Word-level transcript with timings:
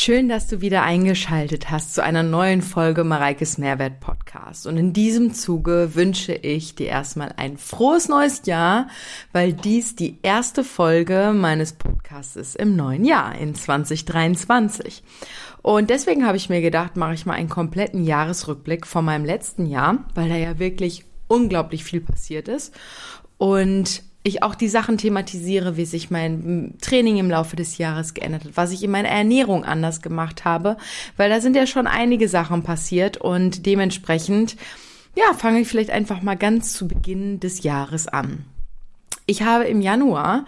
Schön, 0.00 0.28
dass 0.28 0.46
du 0.46 0.60
wieder 0.60 0.84
eingeschaltet 0.84 1.72
hast 1.72 1.92
zu 1.92 2.04
einer 2.04 2.22
neuen 2.22 2.62
Folge 2.62 3.02
Mareikes 3.02 3.58
Mehrwert 3.58 3.98
Podcast. 3.98 4.68
Und 4.68 4.76
in 4.76 4.92
diesem 4.92 5.34
Zuge 5.34 5.96
wünsche 5.96 6.34
ich 6.34 6.76
dir 6.76 6.86
erstmal 6.86 7.34
ein 7.36 7.58
frohes 7.58 8.08
neues 8.08 8.46
Jahr, 8.46 8.86
weil 9.32 9.52
dies 9.52 9.96
die 9.96 10.20
erste 10.22 10.62
Folge 10.62 11.32
meines 11.34 11.72
Podcasts 11.72 12.36
ist 12.36 12.54
im 12.54 12.76
neuen 12.76 13.04
Jahr, 13.04 13.34
in 13.34 13.56
2023. 13.56 15.02
Und 15.62 15.90
deswegen 15.90 16.24
habe 16.24 16.36
ich 16.36 16.48
mir 16.48 16.60
gedacht, 16.60 16.96
mache 16.96 17.14
ich 17.14 17.26
mal 17.26 17.34
einen 17.34 17.48
kompletten 17.48 18.04
Jahresrückblick 18.04 18.86
von 18.86 19.04
meinem 19.04 19.24
letzten 19.24 19.66
Jahr, 19.66 20.04
weil 20.14 20.28
da 20.28 20.36
ja 20.36 20.60
wirklich 20.60 21.06
unglaublich 21.26 21.82
viel 21.82 22.02
passiert 22.02 22.46
ist. 22.46 22.72
Und 23.36 24.04
ich 24.28 24.42
auch 24.42 24.54
die 24.54 24.68
Sachen 24.68 24.98
thematisiere, 24.98 25.76
wie 25.76 25.84
sich 25.84 26.10
mein 26.10 26.74
Training 26.80 27.18
im 27.18 27.30
Laufe 27.30 27.56
des 27.56 27.78
Jahres 27.78 28.14
geändert 28.14 28.44
hat, 28.44 28.56
was 28.56 28.72
ich 28.72 28.82
in 28.82 28.90
meiner 28.90 29.08
Ernährung 29.08 29.64
anders 29.64 30.02
gemacht 30.02 30.44
habe, 30.44 30.76
weil 31.16 31.30
da 31.30 31.40
sind 31.40 31.56
ja 31.56 31.66
schon 31.66 31.86
einige 31.86 32.28
Sachen 32.28 32.62
passiert 32.62 33.16
und 33.16 33.66
dementsprechend, 33.66 34.56
ja, 35.16 35.34
fange 35.36 35.60
ich 35.60 35.68
vielleicht 35.68 35.90
einfach 35.90 36.22
mal 36.22 36.36
ganz 36.36 36.72
zu 36.72 36.86
Beginn 36.88 37.40
des 37.40 37.62
Jahres 37.62 38.08
an. 38.08 38.44
Ich 39.26 39.42
habe 39.42 39.64
im 39.64 39.80
Januar 39.80 40.46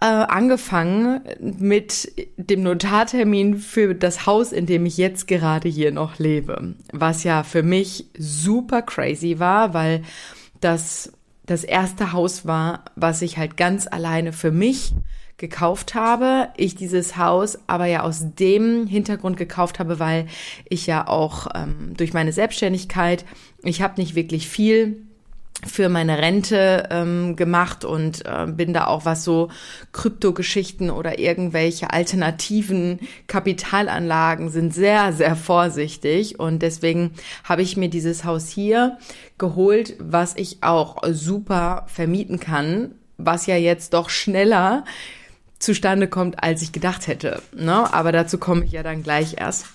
äh, 0.00 0.06
angefangen 0.06 1.20
mit 1.40 2.12
dem 2.36 2.62
Notartermin 2.62 3.56
für 3.56 3.94
das 3.94 4.26
Haus, 4.26 4.52
in 4.52 4.66
dem 4.66 4.84
ich 4.84 4.98
jetzt 4.98 5.26
gerade 5.26 5.68
hier 5.68 5.90
noch 5.90 6.18
lebe, 6.18 6.74
was 6.92 7.24
ja 7.24 7.42
für 7.42 7.62
mich 7.62 8.06
super 8.18 8.82
crazy 8.82 9.38
war, 9.38 9.72
weil 9.72 10.02
das 10.60 11.12
das 11.46 11.64
erste 11.64 12.12
Haus 12.12 12.46
war, 12.46 12.84
was 12.96 13.22
ich 13.22 13.38
halt 13.38 13.56
ganz 13.56 13.86
alleine 13.86 14.32
für 14.32 14.50
mich 14.50 14.92
gekauft 15.36 15.94
habe. 15.94 16.48
Ich 16.56 16.74
dieses 16.74 17.16
Haus 17.16 17.58
aber 17.66 17.86
ja 17.86 18.02
aus 18.02 18.34
dem 18.34 18.86
Hintergrund 18.86 19.36
gekauft 19.36 19.78
habe, 19.78 19.98
weil 19.98 20.26
ich 20.68 20.86
ja 20.86 21.06
auch 21.06 21.46
ähm, 21.54 21.94
durch 21.96 22.12
meine 22.12 22.32
Selbstständigkeit, 22.32 23.24
ich 23.62 23.82
habe 23.82 24.00
nicht 24.00 24.14
wirklich 24.14 24.48
viel 24.48 25.05
für 25.66 25.88
meine 25.88 26.18
Rente 26.18 26.88
ähm, 26.90 27.36
gemacht 27.36 27.84
und 27.84 28.24
äh, 28.24 28.46
bin 28.46 28.72
da 28.72 28.86
auch 28.86 29.04
was 29.04 29.24
so 29.24 29.50
Kryptogeschichten 29.92 30.90
oder 30.90 31.18
irgendwelche 31.18 31.90
alternativen 31.92 33.00
Kapitalanlagen 33.26 34.50
sind 34.50 34.74
sehr, 34.74 35.12
sehr 35.12 35.36
vorsichtig 35.36 36.38
und 36.40 36.60
deswegen 36.60 37.12
habe 37.44 37.62
ich 37.62 37.76
mir 37.76 37.88
dieses 37.88 38.24
Haus 38.24 38.48
hier 38.48 38.98
geholt, 39.38 39.94
was 39.98 40.34
ich 40.36 40.62
auch 40.62 41.02
super 41.10 41.84
vermieten 41.88 42.40
kann, 42.40 42.92
was 43.18 43.46
ja 43.46 43.56
jetzt 43.56 43.94
doch 43.94 44.10
schneller 44.10 44.84
zustande 45.58 46.08
kommt, 46.08 46.42
als 46.42 46.62
ich 46.62 46.72
gedacht 46.72 47.06
hätte. 47.06 47.42
Ne? 47.54 47.92
Aber 47.92 48.12
dazu 48.12 48.38
komme 48.38 48.64
ich 48.64 48.72
ja 48.72 48.82
dann 48.82 49.02
gleich 49.02 49.36
erst. 49.38 49.66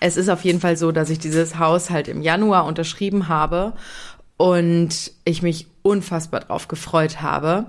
Es 0.00 0.16
ist 0.16 0.28
auf 0.28 0.42
jeden 0.44 0.60
Fall 0.60 0.76
so, 0.76 0.90
dass 0.90 1.10
ich 1.10 1.18
dieses 1.18 1.58
Haus 1.58 1.90
halt 1.90 2.08
im 2.08 2.22
Januar 2.22 2.64
unterschrieben 2.64 3.28
habe 3.28 3.74
und 4.36 5.12
ich 5.24 5.42
mich 5.42 5.66
unfassbar 5.82 6.40
drauf 6.40 6.68
gefreut 6.68 7.20
habe 7.22 7.66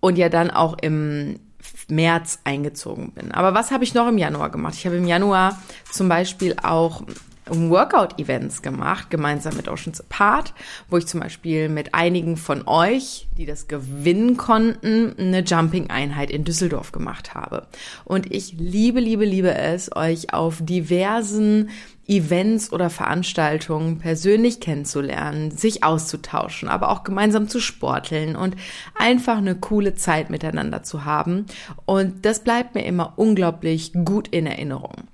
und 0.00 0.18
ja 0.18 0.28
dann 0.28 0.50
auch 0.50 0.76
im 0.80 1.40
März 1.88 2.40
eingezogen 2.44 3.12
bin. 3.12 3.32
Aber 3.32 3.54
was 3.54 3.70
habe 3.70 3.84
ich 3.84 3.94
noch 3.94 4.08
im 4.08 4.18
Januar 4.18 4.50
gemacht? 4.50 4.74
Ich 4.76 4.86
habe 4.86 4.96
im 4.96 5.06
Januar 5.06 5.60
zum 5.90 6.08
Beispiel 6.08 6.56
auch 6.62 7.02
Workout-Events 7.50 8.62
gemacht, 8.62 9.10
gemeinsam 9.10 9.56
mit 9.56 9.68
Oceans 9.68 10.00
Apart, 10.00 10.52
wo 10.90 10.98
ich 10.98 11.06
zum 11.06 11.20
Beispiel 11.20 11.68
mit 11.68 11.94
einigen 11.94 12.36
von 12.36 12.66
euch, 12.66 13.26
die 13.36 13.46
das 13.46 13.68
gewinnen 13.68 14.36
konnten, 14.36 15.14
eine 15.18 15.40
Jumping-Einheit 15.40 16.30
in 16.30 16.44
Düsseldorf 16.44 16.92
gemacht 16.92 17.34
habe. 17.34 17.66
Und 18.04 18.30
ich 18.32 18.54
liebe, 18.58 19.00
liebe, 19.00 19.24
liebe 19.24 19.54
es, 19.54 19.94
euch 19.94 20.32
auf 20.32 20.58
diversen 20.60 21.70
Events 22.08 22.72
oder 22.72 22.90
Veranstaltungen 22.90 23.98
persönlich 23.98 24.60
kennenzulernen, 24.60 25.50
sich 25.50 25.84
auszutauschen, 25.84 26.68
aber 26.68 26.90
auch 26.90 27.04
gemeinsam 27.04 27.48
zu 27.48 27.60
sporteln 27.60 28.34
und 28.34 28.56
einfach 28.94 29.36
eine 29.36 29.54
coole 29.54 29.94
Zeit 29.94 30.30
miteinander 30.30 30.82
zu 30.82 31.04
haben. 31.04 31.46
Und 31.84 32.24
das 32.24 32.42
bleibt 32.42 32.74
mir 32.74 32.84
immer 32.84 33.12
unglaublich 33.16 33.92
gut 33.92 34.28
in 34.28 34.46
Erinnerung 34.46 35.08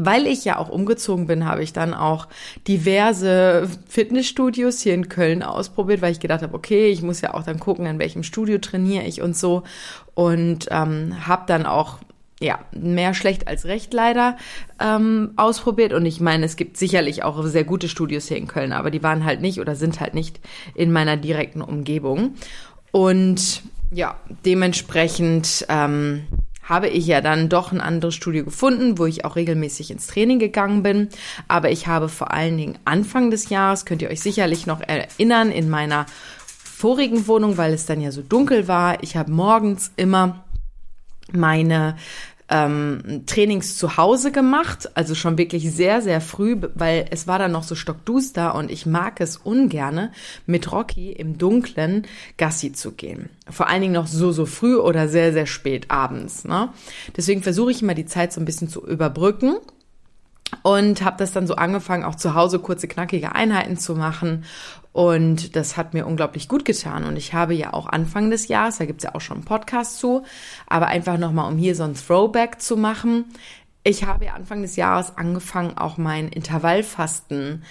weil 0.00 0.28
ich 0.28 0.44
ja 0.44 0.58
auch 0.58 0.68
umgezogen 0.68 1.26
bin, 1.26 1.44
habe 1.44 1.64
ich 1.64 1.72
dann 1.72 1.92
auch 1.92 2.28
diverse 2.68 3.68
Fitnessstudios 3.88 4.80
hier 4.80 4.94
in 4.94 5.08
Köln 5.08 5.42
ausprobiert, 5.42 6.00
weil 6.00 6.12
ich 6.12 6.20
gedacht 6.20 6.42
habe, 6.42 6.54
okay, 6.54 6.86
ich 6.86 7.02
muss 7.02 7.20
ja 7.20 7.34
auch 7.34 7.42
dann 7.42 7.58
gucken, 7.58 7.84
in 7.84 7.98
welchem 7.98 8.22
Studio 8.22 8.58
trainiere 8.58 9.02
ich 9.02 9.20
und 9.22 9.36
so. 9.36 9.64
Und 10.14 10.68
ähm, 10.70 11.26
habe 11.26 11.42
dann 11.48 11.66
auch 11.66 11.98
ja, 12.40 12.60
mehr 12.72 13.14
schlecht 13.14 13.48
als 13.48 13.64
recht 13.64 13.92
leider 13.92 14.36
ähm, 14.80 15.32
ausprobiert. 15.36 15.92
Und 15.92 16.06
ich 16.06 16.20
meine, 16.20 16.46
es 16.46 16.56
gibt 16.56 16.76
sicherlich 16.76 17.24
auch 17.24 17.42
sehr 17.44 17.64
gute 17.64 17.88
Studios 17.88 18.28
hier 18.28 18.36
in 18.36 18.46
Köln, 18.46 18.72
aber 18.72 18.90
die 18.90 19.02
waren 19.02 19.24
halt 19.24 19.40
nicht 19.40 19.60
oder 19.60 19.74
sind 19.74 20.00
halt 20.00 20.14
nicht 20.14 20.40
in 20.74 20.92
meiner 20.92 21.16
direkten 21.16 21.62
Umgebung. 21.62 22.34
Und 22.92 23.62
ja, 23.90 24.16
dementsprechend 24.44 25.66
ähm, 25.68 26.26
habe 26.62 26.88
ich 26.88 27.06
ja 27.06 27.20
dann 27.20 27.48
doch 27.48 27.72
ein 27.72 27.80
anderes 27.80 28.14
Studio 28.14 28.44
gefunden, 28.44 28.98
wo 28.98 29.06
ich 29.06 29.24
auch 29.24 29.36
regelmäßig 29.36 29.90
ins 29.90 30.06
Training 30.06 30.38
gegangen 30.38 30.82
bin. 30.82 31.08
Aber 31.48 31.70
ich 31.70 31.86
habe 31.86 32.08
vor 32.08 32.32
allen 32.32 32.56
Dingen 32.56 32.78
Anfang 32.84 33.30
des 33.30 33.48
Jahres, 33.48 33.84
könnt 33.84 34.02
ihr 34.02 34.10
euch 34.10 34.20
sicherlich 34.20 34.66
noch 34.66 34.80
erinnern, 34.80 35.50
in 35.50 35.70
meiner 35.70 36.06
vorigen 36.46 37.26
Wohnung, 37.26 37.56
weil 37.56 37.72
es 37.72 37.86
dann 37.86 38.00
ja 38.00 38.12
so 38.12 38.22
dunkel 38.22 38.68
war, 38.68 39.02
ich 39.02 39.16
habe 39.16 39.32
morgens 39.32 39.90
immer 39.96 40.44
meine 41.32 41.96
ähm, 42.48 43.24
Trainings 43.26 43.76
zu 43.76 43.96
Hause 43.96 44.32
gemacht, 44.32 44.90
also 44.94 45.14
schon 45.14 45.38
wirklich 45.38 45.70
sehr, 45.72 46.00
sehr 46.00 46.20
früh, 46.20 46.56
weil 46.74 47.06
es 47.10 47.26
war 47.26 47.38
dann 47.38 47.52
noch 47.52 47.62
so 47.62 47.74
stockduster 47.74 48.54
und 48.54 48.70
ich 48.70 48.86
mag 48.86 49.20
es 49.20 49.36
ungerne, 49.36 50.12
mit 50.46 50.72
Rocky 50.72 51.12
im 51.12 51.38
Dunklen 51.38 52.06
Gassi 52.36 52.72
zu 52.72 52.92
gehen. 52.92 53.28
Vor 53.48 53.68
allen 53.68 53.82
Dingen 53.82 53.94
noch 53.94 54.06
so, 54.06 54.32
so 54.32 54.46
früh 54.46 54.76
oder 54.76 55.08
sehr, 55.08 55.32
sehr 55.32 55.46
spät 55.46 55.90
abends. 55.90 56.44
Ne? 56.44 56.70
Deswegen 57.16 57.42
versuche 57.42 57.70
ich 57.70 57.82
immer 57.82 57.94
die 57.94 58.06
Zeit 58.06 58.32
so 58.32 58.40
ein 58.40 58.46
bisschen 58.46 58.68
zu 58.68 58.86
überbrücken 58.86 59.56
und 60.62 61.04
habe 61.04 61.16
das 61.18 61.32
dann 61.32 61.46
so 61.46 61.54
angefangen, 61.56 62.04
auch 62.04 62.14
zu 62.14 62.34
Hause 62.34 62.58
kurze, 62.58 62.88
knackige 62.88 63.34
Einheiten 63.34 63.76
zu 63.76 63.94
machen. 63.94 64.44
Und 64.92 65.54
das 65.54 65.76
hat 65.76 65.94
mir 65.94 66.06
unglaublich 66.06 66.48
gut 66.48 66.64
getan. 66.64 67.04
Und 67.04 67.16
ich 67.16 67.34
habe 67.34 67.54
ja 67.54 67.72
auch 67.72 67.86
Anfang 67.86 68.30
des 68.30 68.48
Jahres, 68.48 68.78
da 68.78 68.84
gibt's 68.84 69.04
ja 69.04 69.14
auch 69.14 69.20
schon 69.20 69.38
einen 69.38 69.44
Podcast 69.44 69.98
zu, 69.98 70.24
aber 70.66 70.86
einfach 70.86 71.18
nochmal, 71.18 71.50
um 71.50 71.58
hier 71.58 71.74
so 71.74 71.84
ein 71.84 71.94
Throwback 71.94 72.60
zu 72.60 72.76
machen. 72.76 73.26
Ich 73.84 74.04
habe 74.04 74.26
ja 74.26 74.34
Anfang 74.34 74.62
des 74.62 74.76
Jahres 74.76 75.16
angefangen, 75.16 75.78
auch 75.78 75.98
mein 75.98 76.28
Intervallfasten 76.28 77.64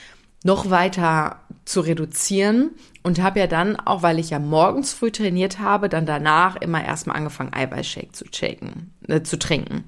noch 0.44 0.70
weiter 0.70 1.42
zu 1.66 1.82
reduzieren 1.82 2.72
und 3.04 3.22
habe 3.22 3.40
ja 3.40 3.48
dann, 3.48 3.76
auch 3.76 4.04
weil 4.04 4.20
ich 4.20 4.30
ja 4.30 4.40
morgens 4.40 4.94
früh 4.94 5.12
trainiert 5.12 5.60
habe, 5.60 5.90
dann 5.90 6.06
danach 6.06 6.56
immer 6.56 6.84
erstmal 6.86 7.18
angefangen, 7.18 7.54
Eiweißshake 7.54 8.14
zu, 8.14 8.26
shaken, 8.32 8.94
äh, 9.08 9.24
zu 9.24 9.38
trinken 9.38 9.84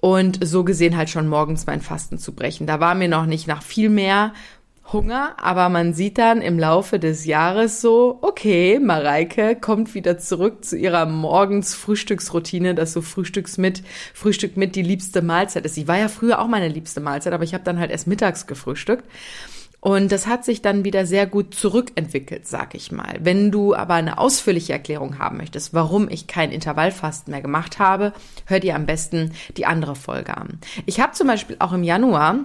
und 0.00 0.44
so 0.44 0.64
gesehen 0.64 0.96
halt 0.96 1.10
schon 1.10 1.28
morgens 1.28 1.66
mein 1.66 1.80
Fasten 1.80 2.18
zu 2.18 2.34
brechen. 2.34 2.66
Da 2.66 2.80
war 2.80 2.94
mir 2.94 3.08
noch 3.08 3.26
nicht 3.26 3.46
nach 3.46 3.62
viel 3.62 3.90
mehr 3.90 4.32
Hunger, 4.92 5.36
aber 5.40 5.68
man 5.68 5.94
sieht 5.94 6.18
dann 6.18 6.42
im 6.42 6.58
Laufe 6.58 6.98
des 6.98 7.24
Jahres 7.24 7.80
so, 7.80 8.18
okay, 8.22 8.80
Mareike 8.80 9.54
kommt 9.54 9.94
wieder 9.94 10.18
zurück 10.18 10.64
zu 10.64 10.76
ihrer 10.76 11.06
morgens 11.06 11.74
Frühstücksroutine, 11.74 12.74
dass 12.74 12.92
so 12.92 13.00
Frühstücks 13.00 13.56
mit, 13.56 13.82
Frühstück 14.14 14.56
mit 14.56 14.74
die 14.74 14.82
liebste 14.82 15.22
Mahlzeit 15.22 15.64
ist. 15.64 15.76
Sie 15.76 15.86
war 15.86 15.98
ja 15.98 16.08
früher 16.08 16.40
auch 16.40 16.48
meine 16.48 16.68
liebste 16.68 17.00
Mahlzeit, 17.00 17.32
aber 17.32 17.44
ich 17.44 17.54
habe 17.54 17.62
dann 17.62 17.78
halt 17.78 17.92
erst 17.92 18.08
mittags 18.08 18.48
gefrühstückt. 18.48 19.04
Und 19.80 20.12
das 20.12 20.26
hat 20.26 20.44
sich 20.44 20.60
dann 20.60 20.84
wieder 20.84 21.06
sehr 21.06 21.26
gut 21.26 21.54
zurückentwickelt, 21.54 22.46
sag 22.46 22.74
ich 22.74 22.92
mal. 22.92 23.18
Wenn 23.20 23.50
du 23.50 23.74
aber 23.74 23.94
eine 23.94 24.18
ausführliche 24.18 24.74
Erklärung 24.74 25.18
haben 25.18 25.38
möchtest, 25.38 25.72
warum 25.72 26.08
ich 26.08 26.26
kein 26.26 26.52
Intervallfasten 26.52 27.30
mehr 27.30 27.40
gemacht 27.40 27.78
habe, 27.78 28.12
hör 28.44 28.60
dir 28.60 28.76
am 28.76 28.84
besten 28.84 29.32
die 29.56 29.66
andere 29.66 29.96
Folge 29.96 30.36
an. 30.36 30.58
Ich 30.84 31.00
habe 31.00 31.12
zum 31.12 31.26
Beispiel 31.26 31.56
auch 31.60 31.72
im 31.72 31.82
Januar 31.82 32.40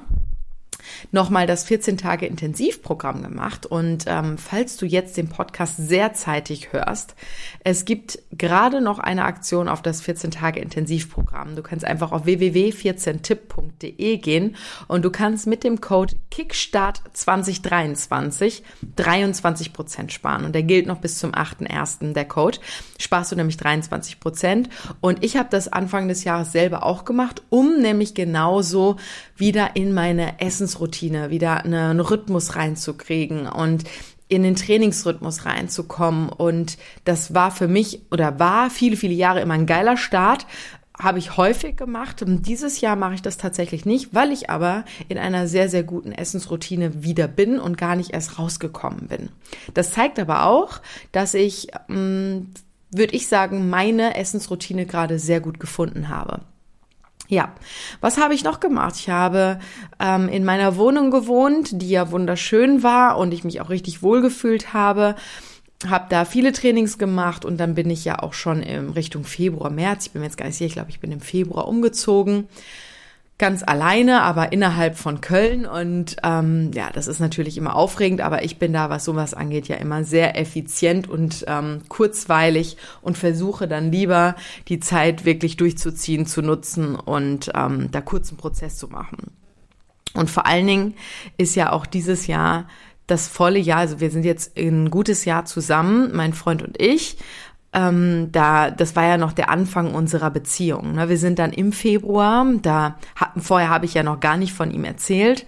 nochmal 1.11 1.47
das 1.47 1.63
14 1.65 1.97
Tage 1.97 2.25
Intensivprogramm 2.25 3.21
gemacht. 3.21 3.65
Und 3.65 4.05
ähm, 4.07 4.37
falls 4.37 4.77
du 4.77 4.85
jetzt 4.85 5.17
den 5.17 5.29
Podcast 5.29 5.75
sehr 5.77 6.13
zeitig 6.13 6.73
hörst, 6.73 7.15
es 7.63 7.85
gibt 7.85 8.19
gerade 8.31 8.81
noch 8.81 8.99
eine 8.99 9.25
Aktion 9.25 9.67
auf 9.67 9.81
das 9.81 10.01
14 10.01 10.31
Tage 10.31 10.59
Intensivprogramm. 10.59 11.55
Du 11.55 11.63
kannst 11.63 11.85
einfach 11.85 12.11
auf 12.11 12.25
www.14tipp.de 12.25 14.17
gehen 14.17 14.55
und 14.87 15.05
du 15.05 15.09
kannst 15.09 15.47
mit 15.47 15.63
dem 15.63 15.81
Code 15.81 16.15
Kickstart 16.31 17.01
2023 17.13 18.63
23 18.95 19.73
Prozent 19.73 20.11
sparen. 20.11 20.45
Und 20.45 20.53
der 20.53 20.63
gilt 20.63 20.87
noch 20.87 20.99
bis 20.99 21.17
zum 21.17 21.31
8.1. 21.31 22.13
der 22.13 22.25
Code. 22.25 22.59
Sparst 22.99 23.31
du 23.31 23.35
nämlich 23.35 23.57
23 23.57 24.19
Prozent. 24.19 24.69
Und 25.01 25.23
ich 25.23 25.37
habe 25.37 25.49
das 25.49 25.67
Anfang 25.67 26.07
des 26.07 26.23
Jahres 26.23 26.51
selber 26.51 26.83
auch 26.83 27.05
gemacht, 27.05 27.41
um 27.49 27.79
nämlich 27.79 28.13
genauso 28.13 28.97
wieder 29.35 29.75
in 29.75 29.93
meine 29.93 30.39
Essensroutine, 30.39 31.29
wieder 31.29 31.65
einen 31.65 31.99
Rhythmus 31.99 32.55
reinzukriegen 32.55 33.47
und 33.47 33.83
in 34.27 34.43
den 34.43 34.55
Trainingsrhythmus 34.55 35.45
reinzukommen. 35.45 36.29
Und 36.29 36.77
das 37.03 37.33
war 37.33 37.51
für 37.51 37.67
mich 37.67 38.01
oder 38.11 38.39
war 38.39 38.69
viele, 38.69 38.95
viele 38.95 39.13
Jahre 39.13 39.41
immer 39.41 39.53
ein 39.53 39.65
geiler 39.65 39.97
Start, 39.97 40.47
habe 40.97 41.19
ich 41.19 41.37
häufig 41.37 41.75
gemacht. 41.75 42.23
Dieses 42.25 42.79
Jahr 42.81 42.95
mache 42.95 43.15
ich 43.15 43.21
das 43.21 43.37
tatsächlich 43.37 43.85
nicht, 43.85 44.13
weil 44.13 44.31
ich 44.31 44.49
aber 44.49 44.85
in 45.09 45.17
einer 45.17 45.47
sehr, 45.47 45.69
sehr 45.69 45.83
guten 45.83 46.11
Essensroutine 46.11 47.03
wieder 47.03 47.27
bin 47.27 47.59
und 47.59 47.77
gar 47.77 47.95
nicht 47.95 48.13
erst 48.13 48.39
rausgekommen 48.39 49.07
bin. 49.07 49.29
Das 49.73 49.91
zeigt 49.91 50.19
aber 50.19 50.45
auch, 50.45 50.79
dass 51.11 51.33
ich, 51.33 51.67
hm, 51.87 52.51
würde 52.91 53.13
ich 53.13 53.27
sagen, 53.27 53.69
meine 53.69 54.15
Essensroutine 54.15 54.85
gerade 54.85 55.19
sehr 55.19 55.41
gut 55.41 55.59
gefunden 55.59 56.07
habe. 56.07 56.41
Ja, 57.27 57.54
was 58.01 58.18
habe 58.18 58.33
ich 58.33 58.44
noch 58.44 58.60
gemacht? 58.60 58.95
Ich 58.98 59.10
habe 59.10 59.60
ähm, 60.00 60.30
in 60.30 60.45
meiner 60.45 60.77
Wohnung 60.77 61.10
gewohnt, 61.12 61.81
die 61.81 61.89
ja 61.89 62.12
wunderschön 62.12 62.83
war 62.83 63.18
und 63.18 63.33
ich 63.33 63.44
mich 63.44 63.62
auch 63.62 63.69
richtig 63.69 64.04
wohlgefühlt 64.04 64.74
habe 64.74 65.16
habe 65.86 66.06
da 66.10 66.25
viele 66.25 66.51
Trainings 66.51 66.98
gemacht 66.98 67.45
und 67.45 67.57
dann 67.57 67.75
bin 67.75 67.89
ich 67.89 68.06
ja 68.06 68.19
auch 68.19 68.33
schon 68.33 68.62
in 68.62 68.89
Richtung 68.92 69.24
Februar, 69.24 69.69
März, 69.69 70.07
ich 70.07 70.12
bin 70.13 70.22
mir 70.22 70.27
jetzt 70.27 70.38
gar 70.38 70.45
nicht 70.45 70.56
sicher, 70.56 70.68
ich 70.68 70.74
glaube, 70.74 70.89
ich 70.89 71.00
bin 71.00 71.12
im 71.12 71.19
Februar 71.19 71.68
umgezogen. 71.68 72.48
Ganz 73.37 73.63
alleine, 73.63 74.21
aber 74.21 74.53
innerhalb 74.53 74.97
von 74.97 75.19
Köln. 75.19 75.65
Und 75.65 76.15
ähm, 76.23 76.71
ja, 76.73 76.89
das 76.89 77.07
ist 77.07 77.19
natürlich 77.19 77.57
immer 77.57 77.75
aufregend, 77.75 78.21
aber 78.21 78.43
ich 78.45 78.59
bin 78.59 78.71
da, 78.71 78.89
was 78.89 79.03
sowas 79.03 79.33
angeht, 79.33 79.67
ja 79.67 79.75
immer 79.75 80.05
sehr 80.05 80.39
effizient 80.39 81.09
und 81.09 81.43
ähm, 81.47 81.81
kurzweilig 81.89 82.77
und 83.01 83.17
versuche 83.17 83.67
dann 83.67 83.91
lieber 83.91 84.35
die 84.69 84.79
Zeit 84.79 85.25
wirklich 85.25 85.57
durchzuziehen, 85.57 86.25
zu 86.25 86.41
nutzen 86.41 86.95
und 86.95 87.51
ähm, 87.53 87.91
da 87.91 87.99
kurzen 87.99 88.37
Prozess 88.37 88.77
zu 88.77 88.87
machen. 88.87 89.31
Und 90.13 90.29
vor 90.29 90.45
allen 90.45 90.65
Dingen 90.65 90.93
ist 91.37 91.55
ja 91.55 91.73
auch 91.73 91.85
dieses 91.85 92.27
Jahr 92.27 92.69
das 93.07 93.27
volle 93.27 93.59
Jahr, 93.59 93.79
also 93.79 93.99
wir 93.99 94.09
sind 94.09 94.25
jetzt 94.25 94.57
ein 94.57 94.89
gutes 94.89 95.25
Jahr 95.25 95.45
zusammen, 95.45 96.11
mein 96.15 96.33
Freund 96.33 96.63
und 96.63 96.81
ich. 96.81 97.17
Ähm, 97.75 98.30
da, 98.31 98.72
das 98.72 98.95
war 98.95 99.04
ja 99.06 99.18
noch 99.18 99.33
der 99.33 99.50
Anfang 99.50 99.94
unserer 99.94 100.31
Beziehung. 100.31 100.94
Ne? 100.94 101.10
Wir 101.10 101.18
sind 101.18 101.39
dann 101.39 101.51
im 101.51 101.74
Februar, 101.74 102.45
da 102.62 102.95
vorher 103.38 103.69
habe 103.69 103.86
ich 103.86 103.94
ja 103.94 104.01
noch 104.01 104.22
gar 104.22 104.38
nicht 104.38 104.54
von 104.54 104.72
ihm 104.72 104.86
erzählt, 104.86 105.45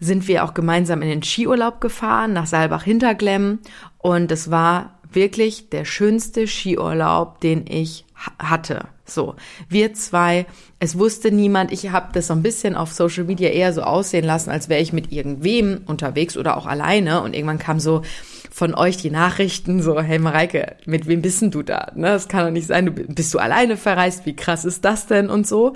sind 0.00 0.26
wir 0.26 0.44
auch 0.44 0.54
gemeinsam 0.54 1.02
in 1.02 1.10
den 1.10 1.22
Skiurlaub 1.22 1.82
gefahren 1.82 2.32
nach 2.32 2.46
Saalbach-Hinterglemm 2.46 3.58
und 3.98 4.32
es 4.32 4.50
war 4.50 4.94
wirklich 5.12 5.68
der 5.68 5.84
schönste 5.84 6.46
Skiurlaub, 6.46 7.40
den 7.40 7.66
ich 7.68 8.06
hatte. 8.38 8.86
So, 9.04 9.34
wir 9.68 9.92
zwei, 9.92 10.46
es 10.78 10.98
wusste 10.98 11.30
niemand, 11.30 11.72
ich 11.72 11.90
habe 11.90 12.08
das 12.14 12.28
so 12.28 12.32
ein 12.32 12.42
bisschen 12.42 12.74
auf 12.74 12.92
Social 12.92 13.24
Media 13.24 13.50
eher 13.50 13.74
so 13.74 13.82
aussehen 13.82 14.24
lassen, 14.24 14.50
als 14.50 14.70
wäre 14.70 14.80
ich 14.80 14.94
mit 14.94 15.12
irgendwem 15.12 15.82
unterwegs 15.86 16.38
oder 16.38 16.56
auch 16.56 16.66
alleine 16.66 17.20
und 17.20 17.34
irgendwann 17.34 17.58
kam 17.58 17.80
so 17.80 18.02
von 18.50 18.74
euch 18.74 18.96
die 18.96 19.10
Nachrichten 19.10 19.82
so, 19.82 20.00
hey 20.00 20.18
Mareike, 20.18 20.76
mit 20.84 21.06
wem 21.06 21.22
bist 21.22 21.42
denn 21.42 21.50
du 21.50 21.62
da? 21.62 21.92
Ne, 21.94 22.08
das 22.08 22.28
kann 22.28 22.44
doch 22.44 22.52
nicht 22.52 22.66
sein, 22.66 22.86
du 22.86 22.92
bist 22.92 23.32
du 23.32 23.38
alleine 23.38 23.76
verreist, 23.76 24.26
wie 24.26 24.36
krass 24.36 24.64
ist 24.64 24.84
das 24.84 25.06
denn 25.06 25.30
und 25.30 25.46
so. 25.46 25.74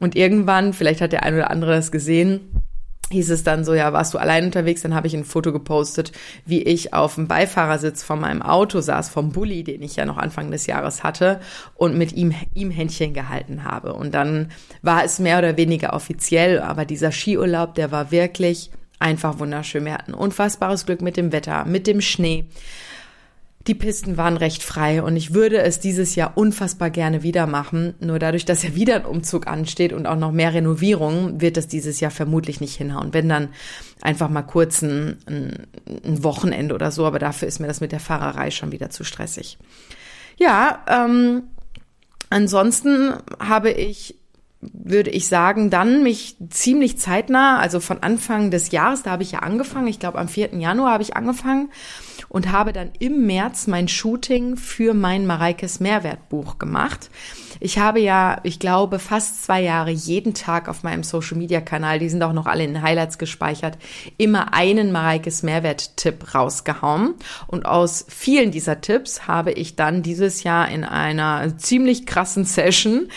Und 0.00 0.16
irgendwann, 0.16 0.72
vielleicht 0.72 1.00
hat 1.00 1.12
der 1.12 1.22
ein 1.22 1.34
oder 1.34 1.50
andere 1.50 1.72
das 1.72 1.90
gesehen, 1.92 2.40
hieß 3.10 3.30
es 3.30 3.44
dann 3.44 3.64
so, 3.64 3.74
ja, 3.74 3.92
warst 3.92 4.14
du 4.14 4.18
allein 4.18 4.44
unterwegs? 4.44 4.82
Dann 4.82 4.94
habe 4.94 5.06
ich 5.06 5.14
ein 5.14 5.24
Foto 5.24 5.52
gepostet, 5.52 6.12
wie 6.46 6.62
ich 6.62 6.94
auf 6.94 7.14
dem 7.14 7.28
Beifahrersitz 7.28 8.02
von 8.02 8.20
meinem 8.20 8.42
Auto 8.42 8.80
saß, 8.80 9.08
vom 9.08 9.30
Bulli, 9.30 9.62
den 9.62 9.82
ich 9.82 9.96
ja 9.96 10.04
noch 10.04 10.16
Anfang 10.16 10.50
des 10.50 10.66
Jahres 10.66 11.04
hatte, 11.04 11.40
und 11.74 11.96
mit 11.96 12.12
ihm, 12.12 12.34
ihm 12.54 12.70
Händchen 12.70 13.14
gehalten 13.14 13.64
habe. 13.64 13.94
Und 13.94 14.14
dann 14.14 14.50
war 14.82 15.04
es 15.04 15.18
mehr 15.18 15.38
oder 15.38 15.56
weniger 15.56 15.92
offiziell, 15.92 16.60
aber 16.60 16.84
dieser 16.84 17.12
Skiurlaub, 17.12 17.74
der 17.74 17.92
war 17.92 18.10
wirklich 18.10 18.70
einfach 19.04 19.38
wunderschön. 19.38 19.84
Wir 19.84 19.94
hatten 19.94 20.14
unfassbares 20.14 20.86
Glück 20.86 21.02
mit 21.02 21.16
dem 21.16 21.30
Wetter, 21.30 21.66
mit 21.66 21.86
dem 21.86 22.00
Schnee. 22.00 22.46
Die 23.66 23.74
Pisten 23.74 24.16
waren 24.16 24.36
recht 24.36 24.62
frei 24.62 25.02
und 25.02 25.16
ich 25.16 25.32
würde 25.32 25.62
es 25.62 25.80
dieses 25.80 26.14
Jahr 26.16 26.36
unfassbar 26.36 26.90
gerne 26.90 27.22
wieder 27.22 27.46
machen. 27.46 27.94
Nur 28.00 28.18
dadurch, 28.18 28.44
dass 28.44 28.62
ja 28.62 28.74
wieder 28.74 28.96
ein 28.96 29.04
Umzug 29.06 29.46
ansteht 29.46 29.92
und 29.92 30.06
auch 30.06 30.18
noch 30.18 30.32
mehr 30.32 30.52
Renovierung, 30.52 31.40
wird 31.40 31.56
es 31.56 31.66
dieses 31.66 32.00
Jahr 32.00 32.10
vermutlich 32.10 32.60
nicht 32.60 32.76
hinhauen. 32.76 33.14
Wenn 33.14 33.28
dann 33.28 33.48
einfach 34.02 34.28
mal 34.28 34.42
kurz 34.42 34.82
ein, 34.82 35.18
ein 35.26 36.24
Wochenende 36.24 36.74
oder 36.74 36.90
so, 36.90 37.06
aber 37.06 37.18
dafür 37.18 37.48
ist 37.48 37.58
mir 37.58 37.66
das 37.66 37.80
mit 37.80 37.92
der 37.92 38.00
Fahrerei 38.00 38.50
schon 38.50 38.72
wieder 38.72 38.90
zu 38.90 39.02
stressig. 39.02 39.56
Ja, 40.36 40.84
ähm, 40.88 41.44
ansonsten 42.28 43.14
habe 43.38 43.70
ich 43.70 44.16
würde 44.72 45.10
ich 45.10 45.28
sagen, 45.28 45.70
dann 45.70 46.02
mich 46.02 46.36
ziemlich 46.50 46.98
zeitnah, 46.98 47.58
also 47.58 47.80
von 47.80 48.02
Anfang 48.02 48.50
des 48.50 48.70
Jahres, 48.70 49.02
da 49.02 49.10
habe 49.10 49.22
ich 49.22 49.32
ja 49.32 49.40
angefangen, 49.40 49.88
ich 49.88 49.98
glaube 49.98 50.18
am 50.18 50.28
4. 50.28 50.54
Januar 50.54 50.92
habe 50.92 51.02
ich 51.02 51.16
angefangen 51.16 51.70
und 52.28 52.50
habe 52.50 52.72
dann 52.72 52.90
im 52.98 53.26
März 53.26 53.66
mein 53.66 53.88
Shooting 53.88 54.56
für 54.56 54.94
mein 54.94 55.26
Mareikes 55.26 55.80
Mehrwertbuch 55.80 56.58
gemacht. 56.58 57.10
Ich 57.60 57.78
habe 57.78 58.00
ja, 58.00 58.40
ich 58.42 58.58
glaube, 58.58 58.98
fast 58.98 59.44
zwei 59.44 59.62
Jahre 59.62 59.90
jeden 59.90 60.34
Tag 60.34 60.68
auf 60.68 60.82
meinem 60.82 61.02
Social 61.02 61.38
Media 61.38 61.60
Kanal, 61.60 61.98
die 61.98 62.08
sind 62.08 62.22
auch 62.22 62.32
noch 62.32 62.46
alle 62.46 62.64
in 62.64 62.82
Highlights 62.82 63.18
gespeichert, 63.18 63.78
immer 64.18 64.52
einen 64.52 64.92
Mareikes 64.92 65.42
Mehrwert-Tipp 65.42 66.34
rausgehauen. 66.34 67.14
Und 67.46 67.66
aus 67.66 68.04
vielen 68.08 68.50
dieser 68.50 68.80
Tipps 68.80 69.28
habe 69.28 69.52
ich 69.52 69.76
dann 69.76 70.02
dieses 70.02 70.42
Jahr 70.42 70.68
in 70.68 70.84
einer 70.84 71.56
ziemlich 71.56 72.06
krassen 72.06 72.44
Session 72.44 73.08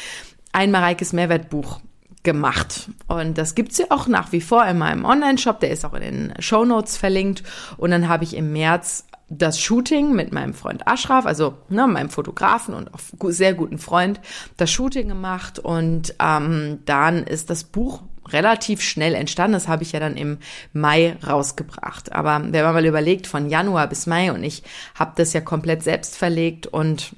ein 0.52 0.72
Mareikes 0.72 1.14
Mehrwertbuch 1.14 1.80
gemacht. 2.24 2.90
Und 3.08 3.38
das 3.38 3.56
gibt's 3.56 3.78
ja 3.78 3.86
auch 3.90 4.08
nach 4.08 4.32
wie 4.32 4.42
vor 4.42 4.66
in 4.66 4.78
meinem 4.78 5.06
Online-Shop. 5.06 5.60
Der 5.60 5.72
ist 5.72 5.86
auch 5.86 5.94
in 5.94 6.02
den 6.02 6.34
Show 6.40 6.66
Notes 6.66 6.98
verlinkt. 6.98 7.44
Und 7.78 7.92
dann 7.92 8.10
habe 8.10 8.26
ich 8.26 8.36
im 8.36 8.52
März 8.52 9.06
das 9.30 9.60
Shooting 9.60 10.14
mit 10.14 10.32
meinem 10.32 10.54
Freund 10.54 10.88
Ashraf, 10.88 11.26
also 11.26 11.58
ne, 11.70 11.86
meinem 11.88 12.10
Fotografen 12.10 12.74
und 12.74 12.94
auch 12.94 13.00
sehr 13.30 13.54
guten 13.54 13.78
Freund, 13.78 14.22
das 14.58 14.72
Shooting 14.72 15.08
gemacht. 15.08 15.60
Und 15.60 16.16
ähm, 16.20 16.80
dann 16.86 17.24
ist 17.24 17.50
das 17.50 17.64
Buch 17.64 18.04
relativ 18.30 18.82
schnell 18.82 19.16
entstanden. 19.16 19.54
Das 19.54 19.68
habe 19.68 19.84
ich 19.84 19.94
ja 19.94 20.00
dann 20.00 20.18
im 20.18 20.38
Mai 20.74 21.18
rausgebracht. 21.26 22.12
Aber 22.12 22.42
wenn 22.44 22.64
man 22.64 22.74
mal 22.74 22.86
überlegt, 22.86 23.28
von 23.28 23.50
Januar 23.50 23.88
bis 23.88 24.06
Mai 24.06 24.32
und 24.32 24.44
ich 24.44 24.64
habe 24.96 25.14
das 25.16 25.34
ja 25.34 25.42
komplett 25.42 25.84
selbst 25.84 26.18
verlegt 26.18 26.68
und 26.68 27.16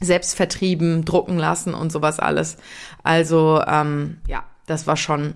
selbst 0.00 0.34
vertrieben, 0.34 1.04
drucken 1.04 1.38
lassen 1.38 1.74
und 1.74 1.90
sowas 1.90 2.18
alles. 2.18 2.56
Also 3.02 3.62
ähm, 3.66 4.18
ja, 4.26 4.44
das 4.66 4.86
war 4.86 4.96
schon, 4.96 5.34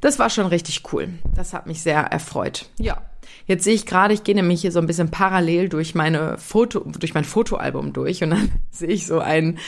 das 0.00 0.18
war 0.18 0.30
schon 0.30 0.46
richtig 0.46 0.82
cool. 0.92 1.10
Das 1.34 1.52
hat 1.52 1.66
mich 1.66 1.82
sehr 1.82 2.00
erfreut. 2.00 2.68
Ja. 2.78 3.02
Jetzt 3.46 3.64
sehe 3.64 3.74
ich 3.74 3.86
gerade, 3.86 4.14
ich 4.14 4.24
gehe 4.24 4.34
nämlich 4.34 4.60
hier 4.60 4.72
so 4.72 4.78
ein 4.78 4.86
bisschen 4.86 5.10
parallel 5.10 5.68
durch 5.68 5.94
meine 5.94 6.36
Foto, 6.38 6.80
durch 6.80 7.14
mein 7.14 7.24
Fotoalbum 7.24 7.92
durch 7.92 8.22
und 8.22 8.30
dann 8.30 8.52
sehe 8.70 8.88
ich 8.88 9.06
so 9.06 9.20
ein 9.20 9.58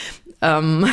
ähm, 0.41 0.87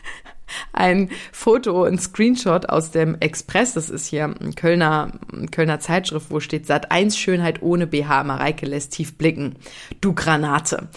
ein 0.72 1.10
Foto, 1.32 1.84
ein 1.84 1.98
Screenshot 1.98 2.68
aus 2.68 2.90
dem 2.90 3.16
Express. 3.20 3.74
Das 3.74 3.90
ist 3.90 4.06
hier 4.06 4.24
ein 4.24 4.54
Kölner, 4.54 5.12
ein 5.32 5.50
Kölner 5.50 5.80
Zeitschrift, 5.80 6.30
wo 6.30 6.40
steht 6.40 6.66
Sat 6.66 6.90
1 6.90 7.16
Schönheit 7.16 7.62
ohne 7.62 7.86
BH. 7.86 8.24
Mareike 8.24 8.66
lässt 8.66 8.92
tief 8.92 9.16
blicken. 9.16 9.56
Du 10.00 10.12
Granate. 10.14 10.88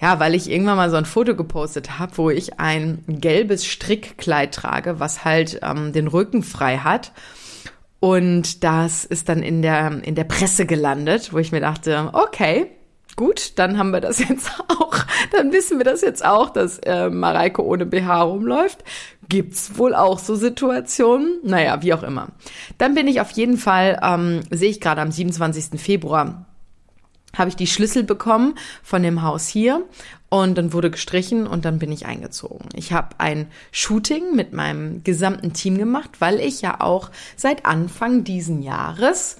Ja, 0.00 0.18
weil 0.20 0.34
ich 0.34 0.50
irgendwann 0.50 0.76
mal 0.76 0.90
so 0.90 0.96
ein 0.96 1.04
Foto 1.04 1.36
gepostet 1.36 1.98
habe, 1.98 2.16
wo 2.16 2.30
ich 2.30 2.58
ein 2.58 3.04
gelbes 3.06 3.64
Strickkleid 3.64 4.52
trage, 4.54 5.00
was 5.00 5.24
halt 5.24 5.60
ähm, 5.62 5.92
den 5.92 6.08
Rücken 6.08 6.42
frei 6.42 6.78
hat. 6.78 7.12
Und 8.00 8.64
das 8.64 9.04
ist 9.04 9.28
dann 9.28 9.42
in 9.42 9.62
der, 9.62 10.04
in 10.04 10.14
der 10.14 10.24
Presse 10.24 10.66
gelandet, 10.66 11.32
wo 11.32 11.38
ich 11.38 11.52
mir 11.52 11.60
dachte, 11.60 12.10
okay, 12.12 12.66
gut, 13.16 13.58
dann 13.58 13.78
haben 13.78 13.92
wir 13.92 14.00
das 14.00 14.18
jetzt 14.28 14.50
auch. 14.68 14.92
Dann 15.32 15.52
wissen 15.52 15.78
wir 15.78 15.84
das 15.84 16.02
jetzt 16.02 16.24
auch, 16.24 16.50
dass 16.50 16.78
äh, 16.80 17.08
Mareike 17.08 17.64
ohne 17.64 17.86
BH 17.86 18.22
rumläuft. 18.22 18.84
Gibt's 19.28 19.78
wohl 19.78 19.94
auch 19.94 20.18
so 20.18 20.34
Situationen? 20.34 21.38
Naja, 21.44 21.82
wie 21.82 21.94
auch 21.94 22.02
immer. 22.02 22.28
Dann 22.76 22.94
bin 22.94 23.08
ich 23.08 23.20
auf 23.20 23.30
jeden 23.30 23.56
Fall, 23.56 23.98
ähm, 24.02 24.40
sehe 24.50 24.70
ich 24.70 24.80
gerade 24.80 25.00
am 25.00 25.10
27. 25.10 25.80
Februar, 25.80 26.44
habe 27.36 27.48
ich 27.48 27.56
die 27.56 27.66
Schlüssel 27.66 28.04
bekommen 28.04 28.54
von 28.82 29.02
dem 29.02 29.22
Haus 29.22 29.48
hier 29.48 29.82
und 30.28 30.58
dann 30.58 30.72
wurde 30.72 30.90
gestrichen 30.90 31.46
und 31.46 31.64
dann 31.64 31.78
bin 31.78 31.92
ich 31.92 32.06
eingezogen. 32.06 32.68
Ich 32.74 32.92
habe 32.92 33.16
ein 33.18 33.46
Shooting 33.70 34.34
mit 34.34 34.52
meinem 34.52 35.04
gesamten 35.04 35.52
Team 35.52 35.78
gemacht, 35.78 36.10
weil 36.20 36.40
ich 36.40 36.60
ja 36.62 36.80
auch 36.80 37.10
seit 37.36 37.66
Anfang 37.66 38.24
diesen 38.24 38.62
Jahres 38.62 39.36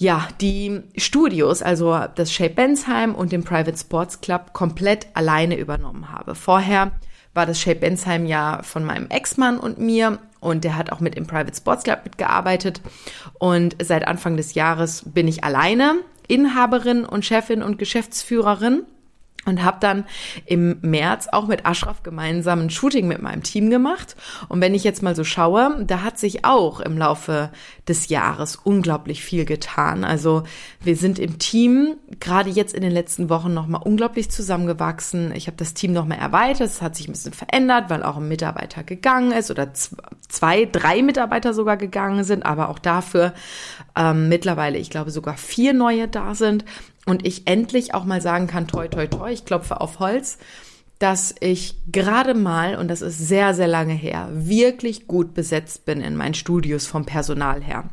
ja, 0.00 0.28
die 0.40 0.80
Studios, 0.96 1.60
also 1.60 2.06
das 2.14 2.32
Shape 2.32 2.54
Bensheim 2.54 3.14
und 3.14 3.32
den 3.32 3.44
Private 3.44 3.76
Sports 3.76 4.22
Club 4.22 4.54
komplett 4.54 5.08
alleine 5.12 5.58
übernommen 5.58 6.10
habe. 6.10 6.34
Vorher 6.34 6.92
war 7.34 7.44
das 7.44 7.60
Shape 7.60 7.80
Bensheim 7.80 8.24
ja 8.24 8.62
von 8.62 8.82
meinem 8.82 9.08
Ex-Mann 9.08 9.60
und 9.60 9.78
mir 9.78 10.18
und 10.40 10.64
der 10.64 10.78
hat 10.78 10.90
auch 10.90 11.00
mit 11.00 11.16
im 11.16 11.26
Private 11.26 11.54
Sports 11.54 11.84
Club 11.84 12.00
mitgearbeitet 12.04 12.80
und 13.38 13.76
seit 13.82 14.08
Anfang 14.08 14.38
des 14.38 14.54
Jahres 14.54 15.02
bin 15.04 15.28
ich 15.28 15.44
alleine 15.44 15.96
Inhaberin 16.30 17.04
und 17.04 17.24
Chefin 17.24 17.62
und 17.62 17.78
Geschäftsführerin. 17.78 18.84
und 19.46 19.64
habe 19.64 19.78
dann 19.80 20.04
im 20.44 20.76
März 20.82 21.26
auch 21.32 21.46
mit 21.46 21.64
Ashraf 21.64 22.02
gemeinsam 22.02 22.60
ein 22.60 22.68
Shooting 22.68 23.08
mit 23.08 23.22
meinem 23.22 23.42
Team 23.42 23.70
gemacht. 23.70 24.14
Und 24.48 24.60
wenn 24.60 24.74
ich 24.74 24.84
jetzt 24.84 25.02
mal 25.02 25.16
so 25.16 25.24
schaue, 25.24 25.82
da 25.86 26.02
hat 26.02 26.18
sich 26.18 26.44
auch 26.44 26.80
im 26.80 26.98
Laufe 26.98 27.50
des 27.88 28.10
Jahres 28.10 28.56
unglaublich 28.56 29.24
viel 29.24 29.46
getan. 29.46 30.04
Also 30.04 30.42
wir 30.84 30.94
sind 30.94 31.18
im 31.18 31.38
Team 31.38 31.96
gerade 32.20 32.50
jetzt 32.50 32.74
in 32.74 32.82
den 32.82 32.92
letzten 32.92 33.30
Wochen 33.30 33.54
nochmal 33.54 33.80
unglaublich 33.82 34.30
zusammengewachsen. 34.30 35.32
Ich 35.34 35.46
habe 35.46 35.56
das 35.56 35.72
Team 35.72 35.94
nochmal 35.94 36.18
erweitert. 36.18 36.68
Es 36.68 36.82
hat 36.82 36.94
sich 36.94 37.08
ein 37.08 37.12
bisschen 37.12 37.32
verändert, 37.32 37.88
weil 37.88 38.02
auch 38.02 38.18
ein 38.18 38.28
Mitarbeiter 38.28 38.84
gegangen 38.84 39.32
ist 39.32 39.50
oder 39.50 39.72
zwei, 40.30 40.64
drei 40.64 41.02
Mitarbeiter 41.02 41.52
sogar 41.54 41.76
gegangen 41.76 42.24
sind, 42.24 42.46
aber 42.46 42.68
auch 42.68 42.78
dafür 42.78 43.34
ähm, 43.96 44.28
mittlerweile, 44.28 44.78
ich 44.78 44.90
glaube, 44.90 45.10
sogar 45.10 45.36
vier 45.36 45.72
neue 45.72 46.08
da 46.08 46.34
sind 46.34 46.64
und 47.06 47.26
ich 47.26 47.46
endlich 47.46 47.94
auch 47.94 48.04
mal 48.04 48.20
sagen 48.20 48.46
kann, 48.46 48.66
toi, 48.66 48.88
toi, 48.88 49.06
toi, 49.06 49.30
ich 49.30 49.44
klopfe 49.44 49.80
auf 49.80 49.98
Holz, 49.98 50.38
dass 50.98 51.34
ich 51.40 51.76
gerade 51.90 52.34
mal, 52.34 52.76
und 52.76 52.88
das 52.88 53.02
ist 53.02 53.18
sehr, 53.18 53.54
sehr 53.54 53.68
lange 53.68 53.94
her, 53.94 54.28
wirklich 54.32 55.06
gut 55.06 55.34
besetzt 55.34 55.84
bin 55.84 56.00
in 56.02 56.16
meinen 56.16 56.34
Studios 56.34 56.86
vom 56.86 57.06
Personal 57.06 57.62
her. 57.62 57.88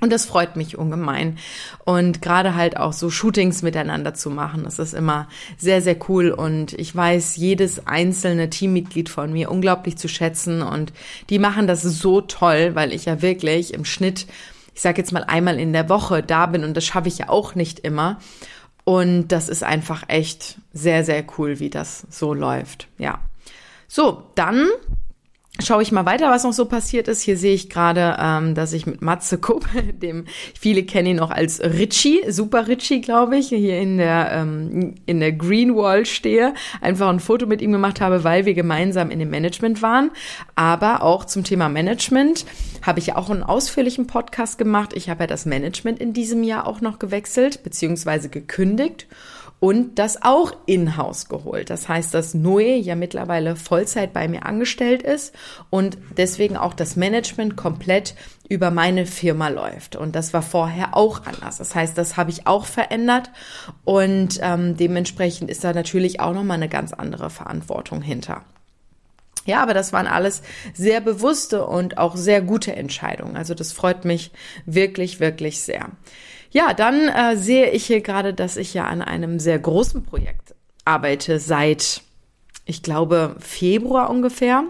Und 0.00 0.12
das 0.12 0.26
freut 0.26 0.56
mich 0.56 0.76
ungemein. 0.76 1.38
Und 1.84 2.20
gerade 2.20 2.54
halt 2.54 2.76
auch 2.76 2.92
so 2.92 3.08
Shootings 3.08 3.62
miteinander 3.62 4.12
zu 4.12 4.28
machen, 4.28 4.64
das 4.64 4.78
ist 4.78 4.92
immer 4.92 5.28
sehr, 5.56 5.80
sehr 5.80 5.96
cool. 6.08 6.30
Und 6.30 6.74
ich 6.74 6.94
weiß 6.94 7.36
jedes 7.36 7.86
einzelne 7.86 8.50
Teammitglied 8.50 9.08
von 9.08 9.32
mir 9.32 9.50
unglaublich 9.50 9.96
zu 9.96 10.08
schätzen. 10.08 10.60
Und 10.60 10.92
die 11.30 11.38
machen 11.38 11.66
das 11.66 11.82
so 11.82 12.20
toll, 12.20 12.74
weil 12.74 12.92
ich 12.92 13.06
ja 13.06 13.22
wirklich 13.22 13.72
im 13.72 13.84
Schnitt 13.84 14.26
ich 14.76 14.82
sage 14.82 14.98
jetzt 14.98 15.10
mal 15.10 15.24
einmal 15.24 15.58
in 15.58 15.72
der 15.72 15.88
Woche 15.88 16.22
da 16.22 16.44
bin 16.44 16.62
und 16.62 16.76
das 16.76 16.84
schaffe 16.84 17.08
ich 17.08 17.16
ja 17.16 17.30
auch 17.30 17.54
nicht 17.54 17.78
immer. 17.80 18.20
Und 18.84 19.28
das 19.28 19.48
ist 19.48 19.64
einfach 19.64 20.04
echt 20.08 20.58
sehr, 20.72 21.02
sehr 21.02 21.24
cool, 21.38 21.58
wie 21.58 21.70
das 21.70 22.06
so 22.10 22.34
läuft. 22.34 22.86
Ja. 22.98 23.20
So, 23.88 24.30
dann 24.34 24.68
schaue 25.62 25.82
ich 25.82 25.92
mal 25.92 26.06
weiter, 26.06 26.30
was 26.30 26.44
noch 26.44 26.52
so 26.52 26.66
passiert 26.66 27.08
ist. 27.08 27.22
Hier 27.22 27.36
sehe 27.36 27.54
ich 27.54 27.68
gerade, 27.68 28.16
ähm, 28.18 28.54
dass 28.54 28.72
ich 28.72 28.86
mit 28.86 29.02
Matze 29.02 29.38
Kupp, 29.38 29.66
dem 30.02 30.24
viele 30.58 30.84
kennen 30.84 31.08
ihn 31.08 31.16
noch 31.16 31.30
als 31.30 31.60
Richie, 31.60 32.20
Super 32.28 32.68
Richie, 32.68 33.00
glaube 33.00 33.36
ich, 33.36 33.48
hier 33.48 33.78
in 33.80 33.98
der 33.98 34.30
ähm, 34.32 34.94
in 35.06 35.20
der 35.20 35.32
Green 35.32 35.74
Wall 35.76 36.06
stehe, 36.06 36.54
einfach 36.80 37.08
ein 37.08 37.20
Foto 37.20 37.46
mit 37.46 37.62
ihm 37.62 37.72
gemacht 37.72 38.00
habe, 38.00 38.24
weil 38.24 38.46
wir 38.46 38.54
gemeinsam 38.54 39.10
in 39.10 39.18
dem 39.18 39.30
Management 39.30 39.82
waren. 39.82 40.10
Aber 40.54 41.02
auch 41.02 41.24
zum 41.24 41.44
Thema 41.44 41.68
Management 41.68 42.44
habe 42.82 42.98
ich 42.98 43.08
ja 43.08 43.16
auch 43.16 43.30
einen 43.30 43.42
ausführlichen 43.42 44.06
Podcast 44.06 44.58
gemacht. 44.58 44.92
Ich 44.94 45.08
habe 45.08 45.24
ja 45.24 45.26
das 45.26 45.46
Management 45.46 45.98
in 45.98 46.12
diesem 46.12 46.42
Jahr 46.42 46.66
auch 46.66 46.80
noch 46.80 46.98
gewechselt 46.98 47.62
beziehungsweise 47.62 48.28
gekündigt 48.28 49.06
und 49.58 49.98
das 49.98 50.22
auch 50.22 50.52
in-house 50.66 51.28
geholt. 51.28 51.70
Das 51.70 51.88
heißt, 51.88 52.12
dass 52.12 52.34
Noe 52.34 52.76
ja 52.76 52.94
mittlerweile 52.94 53.56
Vollzeit 53.56 54.12
bei 54.12 54.28
mir 54.28 54.44
angestellt 54.44 55.02
ist 55.02 55.34
und 55.70 55.96
deswegen 56.16 56.56
auch 56.56 56.74
das 56.74 56.96
Management 56.96 57.56
komplett 57.56 58.14
über 58.48 58.70
meine 58.70 59.06
Firma 59.06 59.48
läuft. 59.48 59.96
Und 59.96 60.14
das 60.14 60.32
war 60.32 60.42
vorher 60.42 60.96
auch 60.96 61.26
anders. 61.26 61.58
Das 61.58 61.74
heißt, 61.74 61.96
das 61.96 62.16
habe 62.16 62.30
ich 62.30 62.46
auch 62.46 62.66
verändert 62.66 63.30
und 63.84 64.38
ähm, 64.42 64.76
dementsprechend 64.76 65.50
ist 65.50 65.64
da 65.64 65.72
natürlich 65.72 66.20
auch 66.20 66.34
nochmal 66.34 66.56
eine 66.56 66.68
ganz 66.68 66.92
andere 66.92 67.30
Verantwortung 67.30 68.02
hinter. 68.02 68.42
Ja, 69.46 69.62
aber 69.62 69.74
das 69.74 69.92
waren 69.92 70.08
alles 70.08 70.42
sehr 70.74 71.00
bewusste 71.00 71.66
und 71.66 71.98
auch 71.98 72.16
sehr 72.16 72.42
gute 72.42 72.74
Entscheidungen. 72.74 73.36
Also 73.36 73.54
das 73.54 73.72
freut 73.72 74.04
mich 74.04 74.32
wirklich, 74.66 75.20
wirklich 75.20 75.60
sehr. 75.60 75.90
Ja, 76.56 76.72
dann 76.72 77.08
äh, 77.08 77.36
sehe 77.36 77.68
ich 77.72 77.84
hier 77.84 78.00
gerade, 78.00 78.32
dass 78.32 78.56
ich 78.56 78.72
ja 78.72 78.86
an 78.86 79.02
einem 79.02 79.38
sehr 79.38 79.58
großen 79.58 80.04
Projekt 80.04 80.54
arbeite 80.86 81.38
seit, 81.38 82.00
ich 82.64 82.82
glaube, 82.82 83.36
Februar 83.40 84.08
ungefähr 84.08 84.64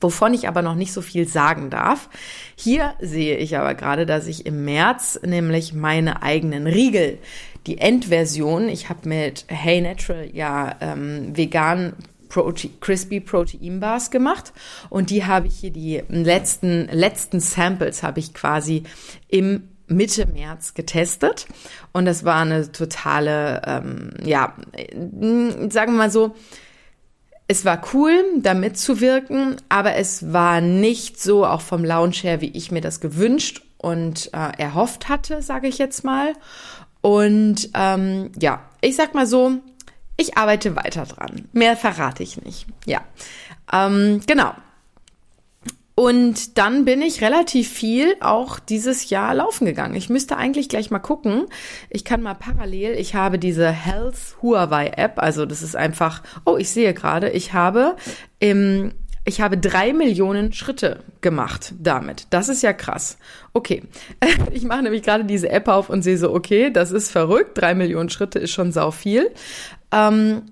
wovon 0.00 0.32
ich 0.32 0.48
aber 0.48 0.62
noch 0.62 0.74
nicht 0.74 0.94
so 0.94 1.02
viel 1.02 1.28
sagen 1.28 1.68
darf. 1.68 2.08
Hier 2.56 2.94
sehe 3.00 3.36
ich 3.36 3.58
aber 3.58 3.74
gerade, 3.74 4.06
dass 4.06 4.26
ich 4.26 4.46
im 4.46 4.64
März 4.64 5.20
nämlich 5.22 5.74
meine 5.74 6.22
eigenen 6.22 6.66
Riegel, 6.66 7.18
die 7.66 7.76
Endversion, 7.78 8.68
ich 8.70 8.88
habe 8.88 9.08
mit 9.08 9.44
Hey 9.48 9.82
Natural 9.82 10.26
ja 10.32 10.74
ähm, 10.80 11.36
vegan 11.36 11.92
Prote 12.30 12.68
Crispy 12.80 13.20
Protein 13.20 13.78
Bars 13.78 14.10
gemacht 14.10 14.52
und 14.88 15.10
die 15.10 15.24
habe 15.24 15.48
ich 15.48 15.56
hier 15.56 15.70
die 15.70 16.02
letzten 16.08 16.88
letzten 16.88 17.38
Samples 17.38 18.02
habe 18.02 18.20
ich 18.20 18.32
quasi 18.32 18.84
im 19.28 19.69
Mitte 19.90 20.26
März 20.26 20.74
getestet 20.74 21.46
und 21.92 22.04
das 22.04 22.24
war 22.24 22.40
eine 22.40 22.72
totale, 22.72 23.62
ähm, 23.66 24.10
ja, 24.24 24.54
sagen 25.68 25.92
wir 25.92 25.98
mal 25.98 26.10
so, 26.10 26.34
es 27.48 27.64
war 27.64 27.82
cool, 27.92 28.12
da 28.36 28.54
mitzuwirken, 28.54 29.56
aber 29.68 29.96
es 29.96 30.32
war 30.32 30.60
nicht 30.60 31.20
so, 31.20 31.44
auch 31.44 31.60
vom 31.60 31.84
Lounge 31.84 32.14
her, 32.22 32.40
wie 32.40 32.50
ich 32.50 32.70
mir 32.70 32.80
das 32.80 33.00
gewünscht 33.00 33.62
und 33.76 34.30
äh, 34.32 34.56
erhofft 34.56 35.08
hatte, 35.08 35.42
sage 35.42 35.66
ich 35.66 35.78
jetzt 35.78 36.04
mal. 36.04 36.34
Und 37.00 37.70
ähm, 37.74 38.30
ja, 38.38 38.62
ich 38.80 38.94
sag 38.94 39.14
mal 39.14 39.26
so, 39.26 39.58
ich 40.16 40.36
arbeite 40.36 40.76
weiter 40.76 41.06
dran. 41.06 41.48
Mehr 41.52 41.76
verrate 41.76 42.22
ich 42.22 42.40
nicht. 42.40 42.66
Ja, 42.86 43.00
ähm, 43.72 44.20
genau. 44.26 44.54
Und 46.00 46.56
dann 46.56 46.86
bin 46.86 47.02
ich 47.02 47.20
relativ 47.20 47.68
viel 47.68 48.16
auch 48.20 48.58
dieses 48.58 49.10
Jahr 49.10 49.34
laufen 49.34 49.66
gegangen. 49.66 49.94
Ich 49.96 50.08
müsste 50.08 50.38
eigentlich 50.38 50.70
gleich 50.70 50.90
mal 50.90 50.98
gucken. 50.98 51.44
Ich 51.90 52.06
kann 52.06 52.22
mal 52.22 52.32
parallel, 52.32 52.98
ich 52.98 53.14
habe 53.14 53.38
diese 53.38 53.70
Health 53.70 54.16
Huawei 54.40 54.94
App, 54.96 55.18
also 55.18 55.44
das 55.44 55.60
ist 55.60 55.76
einfach, 55.76 56.22
oh, 56.46 56.56
ich 56.56 56.70
sehe 56.70 56.94
gerade, 56.94 57.28
ich 57.28 57.52
habe 57.52 57.96
im 58.38 58.92
ich 59.26 59.42
habe 59.42 59.58
drei 59.58 59.92
Millionen 59.92 60.54
Schritte 60.54 61.00
gemacht 61.20 61.74
damit. 61.78 62.26
Das 62.30 62.48
ist 62.48 62.62
ja 62.62 62.72
krass. 62.72 63.18
Okay, 63.52 63.82
ich 64.52 64.64
mache 64.64 64.82
nämlich 64.82 65.02
gerade 65.02 65.26
diese 65.26 65.50
App 65.50 65.68
auf 65.68 65.90
und 65.90 66.00
sehe 66.00 66.16
so, 66.16 66.32
okay, 66.32 66.70
das 66.70 66.92
ist 66.92 67.10
verrückt. 67.10 67.60
Drei 67.60 67.74
Millionen 67.74 68.08
Schritte 68.08 68.38
ist 68.38 68.52
schon 68.52 68.72
sau 68.72 68.90
viel. 68.90 69.30
Ähm, 69.92 70.44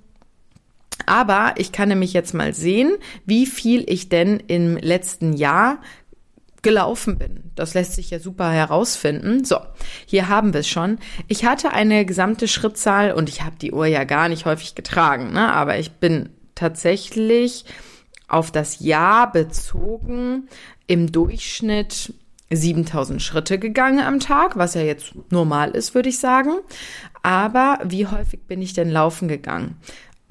aber 1.06 1.54
ich 1.56 1.72
kann 1.72 1.88
nämlich 1.88 2.12
jetzt 2.12 2.34
mal 2.34 2.54
sehen, 2.54 2.92
wie 3.24 3.46
viel 3.46 3.84
ich 3.90 4.08
denn 4.08 4.40
im 4.46 4.76
letzten 4.76 5.32
Jahr 5.32 5.80
gelaufen 6.62 7.18
bin. 7.18 7.50
Das 7.54 7.74
lässt 7.74 7.94
sich 7.94 8.10
ja 8.10 8.18
super 8.18 8.50
herausfinden. 8.50 9.44
So, 9.44 9.58
hier 10.06 10.28
haben 10.28 10.52
wir 10.52 10.60
es 10.60 10.68
schon. 10.68 10.98
Ich 11.28 11.44
hatte 11.44 11.70
eine 11.70 12.04
gesamte 12.04 12.48
Schrittzahl 12.48 13.12
und 13.12 13.28
ich 13.28 13.42
habe 13.42 13.56
die 13.60 13.72
Uhr 13.72 13.86
ja 13.86 14.04
gar 14.04 14.28
nicht 14.28 14.44
häufig 14.44 14.74
getragen, 14.74 15.32
ne? 15.32 15.52
aber 15.52 15.78
ich 15.78 15.92
bin 15.92 16.30
tatsächlich 16.54 17.64
auf 18.26 18.50
das 18.50 18.80
Jahr 18.80 19.30
bezogen 19.32 20.48
im 20.86 21.12
Durchschnitt 21.12 22.12
7000 22.50 23.20
Schritte 23.22 23.58
gegangen 23.58 24.00
am 24.00 24.20
Tag, 24.20 24.56
was 24.56 24.74
ja 24.74 24.82
jetzt 24.82 25.12
normal 25.30 25.70
ist, 25.70 25.94
würde 25.94 26.08
ich 26.08 26.18
sagen. 26.18 26.58
Aber 27.22 27.78
wie 27.84 28.06
häufig 28.06 28.40
bin 28.46 28.62
ich 28.62 28.72
denn 28.72 28.90
laufen 28.90 29.28
gegangen? 29.28 29.76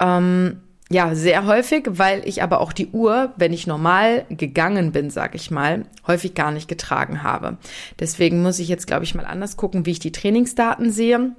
Ähm, 0.00 0.60
ja, 0.90 1.14
sehr 1.14 1.44
häufig, 1.44 1.84
weil 1.88 2.26
ich 2.26 2.42
aber 2.42 2.60
auch 2.60 2.72
die 2.72 2.88
Uhr, 2.88 3.34
wenn 3.36 3.52
ich 3.52 3.66
normal 3.66 4.24
gegangen 4.30 4.90
bin, 4.92 5.10
sag 5.10 5.34
ich 5.34 5.50
mal, 5.50 5.84
häufig 6.06 6.34
gar 6.34 6.50
nicht 6.50 6.66
getragen 6.66 7.22
habe. 7.22 7.58
Deswegen 8.00 8.42
muss 8.42 8.58
ich 8.58 8.68
jetzt, 8.68 8.86
glaube 8.86 9.04
ich, 9.04 9.14
mal 9.14 9.26
anders 9.26 9.58
gucken, 9.58 9.84
wie 9.84 9.90
ich 9.90 9.98
die 9.98 10.12
Trainingsdaten 10.12 10.90
sehe. 10.90 11.32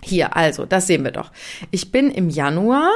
Hier, 0.00 0.36
also, 0.36 0.66
das 0.66 0.88
sehen 0.88 1.04
wir 1.04 1.12
doch. 1.12 1.30
Ich 1.70 1.92
bin 1.92 2.10
im 2.10 2.28
Januar 2.30 2.90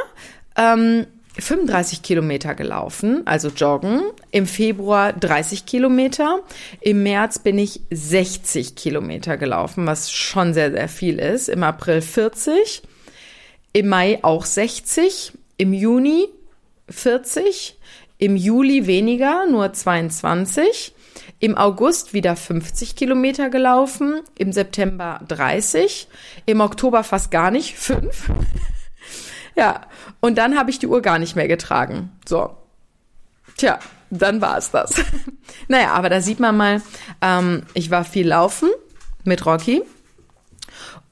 ähm, 0.57 1.07
35 1.39 2.03
Kilometer 2.03 2.57
gelaufen, 2.57 3.23
also 3.25 3.49
joggen. 3.49 4.03
Im 4.33 4.47
Februar 4.47 5.13
30 5.13 5.65
Kilometer. 5.65 6.41
Im 6.81 7.05
März 7.05 7.39
bin 7.39 7.57
ich 7.57 7.83
60 7.93 8.75
Kilometer 8.75 9.37
gelaufen, 9.37 9.87
was 9.87 10.11
schon 10.11 10.55
sehr, 10.55 10.73
sehr 10.73 10.89
viel 10.89 11.21
ist. 11.21 11.49
Im 11.49 11.63
April 11.63 12.01
40 12.01 12.83
im 13.73 13.89
Mai 13.89 14.19
auch 14.23 14.45
60, 14.45 15.33
im 15.57 15.73
Juni 15.73 16.29
40, 16.89 17.79
im 18.19 18.37
Juli 18.37 18.87
weniger, 18.87 19.47
nur 19.47 19.73
22, 19.73 20.95
im 21.41 21.57
August 21.57 22.13
wieder 22.13 22.35
50 22.35 22.97
Kilometer 22.97 23.51
gelaufen, 23.51 24.21
im 24.37 24.53
September 24.53 25.21
30, 25.29 26.09
im 26.47 26.61
Oktober 26.61 27.05
fast 27.05 27.31
gar 27.31 27.51
nicht, 27.51 27.77
5. 27.77 28.31
ja, 29.57 29.83
und 30.21 30.39
dann 30.39 30.59
habe 30.59 30.71
ich 30.71 30.79
die 30.79 30.89
Uhr 30.89 31.03
gar 31.03 31.19
nicht 31.19 31.37
mehr 31.37 31.49
getragen. 31.49 32.11
So. 32.27 32.57
Tja, 33.57 33.79
dann 34.11 34.41
war 34.41 34.59
es 34.59 34.71
das. 34.71 34.95
naja, 35.69 35.93
aber 35.93 36.09
da 36.09 36.21
sieht 36.21 36.41
man 36.41 36.57
mal, 36.57 36.83
ähm, 37.21 37.63
ich 37.75 37.91
war 37.91 38.05
viel 38.05 38.27
laufen 38.27 38.71
mit 39.25 39.47
Rocky 39.47 39.83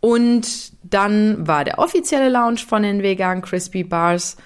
und 0.01 0.73
dann 0.91 1.47
war 1.47 1.65
der 1.65 1.79
offizielle 1.79 2.29
Launch 2.29 2.65
von 2.65 2.83
den 2.83 3.03
Vegan 3.03 3.43
Crispy 3.43 3.85
Bars. 3.85 4.37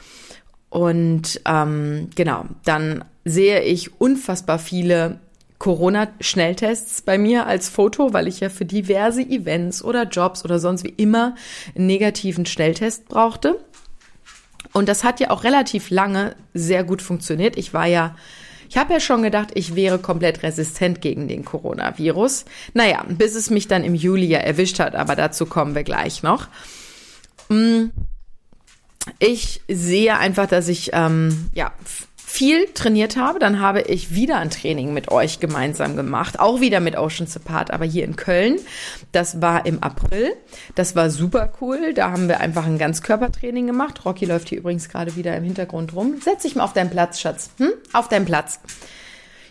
Und 0.69 1.41
ähm, 1.47 2.11
genau, 2.15 2.45
dann 2.65 3.05
sehe 3.25 3.63
ich 3.63 4.01
unfassbar 4.01 4.59
viele 4.59 5.19
Corona-Schnelltests 5.59 7.03
bei 7.03 7.19
mir 7.19 7.47
als 7.47 7.69
Foto, 7.69 8.15
weil 8.15 8.29
ich 8.29 8.41
ja 8.41 8.49
für 8.49 8.65
diverse 8.65 9.23
Events 9.23 9.85
oder 9.85 10.05
Jobs 10.05 10.45
oder 10.45 10.59
sonst 10.59 10.85
wie 10.85 10.95
immer 10.97 11.35
einen 11.77 11.87
negativen 11.87 12.47
Schnelltest 12.47 13.09
brauchte. 13.09 13.61
Und 14.73 14.89
das 14.89 15.05
hat 15.05 15.21
ja 15.21 15.31
auch 15.31 15.45
relativ 15.45 15.91
lange 15.91 16.35
sehr 16.55 16.83
gut 16.85 17.03
funktioniert. 17.03 17.59
Ich 17.59 17.75
war 17.75 17.87
ja, 17.87 18.15
ich 18.71 18.79
habe 18.79 18.93
ja 18.93 19.01
schon 19.01 19.25
gedacht, 19.25 19.49
ich 19.55 19.75
wäre 19.75 19.99
komplett 19.99 20.45
resistent 20.45 21.01
gegen 21.01 21.27
den 21.27 21.45
Coronavirus. 21.45 22.45
Naja, 22.73 23.05
bis 23.09 23.35
es 23.35 23.51
mich 23.51 23.67
dann 23.67 23.83
im 23.83 23.97
Juli 23.97 24.27
ja 24.27 24.39
erwischt 24.39 24.79
hat, 24.79 24.95
aber 24.95 25.17
dazu 25.17 25.45
kommen 25.45 25.75
wir 25.75 25.83
gleich 25.83 26.23
noch. 26.23 26.47
Mm, 27.49 27.87
ich 29.19 29.61
sehe 29.67 30.17
einfach, 30.17 30.47
dass 30.47 30.69
ich 30.69 30.91
ähm, 30.93 31.49
ja 31.53 31.73
viel 32.31 32.67
trainiert 32.73 33.17
habe. 33.17 33.39
Dann 33.39 33.61
habe 33.61 33.83
ich 33.83 34.15
wieder 34.15 34.39
ein 34.39 34.51
Training 34.51 34.95
mit 34.95 35.11
euch 35.11 35.41
gemeinsam 35.41 35.97
gemacht, 35.97 36.39
auch 36.39 36.61
wieder 36.61 36.81
mit 36.81 36.97
Oceans 36.97 37.37
Apart, 37.37 37.73
aber 37.73 37.85
hier 37.85 38.05
in 38.05 38.17
Köln. 38.17 38.57
Das 39.13 39.43
war 39.43 39.67
im 39.67 39.83
April. 39.83 40.33
Das 40.75 40.95
war 40.95 41.11
super 41.11 41.53
cool. 41.61 41.93
Da 41.93 42.13
haben 42.13 42.29
wir 42.29 42.41
einfach 42.41 42.67
ein 42.67 42.79
Ganzkörpertraining 42.79 43.67
gemacht. 43.67 44.05
Rocky 44.05 44.25
läuft 44.25 44.49
hier 44.49 44.59
übrigens 44.59 44.89
gerade 44.89 45.17
wieder 45.17 45.37
im 45.37 45.45
Hintergrund 45.45 45.95
rum. 45.95 46.21
Setz 46.23 46.43
dich 46.43 46.55
mal 46.55 46.65
auf 46.65 46.73
deinen 46.73 46.91
Platz, 46.91 47.21
Schatz. 47.21 47.51
Hm? 47.59 47.73
Auf 47.93 48.09
deinen 48.09 48.27
Platz. 48.27 48.61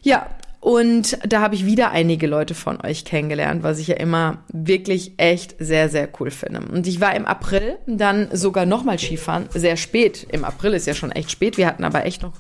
Ja, 0.02 0.28
und 0.62 1.18
da 1.26 1.40
habe 1.40 1.56
ich 1.56 1.66
wieder 1.66 1.92
einige 1.92 2.28
Leute 2.28 2.54
von 2.54 2.82
euch 2.82 3.06
kennengelernt, 3.06 3.64
was 3.64 3.80
ich 3.80 3.88
ja 3.88 3.96
immer 3.96 4.40
wirklich 4.52 5.14
echt 5.16 5.56
sehr, 5.58 5.88
sehr 5.88 6.10
cool 6.20 6.32
finde. 6.32 6.60
Und 6.60 6.86
ich 6.86 7.00
war 7.00 7.16
im 7.16 7.26
April 7.26 7.78
dann 7.88 8.28
sogar 8.34 8.66
nochmal 8.66 9.00
Skifahren, 9.00 9.48
sehr 9.54 9.78
spät. 9.78 10.28
Im 10.32 10.44
April 10.44 10.74
ist 10.74 10.86
ja 10.86 10.94
schon 10.94 11.14
echt 11.14 11.32
spät. 11.32 11.58
Wir 11.58 11.66
hatten 11.66 11.86
aber 11.86 12.06
echt 12.06 12.24
noch 12.24 12.34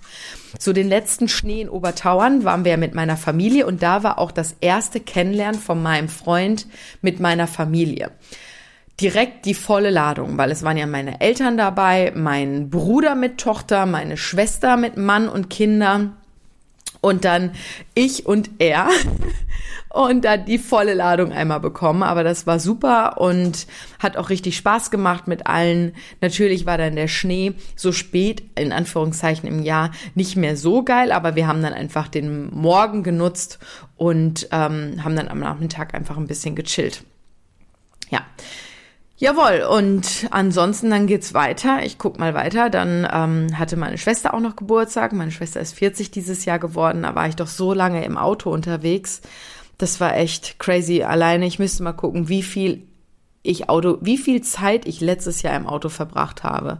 so 0.57 0.73
den 0.73 0.89
letzten 0.89 1.29
Schnee 1.29 1.61
in 1.61 1.69
Obertauern, 1.69 2.43
waren 2.43 2.65
wir 2.65 2.71
ja 2.71 2.77
mit 2.77 2.93
meiner 2.93 3.15
Familie 3.15 3.65
und 3.65 3.81
da 3.83 4.03
war 4.03 4.19
auch 4.19 4.31
das 4.31 4.55
erste 4.59 4.99
Kennenlernen 4.99 5.59
von 5.59 5.81
meinem 5.81 6.09
Freund 6.09 6.67
mit 7.01 7.19
meiner 7.19 7.47
Familie 7.47 8.11
direkt 8.99 9.45
die 9.45 9.53
volle 9.53 9.91
Ladung, 9.91 10.37
weil 10.37 10.51
es 10.51 10.63
waren 10.63 10.75
ja 10.75 10.85
meine 10.85 11.21
Eltern 11.21 11.55
dabei, 11.55 12.11
mein 12.15 12.69
Bruder 12.69 13.15
mit 13.15 13.37
Tochter, 13.37 13.85
meine 13.85 14.17
Schwester 14.17 14.75
mit 14.75 14.97
Mann 14.97 15.29
und 15.29 15.49
Kindern 15.49 16.17
und 17.01 17.25
dann 17.25 17.51
ich 17.95 18.25
und 18.25 18.49
er 18.59 18.89
und 19.89 20.25
dann 20.25 20.45
die 20.45 20.57
volle 20.57 20.93
Ladung 20.93 21.31
einmal 21.31 21.59
bekommen. 21.59 22.03
Aber 22.03 22.23
das 22.23 22.45
war 22.45 22.59
super 22.59 23.19
und 23.19 23.67
hat 23.99 24.17
auch 24.17 24.29
richtig 24.29 24.57
Spaß 24.57 24.91
gemacht 24.91 25.27
mit 25.27 25.47
allen. 25.47 25.95
Natürlich 26.21 26.65
war 26.65 26.77
dann 26.77 26.95
der 26.95 27.07
Schnee 27.07 27.53
so 27.75 27.91
spät, 27.91 28.43
in 28.55 28.71
Anführungszeichen 28.71 29.47
im 29.47 29.63
Jahr, 29.63 29.91
nicht 30.15 30.35
mehr 30.35 30.55
so 30.55 30.83
geil, 30.83 31.11
aber 31.11 31.35
wir 31.35 31.47
haben 31.47 31.61
dann 31.61 31.73
einfach 31.73 32.07
den 32.07 32.53
Morgen 32.53 33.03
genutzt 33.03 33.59
und 33.97 34.47
ähm, 34.51 35.03
haben 35.03 35.15
dann 35.15 35.27
am 35.27 35.39
Nachmittag 35.39 35.93
einfach 35.93 36.17
ein 36.17 36.27
bisschen 36.27 36.55
gechillt. 36.55 37.03
Ja. 38.09 38.21
Jawohl, 39.19 39.67
und 39.69 40.29
ansonsten 40.31 40.89
dann 40.89 41.05
geht's 41.05 41.33
weiter. 41.33 41.83
Ich 41.83 41.97
guck 41.97 42.19
mal 42.19 42.33
weiter. 42.33 42.69
Dann 42.69 43.05
ähm, 43.11 43.59
hatte 43.59 43.75
meine 43.75 43.97
Schwester 43.97 44.33
auch 44.33 44.39
noch 44.39 44.55
Geburtstag. 44.55 45.11
Meine 45.11 45.31
Schwester 45.31 45.59
ist 45.59 45.73
40 45.73 46.09
dieses 46.09 46.45
Jahr 46.45 46.57
geworden. 46.57 47.03
Da 47.03 47.15
war 47.15 47.27
ich 47.27 47.35
doch 47.35 47.47
so 47.47 47.73
lange 47.73 48.05
im 48.05 48.17
Auto 48.17 48.49
unterwegs. 48.49 49.19
Das 49.77 49.99
war 49.99 50.15
echt 50.15 50.57
crazy. 50.57 51.03
Alleine, 51.03 51.45
ich 51.45 51.59
müsste 51.59 51.83
mal 51.83 51.91
gucken, 51.91 52.29
wie 52.29 52.43
viel 52.43 52.87
ich 53.43 53.67
Auto, 53.67 53.97
wie 53.99 54.17
viel 54.17 54.41
Zeit 54.41 54.85
ich 54.85 55.01
letztes 55.01 55.41
Jahr 55.41 55.55
im 55.57 55.67
Auto 55.67 55.89
verbracht 55.89 56.43
habe. 56.43 56.79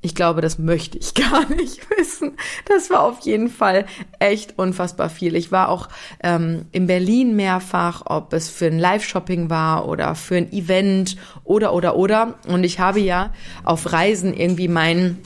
Ich 0.00 0.14
glaube, 0.14 0.40
das 0.40 0.58
möchte 0.58 0.96
ich 0.98 1.14
gar 1.30 1.48
nicht 1.48 1.80
wissen. 1.96 2.36
Das 2.66 2.90
war 2.90 3.02
auf 3.02 3.20
jeden 3.20 3.48
Fall 3.48 3.86
echt 4.18 4.58
unfassbar 4.58 5.10
viel. 5.10 5.34
Ich 5.34 5.50
war 5.50 5.68
auch 5.68 5.88
ähm, 6.22 6.66
in 6.72 6.86
Berlin 6.86 7.34
mehrfach, 7.34 8.02
ob 8.06 8.32
es 8.32 8.48
für 8.48 8.66
ein 8.66 8.78
Live-Shopping 8.78 9.50
war 9.50 9.88
oder 9.88 10.14
für 10.14 10.36
ein 10.36 10.52
Event 10.52 11.16
oder 11.44 11.74
oder 11.74 11.96
oder. 11.96 12.38
Und 12.46 12.64
ich 12.64 12.78
habe 12.78 13.00
ja 13.00 13.32
auf 13.64 13.92
Reisen 13.92 14.34
irgendwie 14.34 14.68
meinen 14.68 15.18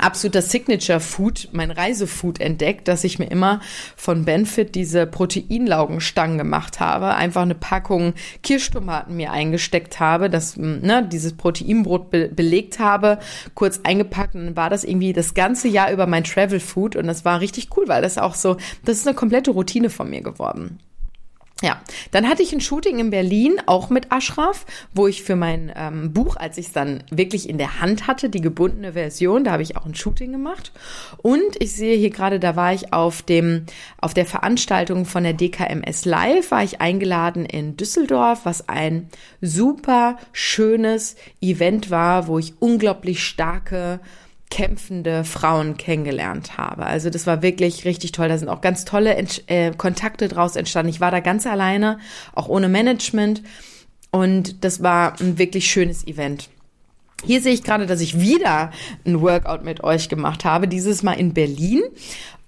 absoluter 0.00 0.42
Signature 0.42 1.00
Food, 1.00 1.48
mein 1.52 1.70
Reisefood 1.70 2.40
entdeckt, 2.40 2.88
dass 2.88 3.04
ich 3.04 3.18
mir 3.18 3.30
immer 3.30 3.60
von 3.96 4.24
Benfit 4.24 4.74
diese 4.74 5.06
Proteinlaugenstangen 5.06 6.38
gemacht 6.38 6.80
habe, 6.80 7.14
einfach 7.14 7.42
eine 7.42 7.54
Packung 7.54 8.14
Kirschtomaten 8.42 9.16
mir 9.16 9.32
eingesteckt 9.32 10.00
habe, 10.00 10.30
das 10.30 10.56
ne, 10.56 11.06
dieses 11.10 11.36
Proteinbrot 11.36 12.10
be 12.10 12.28
belegt 12.28 12.78
habe, 12.78 13.18
kurz 13.54 13.80
eingepackt 13.82 14.34
und 14.34 14.46
dann 14.46 14.56
war 14.56 14.70
das 14.70 14.84
irgendwie 14.84 15.12
das 15.12 15.34
ganze 15.34 15.68
Jahr 15.68 15.92
über 15.92 16.06
mein 16.06 16.24
Travel 16.24 16.60
Food 16.60 16.96
und 16.96 17.06
das 17.06 17.24
war 17.24 17.40
richtig 17.40 17.68
cool, 17.76 17.88
weil 17.88 18.02
das 18.02 18.18
auch 18.18 18.34
so, 18.34 18.56
das 18.84 18.98
ist 18.98 19.06
eine 19.06 19.16
komplette 19.16 19.50
Routine 19.50 19.90
von 19.90 20.08
mir 20.08 20.22
geworden. 20.22 20.78
Ja, 21.62 21.82
dann 22.10 22.26
hatte 22.26 22.42
ich 22.42 22.54
ein 22.54 22.62
Shooting 22.62 22.98
in 22.98 23.10
Berlin, 23.10 23.60
auch 23.66 23.90
mit 23.90 24.10
Ashraf, 24.10 24.64
wo 24.94 25.06
ich 25.06 25.22
für 25.22 25.36
mein 25.36 25.70
ähm, 25.76 26.12
Buch, 26.14 26.36
als 26.36 26.56
ich 26.56 26.68
es 26.68 26.72
dann 26.72 27.04
wirklich 27.10 27.48
in 27.50 27.58
der 27.58 27.80
Hand 27.80 28.06
hatte, 28.06 28.30
die 28.30 28.40
gebundene 28.40 28.94
Version, 28.94 29.44
da 29.44 29.52
habe 29.52 29.62
ich 29.62 29.76
auch 29.76 29.84
ein 29.84 29.94
Shooting 29.94 30.32
gemacht. 30.32 30.72
Und 31.18 31.56
ich 31.58 31.72
sehe 31.72 31.98
hier 31.98 32.08
gerade, 32.08 32.40
da 32.40 32.56
war 32.56 32.72
ich 32.72 32.94
auf 32.94 33.20
dem, 33.20 33.66
auf 33.98 34.14
der 34.14 34.24
Veranstaltung 34.24 35.04
von 35.04 35.22
der 35.22 35.34
DKMS 35.34 36.06
Live, 36.06 36.50
war 36.50 36.64
ich 36.64 36.80
eingeladen 36.80 37.44
in 37.44 37.76
Düsseldorf, 37.76 38.40
was 38.44 38.68
ein 38.70 39.10
super 39.42 40.16
schönes 40.32 41.16
Event 41.42 41.90
war, 41.90 42.26
wo 42.26 42.38
ich 42.38 42.54
unglaublich 42.58 43.22
starke 43.22 44.00
kämpfende 44.50 45.24
Frauen 45.24 45.76
kennengelernt 45.76 46.58
habe. 46.58 46.84
Also 46.84 47.08
das 47.08 47.26
war 47.26 47.40
wirklich 47.42 47.84
richtig 47.84 48.12
toll. 48.12 48.28
Da 48.28 48.36
sind 48.36 48.48
auch 48.48 48.60
ganz 48.60 48.84
tolle 48.84 49.16
äh, 49.46 49.72
Kontakte 49.72 50.28
draus 50.28 50.56
entstanden. 50.56 50.90
Ich 50.90 51.00
war 51.00 51.10
da 51.10 51.20
ganz 51.20 51.46
alleine, 51.46 51.98
auch 52.34 52.48
ohne 52.48 52.68
Management. 52.68 53.42
Und 54.10 54.64
das 54.64 54.82
war 54.82 55.18
ein 55.20 55.38
wirklich 55.38 55.70
schönes 55.70 56.06
Event. 56.06 56.50
Hier 57.24 57.40
sehe 57.40 57.52
ich 57.52 57.62
gerade, 57.62 57.86
dass 57.86 58.00
ich 58.00 58.18
wieder 58.18 58.70
ein 59.06 59.20
Workout 59.20 59.62
mit 59.62 59.84
euch 59.84 60.08
gemacht 60.08 60.44
habe, 60.44 60.66
dieses 60.66 61.02
Mal 61.02 61.12
in 61.12 61.32
Berlin 61.34 61.82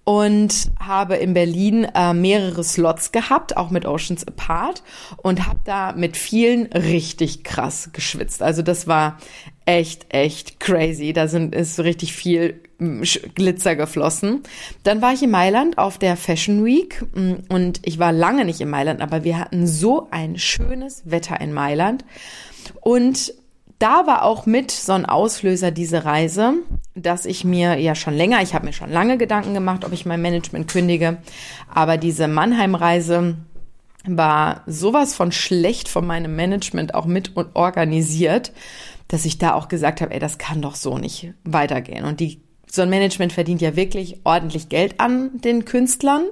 und 0.04 0.70
habe 0.80 1.16
in 1.16 1.34
Berlin 1.34 1.84
äh, 1.94 2.12
mehrere 2.12 2.64
Slots 2.64 3.12
gehabt, 3.12 3.56
auch 3.56 3.70
mit 3.70 3.86
Oceans 3.86 4.26
Apart 4.26 4.82
und 5.18 5.46
habe 5.46 5.60
da 5.64 5.92
mit 5.92 6.16
vielen 6.16 6.66
richtig 6.72 7.44
krass 7.44 7.90
geschwitzt. 7.92 8.42
Also 8.42 8.62
das 8.62 8.88
war 8.88 9.18
echt, 9.66 10.06
echt 10.10 10.60
crazy. 10.60 11.12
Da 11.12 11.28
sind 11.28 11.54
ist 11.54 11.80
richtig 11.80 12.12
viel 12.12 12.60
mm, 12.78 13.02
Glitzer 13.34 13.76
geflossen. 13.76 14.42
Dann 14.82 15.02
war 15.02 15.12
ich 15.12 15.22
in 15.22 15.30
Mailand 15.30 15.78
auf 15.78 15.98
der 15.98 16.16
Fashion 16.16 16.64
Week 16.64 17.02
mm, 17.14 17.34
und 17.48 17.80
ich 17.84 17.98
war 17.98 18.12
lange 18.12 18.44
nicht 18.44 18.60
in 18.60 18.70
Mailand, 18.70 19.00
aber 19.00 19.24
wir 19.24 19.38
hatten 19.38 19.66
so 19.66 20.08
ein 20.10 20.38
schönes 20.38 21.02
Wetter 21.04 21.40
in 21.40 21.52
Mailand 21.52 22.04
und 22.80 23.34
da 23.78 24.06
war 24.06 24.22
auch 24.22 24.46
mit 24.46 24.70
so 24.70 24.92
ein 24.92 25.06
Auslöser 25.06 25.72
diese 25.72 26.04
Reise, 26.04 26.54
dass 26.94 27.26
ich 27.26 27.44
mir 27.44 27.80
ja 27.80 27.96
schon 27.96 28.14
länger, 28.14 28.40
ich 28.40 28.54
habe 28.54 28.66
mir 28.66 28.72
schon 28.72 28.92
lange 28.92 29.18
Gedanken 29.18 29.54
gemacht, 29.54 29.84
ob 29.84 29.92
ich 29.92 30.06
mein 30.06 30.22
Management 30.22 30.68
kündige, 30.68 31.18
aber 31.68 31.96
diese 31.96 32.28
Mannheim-Reise 32.28 33.34
war 34.04 34.62
sowas 34.66 35.14
von 35.14 35.32
schlecht 35.32 35.88
von 35.88 36.06
meinem 36.06 36.36
Management 36.36 36.94
auch 36.94 37.06
mit 37.06 37.36
und 37.36 37.54
organisiert, 37.54 38.52
dass 39.12 39.26
ich 39.26 39.36
da 39.36 39.52
auch 39.52 39.68
gesagt 39.68 40.00
habe, 40.00 40.14
ey, 40.14 40.18
das 40.18 40.38
kann 40.38 40.62
doch 40.62 40.74
so 40.74 40.96
nicht 40.96 41.34
weitergehen. 41.44 42.06
Und 42.06 42.18
die, 42.18 42.40
so 42.66 42.80
ein 42.80 42.88
Management 42.88 43.34
verdient 43.34 43.60
ja 43.60 43.76
wirklich 43.76 44.20
ordentlich 44.24 44.70
Geld 44.70 45.00
an 45.00 45.38
den 45.42 45.66
Künstlern. 45.66 46.24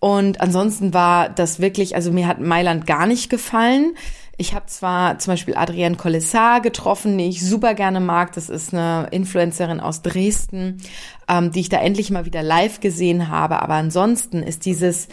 Und 0.00 0.40
ansonsten 0.40 0.92
war 0.92 1.28
das 1.28 1.60
wirklich, 1.60 1.94
also 1.94 2.10
mir 2.10 2.26
hat 2.26 2.40
Mailand 2.40 2.88
gar 2.88 3.06
nicht 3.06 3.30
gefallen. 3.30 3.94
Ich 4.36 4.52
habe 4.52 4.66
zwar 4.66 5.20
zum 5.20 5.34
Beispiel 5.34 5.56
Adrienne 5.56 5.94
Collessar 5.96 6.60
getroffen, 6.60 7.16
die 7.18 7.28
ich 7.28 7.48
super 7.48 7.74
gerne 7.74 8.00
mag. 8.00 8.32
Das 8.32 8.48
ist 8.48 8.74
eine 8.74 9.06
Influencerin 9.12 9.78
aus 9.78 10.02
Dresden, 10.02 10.82
ähm, 11.28 11.52
die 11.52 11.60
ich 11.60 11.68
da 11.68 11.78
endlich 11.78 12.10
mal 12.10 12.26
wieder 12.26 12.42
live 12.42 12.80
gesehen 12.80 13.28
habe. 13.28 13.62
Aber 13.62 13.74
ansonsten 13.74 14.42
ist 14.42 14.66
dieses 14.66 15.06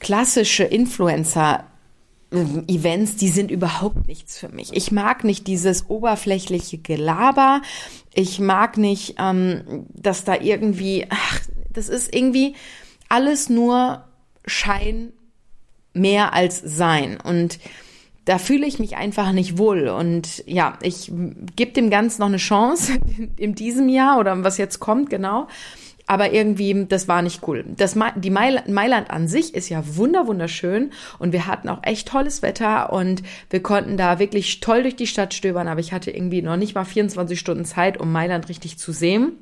klassische 0.00 0.64
Influencer 0.64 1.64
Events, 2.30 3.16
die 3.16 3.28
sind 3.28 3.50
überhaupt 3.50 4.08
nichts 4.08 4.38
für 4.38 4.48
mich. 4.48 4.72
Ich 4.72 4.90
mag 4.90 5.22
nicht 5.22 5.46
dieses 5.46 5.88
oberflächliche 5.88 6.78
Gelaber. 6.78 7.62
Ich 8.12 8.40
mag 8.40 8.78
nicht, 8.78 9.14
ähm, 9.18 9.86
dass 9.94 10.24
da 10.24 10.34
irgendwie, 10.34 11.06
ach, 11.08 11.40
das 11.72 11.88
ist 11.88 12.14
irgendwie 12.14 12.56
alles 13.08 13.48
nur 13.48 14.04
Schein 14.44 15.12
mehr 15.94 16.32
als 16.32 16.60
Sein. 16.60 17.18
Und 17.20 17.60
da 18.24 18.38
fühle 18.38 18.66
ich 18.66 18.80
mich 18.80 18.96
einfach 18.96 19.30
nicht 19.30 19.56
wohl. 19.56 19.88
Und 19.88 20.42
ja, 20.46 20.78
ich 20.82 21.12
gebe 21.54 21.72
dem 21.72 21.90
Ganzen 21.90 22.20
noch 22.20 22.28
eine 22.28 22.38
Chance 22.38 22.98
in 23.36 23.54
diesem 23.54 23.88
Jahr 23.88 24.18
oder 24.18 24.42
was 24.42 24.58
jetzt 24.58 24.80
kommt, 24.80 25.10
genau. 25.10 25.46
Aber 26.08 26.32
irgendwie, 26.32 26.86
das 26.86 27.08
war 27.08 27.20
nicht 27.22 27.46
cool. 27.48 27.64
Das, 27.76 27.96
die 28.16 28.30
Mailand 28.30 29.10
an 29.10 29.26
sich 29.26 29.54
ist 29.54 29.68
ja 29.68 29.82
wunder, 29.96 30.28
wunderschön 30.28 30.92
und 31.18 31.32
wir 31.32 31.46
hatten 31.46 31.68
auch 31.68 31.80
echt 31.82 32.08
tolles 32.08 32.42
Wetter 32.42 32.92
und 32.92 33.22
wir 33.50 33.60
konnten 33.60 33.96
da 33.96 34.20
wirklich 34.20 34.60
toll 34.60 34.82
durch 34.82 34.94
die 34.94 35.08
Stadt 35.08 35.34
stöbern, 35.34 35.66
aber 35.66 35.80
ich 35.80 35.92
hatte 35.92 36.12
irgendwie 36.12 36.42
noch 36.42 36.56
nicht 36.56 36.76
mal 36.76 36.84
24 36.84 37.38
Stunden 37.38 37.64
Zeit, 37.64 37.98
um 37.98 38.12
Mailand 38.12 38.48
richtig 38.48 38.78
zu 38.78 38.92
sehen. 38.92 39.32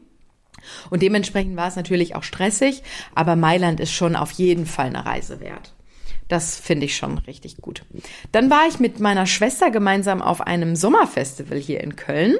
Und 0.88 1.02
dementsprechend 1.02 1.56
war 1.56 1.68
es 1.68 1.76
natürlich 1.76 2.14
auch 2.14 2.22
stressig, 2.22 2.82
aber 3.14 3.36
Mailand 3.36 3.80
ist 3.80 3.92
schon 3.92 4.16
auf 4.16 4.30
jeden 4.30 4.64
Fall 4.64 4.86
eine 4.86 5.04
Reise 5.04 5.40
wert. 5.40 5.74
Das 6.28 6.56
finde 6.56 6.86
ich 6.86 6.96
schon 6.96 7.18
richtig 7.18 7.58
gut. 7.58 7.84
Dann 8.32 8.48
war 8.48 8.66
ich 8.66 8.78
mit 8.80 8.98
meiner 8.98 9.26
Schwester 9.26 9.70
gemeinsam 9.70 10.22
auf 10.22 10.40
einem 10.40 10.74
Sommerfestival 10.74 11.58
hier 11.58 11.82
in 11.82 11.96
Köln. 11.96 12.38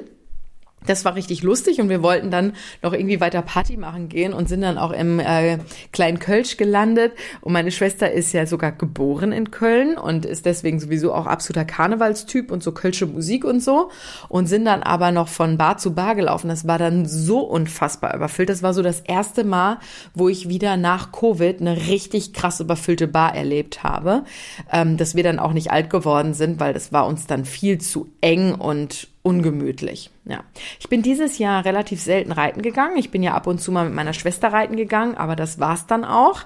Das 0.85 1.05
war 1.05 1.15
richtig 1.15 1.43
lustig 1.43 1.79
und 1.79 1.89
wir 1.89 2.03
wollten 2.03 2.31
dann 2.31 2.53
noch 2.81 2.93
irgendwie 2.93 3.19
weiter 3.19 3.41
Party 3.41 3.77
machen 3.77 4.09
gehen 4.09 4.33
und 4.33 4.49
sind 4.49 4.61
dann 4.61 4.77
auch 4.77 4.91
im 4.91 5.19
äh, 5.19 5.59
kleinen 5.91 6.19
Kölsch 6.19 6.57
gelandet. 6.57 7.13
Und 7.41 7.53
meine 7.53 7.71
Schwester 7.71 8.11
ist 8.11 8.33
ja 8.33 8.45
sogar 8.45 8.71
geboren 8.71 9.31
in 9.31 9.51
Köln 9.51 9.97
und 9.97 10.25
ist 10.25 10.45
deswegen 10.45 10.79
sowieso 10.79 11.13
auch 11.13 11.25
absoluter 11.25 11.65
Karnevalstyp 11.65 12.51
und 12.51 12.63
so 12.63 12.71
kölsche 12.71 13.05
Musik 13.05 13.45
und 13.45 13.61
so. 13.61 13.89
Und 14.29 14.47
sind 14.47 14.65
dann 14.65 14.83
aber 14.83 15.11
noch 15.11 15.27
von 15.27 15.57
Bar 15.57 15.77
zu 15.77 15.93
Bar 15.93 16.15
gelaufen. 16.15 16.49
Das 16.49 16.67
war 16.67 16.77
dann 16.77 17.05
so 17.05 17.39
unfassbar 17.39 18.15
überfüllt. 18.15 18.49
Das 18.49 18.63
war 18.63 18.73
so 18.73 18.81
das 18.81 19.01
erste 19.01 19.43
Mal, 19.43 19.79
wo 20.13 20.29
ich 20.29 20.49
wieder 20.49 20.77
nach 20.77 21.11
Covid 21.11 21.61
eine 21.61 21.87
richtig 21.87 22.33
krass 22.33 22.59
überfüllte 22.59 23.07
Bar 23.07 23.35
erlebt 23.35 23.83
habe. 23.83 24.23
Ähm, 24.71 24.97
dass 24.97 25.15
wir 25.15 25.23
dann 25.23 25.39
auch 25.39 25.53
nicht 25.53 25.71
alt 25.71 25.89
geworden 25.89 26.33
sind, 26.33 26.59
weil 26.59 26.73
das 26.73 26.91
war 26.91 27.07
uns 27.07 27.27
dann 27.27 27.45
viel 27.45 27.79
zu 27.79 28.09
eng 28.21 28.53
und 28.53 29.07
ungemütlich. 29.25 30.11
Ja. 30.25 30.43
Ich 30.79 30.87
bin 30.87 31.01
dieses 31.01 31.39
Jahr 31.39 31.65
relativ 31.65 31.99
selten 31.99 32.31
reiten 32.31 32.61
gegangen. 32.61 32.95
Ich 32.95 33.09
bin 33.09 33.23
ja 33.23 33.33
ab 33.33 33.47
und 33.47 33.59
zu 33.59 33.71
mal 33.71 33.85
mit 33.85 33.95
meiner 33.95 34.13
Schwester 34.13 34.53
reiten 34.53 34.75
gegangen, 34.75 35.15
aber 35.15 35.35
das 35.35 35.59
war's 35.59 35.87
dann 35.87 36.05
auch. 36.05 36.41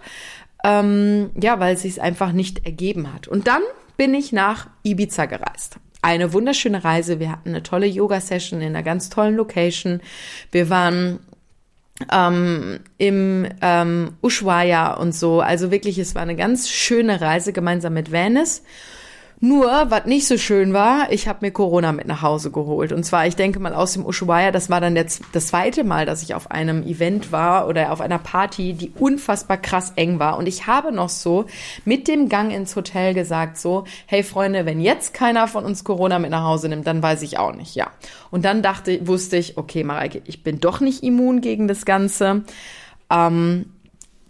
Ähm, 0.63 1.31
ja, 1.39 1.59
weil 1.59 1.75
es 1.75 1.81
sich 1.81 2.01
einfach 2.01 2.31
nicht 2.31 2.65
ergeben 2.65 3.13
hat. 3.13 3.27
Und 3.27 3.47
dann 3.47 3.61
bin 3.97 4.13
ich 4.13 4.31
nach 4.31 4.67
Ibiza 4.83 5.25
gereist. 5.25 5.75
Eine 6.01 6.31
wunderschöne 6.31 6.85
Reise. 6.85 7.19
Wir 7.19 7.33
hatten 7.33 7.49
eine 7.49 7.63
tolle 7.63 7.85
Yoga-Session 7.85 8.61
in 8.61 8.67
einer 8.67 8.83
ganz 8.83 9.09
tollen 9.09 9.35
Location. 9.35 9.99
Wir 10.51 10.69
waren 10.69 11.19
ähm, 12.09 12.79
im 12.97 13.45
ähm, 13.61 14.11
Ushuaia 14.21 14.93
und 14.93 15.13
so. 15.13 15.41
Also 15.41 15.69
wirklich, 15.69 15.97
es 15.97 16.15
war 16.15 16.21
eine 16.21 16.37
ganz 16.37 16.69
schöne 16.69 17.19
Reise 17.19 17.51
gemeinsam 17.51 17.93
mit 17.93 18.13
Venice. 18.13 18.63
Nur, 19.41 19.69
was 19.89 20.05
nicht 20.05 20.27
so 20.27 20.37
schön 20.37 20.73
war, 20.73 21.13
ich 21.13 21.29
habe 21.29 21.45
mir 21.45 21.51
Corona 21.51 21.93
mit 21.93 22.07
nach 22.07 22.21
Hause 22.21 22.51
geholt. 22.51 22.91
Und 22.91 23.05
zwar, 23.05 23.25
ich 23.25 23.37
denke 23.37 23.59
mal 23.59 23.73
aus 23.73 23.93
dem 23.93 24.05
Ushuaia, 24.05 24.51
das 24.51 24.69
war 24.69 24.81
dann 24.81 24.95
der, 24.95 25.05
das 25.31 25.47
zweite 25.47 25.85
Mal, 25.85 26.05
dass 26.05 26.21
ich 26.21 26.35
auf 26.35 26.51
einem 26.51 26.83
Event 26.83 27.31
war 27.31 27.69
oder 27.69 27.93
auf 27.93 28.01
einer 28.01 28.19
Party, 28.19 28.73
die 28.73 28.91
unfassbar 28.99 29.55
krass 29.55 29.93
eng 29.95 30.19
war. 30.19 30.37
Und 30.37 30.45
ich 30.45 30.67
habe 30.67 30.91
noch 30.91 31.07
so 31.07 31.45
mit 31.85 32.09
dem 32.09 32.27
Gang 32.27 32.51
ins 32.51 32.75
Hotel 32.75 33.13
gesagt 33.13 33.57
so, 33.57 33.85
hey 34.07 34.23
Freunde, 34.23 34.65
wenn 34.65 34.81
jetzt 34.81 35.13
keiner 35.13 35.47
von 35.47 35.63
uns 35.63 35.85
Corona 35.85 36.19
mit 36.19 36.31
nach 36.31 36.43
Hause 36.43 36.67
nimmt, 36.67 36.85
dann 36.85 37.01
weiß 37.01 37.21
ich 37.21 37.39
auch 37.39 37.55
nicht, 37.55 37.75
ja. 37.75 37.87
Und 38.31 38.43
dann 38.43 38.61
dachte, 38.61 39.07
wusste 39.07 39.37
ich, 39.37 39.57
okay, 39.57 39.85
Mareike, 39.85 40.21
ich 40.25 40.43
bin 40.43 40.59
doch 40.59 40.81
nicht 40.81 41.01
immun 41.01 41.39
gegen 41.39 41.69
das 41.69 41.85
Ganze. 41.85 42.43
Ähm, 43.09 43.67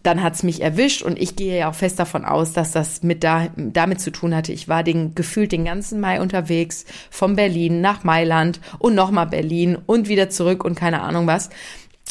dann 0.03 0.23
hat's 0.23 0.43
mich 0.43 0.61
erwischt 0.61 1.01
und 1.01 1.19
ich 1.19 1.35
gehe 1.35 1.57
ja 1.57 1.69
auch 1.69 1.75
fest 1.75 1.99
davon 1.99 2.23
aus, 2.23 2.53
dass 2.53 2.71
das 2.71 3.03
mit 3.03 3.23
da, 3.23 3.49
damit 3.55 3.99
zu 3.99 4.11
tun 4.11 4.33
hatte. 4.33 4.53
Ich 4.53 4.69
war 4.69 4.83
den, 4.83 5.13
gefühlt 5.13 5.51
den 5.51 5.65
ganzen 5.65 5.99
Mai 5.99 6.21
unterwegs, 6.21 6.85
von 7.09 7.35
Berlin 7.35 7.81
nach 7.81 8.03
Mailand 8.03 8.61
und 8.79 8.95
nochmal 8.95 9.27
Berlin 9.27 9.77
und 9.85 10.07
wieder 10.07 10.29
zurück 10.29 10.63
und 10.63 10.75
keine 10.75 11.01
Ahnung 11.01 11.27
was. 11.27 11.49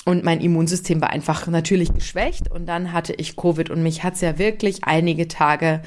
Und 0.04 0.22
mein 0.22 0.40
Immunsystem 0.40 1.00
war 1.00 1.10
einfach 1.10 1.46
natürlich 1.46 1.92
geschwächt 1.92 2.50
und 2.50 2.66
dann 2.66 2.92
hatte 2.92 3.14
ich 3.14 3.36
Covid 3.36 3.70
und 3.70 3.82
mich 3.82 4.04
hat's 4.04 4.20
ja 4.20 4.38
wirklich 4.38 4.84
einige 4.84 5.26
Tage 5.26 5.82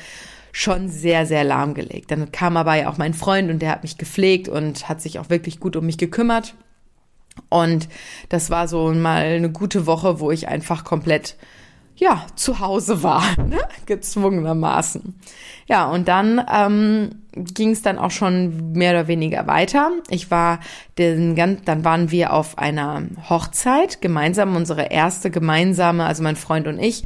schon 0.52 0.90
sehr, 0.90 1.26
sehr 1.26 1.44
lahmgelegt. 1.44 2.12
Dann 2.12 2.32
kam 2.32 2.58
aber 2.58 2.76
ja 2.76 2.90
auch 2.90 2.98
mein 2.98 3.14
Freund 3.14 3.50
und 3.50 3.62
der 3.62 3.72
hat 3.72 3.84
mich 3.84 3.98
gepflegt 3.98 4.50
und 4.50 4.90
hat 4.90 5.02
sich 5.02 5.20
auch 5.20 5.30
wirklich 5.30 5.60
gut 5.60 5.76
um 5.76 5.86
mich 5.86 5.98
gekümmert. 5.98 6.56
Und 7.50 7.88
das 8.30 8.50
war 8.50 8.68
so 8.68 8.92
mal 8.92 9.24
eine 9.24 9.52
gute 9.52 9.86
Woche, 9.86 10.20
wo 10.20 10.32
ich 10.32 10.48
einfach 10.48 10.84
komplett 10.84 11.38
ja, 12.02 12.26
zu 12.36 12.60
Hause 12.60 13.04
war, 13.04 13.24
ne? 13.48 13.60
gezwungenermaßen. 13.86 15.20
Ja, 15.68 15.88
und 15.88 16.08
dann 16.08 16.44
ähm, 16.52 17.22
ging 17.32 17.70
es 17.70 17.84
dann 17.84 18.00
auch 18.00 18.10
schon 18.10 18.72
mehr 18.72 18.92
oder 18.92 19.08
weniger 19.08 19.46
weiter. 19.46 19.92
Ich 20.10 20.32
war 20.32 20.60
den 20.98 21.36
ganz, 21.36 21.62
dann 21.64 21.86
waren 21.86 22.10
wir 22.10 22.34
auf 22.34 22.58
einer 22.58 23.04
Hochzeit 23.30 24.02
gemeinsam, 24.02 24.56
unsere 24.56 24.86
erste 24.92 25.30
gemeinsame, 25.30 26.04
also 26.06 26.24
mein 26.24 26.36
Freund 26.36 26.68
und 26.68 26.80
ich. 26.80 27.06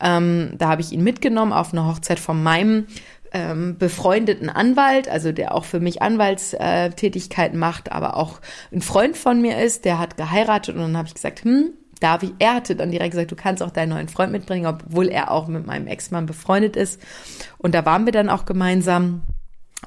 Ähm, 0.00 0.54
da 0.56 0.70
habe 0.70 0.80
ich 0.80 0.92
ihn 0.92 1.04
mitgenommen 1.04 1.52
auf 1.52 1.74
eine 1.74 1.86
Hochzeit 1.86 2.18
von 2.18 2.42
meinem 2.42 2.86
ähm, 3.32 3.76
befreundeten 3.76 4.48
Anwalt, 4.48 5.06
also 5.06 5.32
der 5.32 5.54
auch 5.54 5.66
für 5.66 5.80
mich 5.80 6.00
Anwaltstätigkeiten 6.00 7.58
macht, 7.58 7.92
aber 7.92 8.16
auch 8.16 8.40
ein 8.72 8.80
Freund 8.80 9.18
von 9.18 9.42
mir 9.42 9.62
ist, 9.62 9.84
der 9.84 9.98
hat 9.98 10.16
geheiratet 10.16 10.76
und 10.76 10.80
dann 10.80 10.96
habe 10.96 11.08
ich 11.08 11.14
gesagt, 11.14 11.44
hm, 11.44 11.74
ich, 12.22 12.32
er 12.38 12.54
hatte 12.54 12.76
dann 12.76 12.90
direkt 12.90 13.12
gesagt, 13.12 13.30
du 13.30 13.36
kannst 13.36 13.62
auch 13.62 13.70
deinen 13.70 13.90
neuen 13.90 14.08
Freund 14.08 14.32
mitbringen, 14.32 14.66
obwohl 14.66 15.08
er 15.08 15.30
auch 15.30 15.48
mit 15.48 15.66
meinem 15.66 15.86
Ex-Mann 15.86 16.26
befreundet 16.26 16.76
ist. 16.76 17.00
Und 17.58 17.74
da 17.74 17.84
waren 17.84 18.06
wir 18.06 18.12
dann 18.12 18.30
auch 18.30 18.44
gemeinsam. 18.44 19.22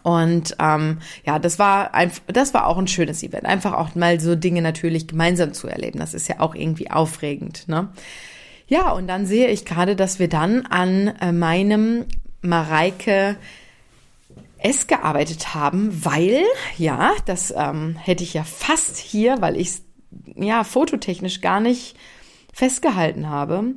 Und 0.01 0.55
ähm, 0.59 0.99
ja, 1.25 1.39
das 1.39 1.59
war 1.59 1.93
einfach, 1.93 2.21
das 2.27 2.53
war 2.53 2.67
auch 2.67 2.77
ein 2.77 2.87
schönes 2.87 3.23
Event. 3.23 3.45
Einfach 3.45 3.73
auch 3.73 3.95
mal 3.95 4.19
so 4.19 4.35
Dinge 4.35 4.61
natürlich 4.61 5.07
gemeinsam 5.07 5.53
zu 5.53 5.67
erleben. 5.67 5.99
Das 5.99 6.13
ist 6.13 6.27
ja 6.27 6.39
auch 6.39 6.55
irgendwie 6.55 6.91
aufregend. 6.91 7.67
Ne? 7.67 7.89
Ja, 8.67 8.91
und 8.91 9.07
dann 9.07 9.25
sehe 9.25 9.47
ich 9.47 9.65
gerade, 9.65 9.95
dass 9.95 10.19
wir 10.19 10.29
dann 10.29 10.65
an 10.65 11.13
äh, 11.21 11.31
meinem 11.31 12.05
Mareike 12.41 13.37
S 14.57 14.87
gearbeitet 14.87 15.53
haben, 15.53 16.05
weil, 16.05 16.43
ja, 16.77 17.11
das 17.25 17.53
ähm, 17.55 17.95
hätte 17.97 18.23
ich 18.23 18.33
ja 18.33 18.43
fast 18.43 18.97
hier, 18.97 19.41
weil 19.41 19.57
ich 19.57 19.81
ja, 20.35 20.63
fototechnisch 20.63 21.41
gar 21.41 21.59
nicht 21.59 21.95
festgehalten 22.53 23.29
habe, 23.29 23.73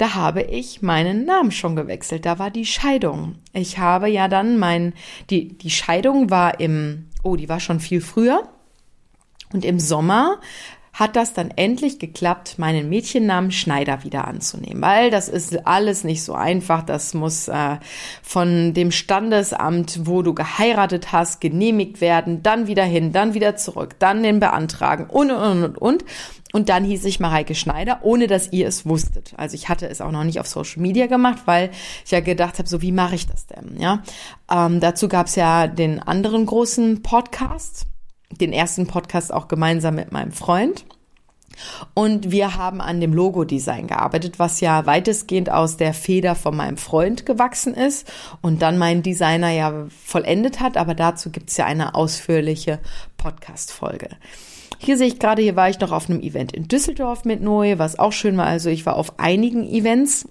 da 0.00 0.14
habe 0.14 0.42
ich 0.42 0.80
meinen 0.80 1.26
Namen 1.26 1.50
schon 1.50 1.76
gewechselt. 1.76 2.24
Da 2.24 2.38
war 2.38 2.50
die 2.50 2.64
Scheidung. 2.64 3.36
Ich 3.52 3.78
habe 3.78 4.08
ja 4.08 4.28
dann 4.28 4.58
mein, 4.58 4.94
die, 5.28 5.58
die 5.58 5.70
Scheidung 5.70 6.30
war 6.30 6.58
im, 6.58 7.08
oh, 7.22 7.36
die 7.36 7.50
war 7.50 7.60
schon 7.60 7.80
viel 7.80 8.00
früher. 8.00 8.48
Und 9.52 9.64
im 9.64 9.78
Sommer 9.78 10.40
hat 10.92 11.16
das 11.16 11.32
dann 11.32 11.50
endlich 11.50 11.98
geklappt, 11.98 12.58
meinen 12.58 12.88
Mädchennamen 12.88 13.52
Schneider 13.52 14.04
wieder 14.04 14.26
anzunehmen, 14.26 14.82
weil 14.82 15.10
das 15.10 15.28
ist 15.28 15.66
alles 15.66 16.04
nicht 16.04 16.22
so 16.22 16.34
einfach. 16.34 16.82
Das 16.82 17.14
muss 17.14 17.48
äh, 17.48 17.76
von 18.22 18.74
dem 18.74 18.90
Standesamt, 18.90 20.06
wo 20.06 20.22
du 20.22 20.34
geheiratet 20.34 21.12
hast, 21.12 21.40
genehmigt 21.40 22.00
werden, 22.00 22.42
dann 22.42 22.66
wieder 22.66 22.84
hin, 22.84 23.12
dann 23.12 23.34
wieder 23.34 23.56
zurück, 23.56 23.96
dann 23.98 24.22
den 24.22 24.40
beantragen 24.40 25.06
und 25.06 25.30
und 25.30 25.64
und 25.64 25.78
und. 25.78 26.04
Und 26.52 26.68
dann 26.68 26.84
hieß 26.84 27.04
ich 27.04 27.20
Mareike 27.20 27.54
Schneider, 27.54 28.00
ohne 28.02 28.26
dass 28.26 28.52
ihr 28.52 28.66
es 28.66 28.84
wusstet. 28.84 29.34
Also 29.36 29.54
ich 29.54 29.68
hatte 29.68 29.88
es 29.88 30.00
auch 30.00 30.10
noch 30.10 30.24
nicht 30.24 30.40
auf 30.40 30.48
Social 30.48 30.82
Media 30.82 31.06
gemacht, 31.06 31.42
weil 31.44 31.70
ich 32.04 32.10
ja 32.10 32.18
gedacht 32.18 32.58
habe, 32.58 32.68
so 32.68 32.82
wie 32.82 32.90
mache 32.90 33.14
ich 33.14 33.28
das 33.28 33.46
denn? 33.46 33.76
Ja, 33.78 34.02
ähm, 34.50 34.80
dazu 34.80 35.08
gab 35.08 35.26
es 35.26 35.36
ja 35.36 35.68
den 35.68 36.00
anderen 36.00 36.46
großen 36.46 37.02
Podcast 37.02 37.86
den 38.30 38.52
ersten 38.52 38.86
Podcast 38.86 39.32
auch 39.32 39.48
gemeinsam 39.48 39.94
mit 39.96 40.12
meinem 40.12 40.32
Freund. 40.32 40.84
Und 41.94 42.30
wir 42.30 42.56
haben 42.56 42.80
an 42.80 43.00
dem 43.00 43.12
Logo-Design 43.12 43.86
gearbeitet, 43.86 44.38
was 44.38 44.60
ja 44.60 44.86
weitestgehend 44.86 45.50
aus 45.50 45.76
der 45.76 45.92
Feder 45.92 46.34
von 46.34 46.56
meinem 46.56 46.76
Freund 46.76 47.26
gewachsen 47.26 47.74
ist 47.74 48.10
und 48.40 48.62
dann 48.62 48.78
mein 48.78 49.02
Designer 49.02 49.50
ja 49.50 49.86
vollendet 50.04 50.60
hat. 50.60 50.76
Aber 50.76 50.94
dazu 50.94 51.30
gibt's 51.30 51.56
ja 51.56 51.66
eine 51.66 51.94
ausführliche 51.94 52.78
Podcast-Folge. 53.16 54.08
Hier 54.78 54.96
sehe 54.96 55.08
ich 55.08 55.18
gerade, 55.18 55.42
hier 55.42 55.56
war 55.56 55.68
ich 55.68 55.80
noch 55.80 55.92
auf 55.92 56.08
einem 56.08 56.20
Event 56.20 56.52
in 56.52 56.68
Düsseldorf 56.68 57.24
mit 57.24 57.42
Noe, 57.42 57.78
was 57.78 57.98
auch 57.98 58.12
schön 58.12 58.36
war. 58.38 58.46
Also 58.46 58.70
ich 58.70 58.86
war 58.86 58.96
auf 58.96 59.18
einigen 59.18 59.68
Events 59.68 60.26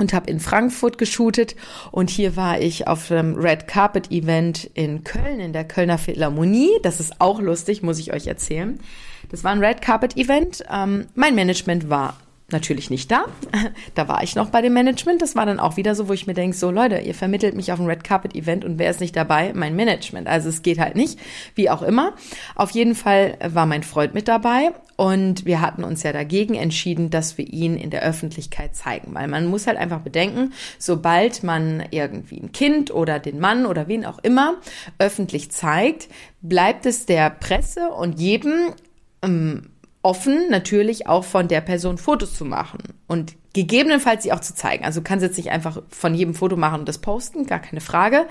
und 0.00 0.12
habe 0.12 0.30
in 0.30 0.40
Frankfurt 0.40 0.98
geshootet 0.98 1.54
und 1.92 2.10
hier 2.10 2.34
war 2.34 2.58
ich 2.58 2.88
auf 2.88 3.10
einem 3.10 3.36
Red 3.36 3.68
Carpet 3.68 4.10
Event 4.10 4.68
in 4.74 5.04
Köln 5.04 5.38
in 5.38 5.52
der 5.52 5.64
Kölner 5.64 5.98
Philharmonie. 5.98 6.70
Das 6.82 6.98
ist 6.98 7.20
auch 7.20 7.40
lustig, 7.40 7.82
muss 7.82 7.98
ich 7.98 8.12
euch 8.12 8.26
erzählen. 8.26 8.80
Das 9.28 9.44
war 9.44 9.52
ein 9.52 9.62
Red 9.62 9.82
Carpet 9.82 10.16
Event. 10.16 10.64
Ähm, 10.72 11.06
mein 11.14 11.34
Management 11.34 11.90
war 11.90 12.16
natürlich 12.52 12.90
nicht 12.90 13.10
da. 13.10 13.24
Da 13.94 14.08
war 14.08 14.22
ich 14.22 14.36
noch 14.36 14.50
bei 14.50 14.62
dem 14.62 14.72
Management. 14.72 15.20
Das 15.20 15.36
war 15.36 15.46
dann 15.46 15.58
auch 15.58 15.76
wieder 15.76 15.94
so, 15.94 16.08
wo 16.08 16.12
ich 16.12 16.26
mir 16.26 16.34
denke, 16.34 16.56
so 16.56 16.70
Leute, 16.70 16.98
ihr 16.98 17.14
vermittelt 17.14 17.54
mich 17.54 17.72
auf 17.72 17.80
ein 17.80 17.86
Red 17.86 18.04
Carpet 18.04 18.34
Event 18.34 18.64
und 18.64 18.78
wer 18.78 18.90
ist 18.90 19.00
nicht 19.00 19.16
dabei? 19.16 19.52
Mein 19.54 19.74
Management. 19.74 20.28
Also 20.28 20.48
es 20.48 20.62
geht 20.62 20.78
halt 20.78 20.96
nicht, 20.96 21.18
wie 21.54 21.70
auch 21.70 21.82
immer. 21.82 22.14
Auf 22.54 22.70
jeden 22.70 22.94
Fall 22.94 23.36
war 23.46 23.66
mein 23.66 23.82
Freund 23.82 24.14
mit 24.14 24.28
dabei 24.28 24.72
und 25.00 25.46
wir 25.46 25.62
hatten 25.62 25.82
uns 25.82 26.02
ja 26.02 26.12
dagegen 26.12 26.54
entschieden, 26.54 27.08
dass 27.08 27.38
wir 27.38 27.46
ihn 27.46 27.76
in 27.76 27.88
der 27.88 28.02
Öffentlichkeit 28.02 28.76
zeigen, 28.76 29.14
weil 29.14 29.28
man 29.28 29.46
muss 29.46 29.66
halt 29.66 29.78
einfach 29.78 30.00
bedenken, 30.00 30.52
sobald 30.78 31.42
man 31.42 31.82
irgendwie 31.90 32.38
ein 32.38 32.52
Kind 32.52 32.90
oder 32.90 33.18
den 33.18 33.40
Mann 33.40 33.64
oder 33.64 33.88
wen 33.88 34.04
auch 34.04 34.18
immer 34.18 34.56
öffentlich 34.98 35.50
zeigt, 35.50 36.08
bleibt 36.42 36.84
es 36.84 37.06
der 37.06 37.30
Presse 37.30 37.88
und 37.88 38.20
jedem 38.20 38.74
ähm, 39.22 39.70
offen, 40.02 40.48
natürlich 40.48 41.06
auch 41.06 41.24
von 41.24 41.48
der 41.48 41.60
Person 41.60 41.98
Fotos 41.98 42.34
zu 42.34 42.44
machen 42.44 42.78
und 43.06 43.34
gegebenenfalls 43.52 44.22
sie 44.22 44.32
auch 44.32 44.40
zu 44.40 44.54
zeigen. 44.54 44.84
Also 44.84 45.02
kann 45.02 45.20
sie 45.20 45.26
jetzt 45.26 45.36
nicht 45.36 45.50
einfach 45.50 45.82
von 45.88 46.14
jedem 46.14 46.34
Foto 46.34 46.56
machen 46.56 46.80
und 46.80 46.88
das 46.88 46.98
posten, 46.98 47.46
gar 47.46 47.58
keine 47.58 47.80
Frage. 47.80 48.26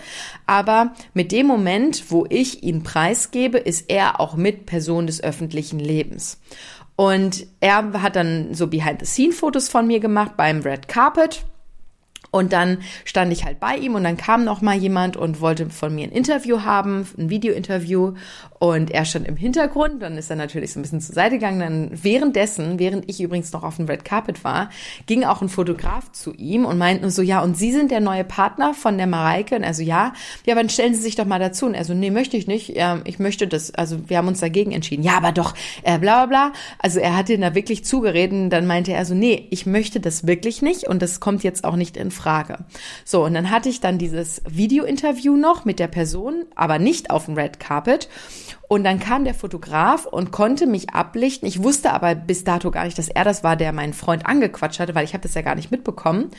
Aber 0.46 0.94
mit 1.14 1.32
dem 1.32 1.46
Moment, 1.46 2.10
wo 2.10 2.26
ich 2.30 2.64
ihn 2.64 2.84
preisgebe, 2.84 3.58
ist 3.58 3.90
er 3.90 4.20
auch 4.20 4.36
mit 4.36 4.66
Person 4.66 5.08
des 5.08 5.22
öffentlichen 5.22 5.80
Lebens. 5.80 6.40
Und 6.96 7.48
er 7.60 7.94
hat 8.02 8.16
dann 8.16 8.54
so 8.54 8.68
Behind-the-Scene-Fotos 8.68 9.70
von 9.70 9.88
mir 9.88 10.00
gemacht 10.00 10.36
beim 10.36 10.62
Red 10.62 10.88
Carpet. 10.88 11.46
Und 12.32 12.54
dann 12.54 12.80
stand 13.06 13.34
ich 13.34 13.46
halt 13.46 13.60
bei 13.60 13.76
ihm 13.76 13.96
und 13.96 14.04
dann 14.04 14.18
kam 14.18 14.44
noch 14.44 14.62
mal 14.62 14.76
jemand 14.76 15.18
und 15.18 15.42
wollte 15.42 15.70
von 15.70 15.94
mir 15.94 16.06
ein 16.06 16.12
Interview 16.12 16.62
haben, 16.62 17.08
ein 17.18 17.30
Videointerview 17.30 18.14
und 18.60 18.92
er 18.92 19.06
stand 19.06 19.28
im 19.28 19.38
Hintergrund, 19.38 20.02
dann 20.02 20.18
ist 20.18 20.30
er 20.30 20.36
natürlich 20.36 20.74
so 20.74 20.80
ein 20.80 20.84
bisschen 20.84 21.02
zur 21.02 21.16
Seite 21.16 21.36
gegangen. 21.36 21.60
Dann 21.60 21.92
währenddessen, 22.04 22.78
während 22.78 23.10
ich 23.10 23.22
übrigens 23.22 23.52
noch 23.54 23.64
auf 23.64 23.78
dem 23.78 23.86
Red 23.86 24.06
Carpet 24.06 24.44
war, 24.44 24.70
ging 25.06 25.24
auch 25.24 25.42
ein 25.42 25.50
Fotograf 25.50 26.12
zu 26.12 26.34
ihm 26.34 26.66
und 26.66 26.78
meint 26.78 27.02
nur 27.02 27.12
so, 27.12 27.22
ja, 27.22 27.42
und 27.42 27.58
Sie 27.58 27.72
sind 27.72 27.90
der 27.90 28.02
neue 28.02 28.24
Partner 28.24 28.74
von 28.74 28.98
der 28.98 29.08
Mareike? 29.08 29.56
Und 29.56 29.64
er 29.64 29.74
so, 29.74 29.82
ja, 29.82 30.14
ja, 30.46 30.54
aber 30.54 30.62
dann 30.62 30.70
stellen 30.70 30.94
Sie 30.94 31.02
sich 31.02 31.16
doch 31.16 31.26
mal 31.26 31.40
dazu. 31.40 31.66
Und 31.66 31.74
er 31.74 31.86
so, 31.86 31.94
nee, 31.94 32.12
möchte 32.12 32.38
ich 32.38 32.48
nicht. 32.48 32.78
Ich 33.06 33.20
möchte 33.20 33.48
das, 33.48 33.74
also 33.74 34.10
wir 34.10 34.18
haben 34.18 34.28
uns 34.28 34.40
dagegen 34.40 34.72
entschieden. 34.72 35.04
Ja, 35.04 35.18
aber 35.18 35.32
doch, 35.32 35.56
äh, 35.84 35.98
bla 35.98 36.26
bla 36.26 36.50
bla. 36.50 36.54
Also 36.80 37.00
er 37.00 37.16
hat 37.16 37.30
ihn 37.30 37.42
da 37.42 37.56
wirklich 37.56 37.86
zugeredet 37.86 38.30
dann 38.50 38.68
meinte 38.68 38.94
er 38.94 39.06
so, 39.06 39.16
nee, 39.16 39.48
ich 39.50 39.66
möchte 39.66 40.00
das 40.00 40.28
wirklich 40.28 40.62
nicht 40.62 40.88
und 40.88 41.02
das 41.02 41.20
kommt 41.20 41.44
jetzt 41.44 41.64
auch 41.64 41.76
nicht 41.76 41.98
in 41.98 42.12
Frage. 42.20 42.58
So, 43.06 43.24
und 43.24 43.34
dann 43.34 43.50
hatte 43.50 43.70
ich 43.70 43.80
dann 43.80 43.98
dieses 43.98 44.42
Video-Interview 44.48 45.36
noch 45.36 45.66
mit 45.66 45.80
der 45.80 45.88
Person, 45.88 46.46
aber 46.56 46.80
nicht 46.80 47.10
auf 47.10 47.26
dem 47.26 47.36
Red 47.36 47.60
Carpet. 47.60 48.10
Und 48.68 48.84
dann 48.84 49.00
kam 49.00 49.24
der 49.24 49.34
Fotograf 49.34 50.06
und 50.06 50.32
konnte 50.32 50.68
mich 50.68 50.92
ablichten. 50.92 51.48
Ich 51.48 51.64
wusste 51.64 51.92
aber 51.92 52.14
bis 52.14 52.44
dato 52.44 52.70
gar 52.70 52.86
nicht, 52.86 52.98
dass 52.98 53.10
er 53.10 53.24
das 53.24 53.44
war, 53.44 53.56
der 53.56 53.72
meinen 53.72 53.94
Freund 53.94 54.26
angequatscht 54.26 54.80
hatte, 54.80 54.94
weil 54.94 55.06
ich 55.06 55.14
habe 55.14 55.24
das 55.24 55.34
ja 55.34 55.42
gar 55.42 55.56
nicht 55.56 55.72
mitbekommen 55.72 56.30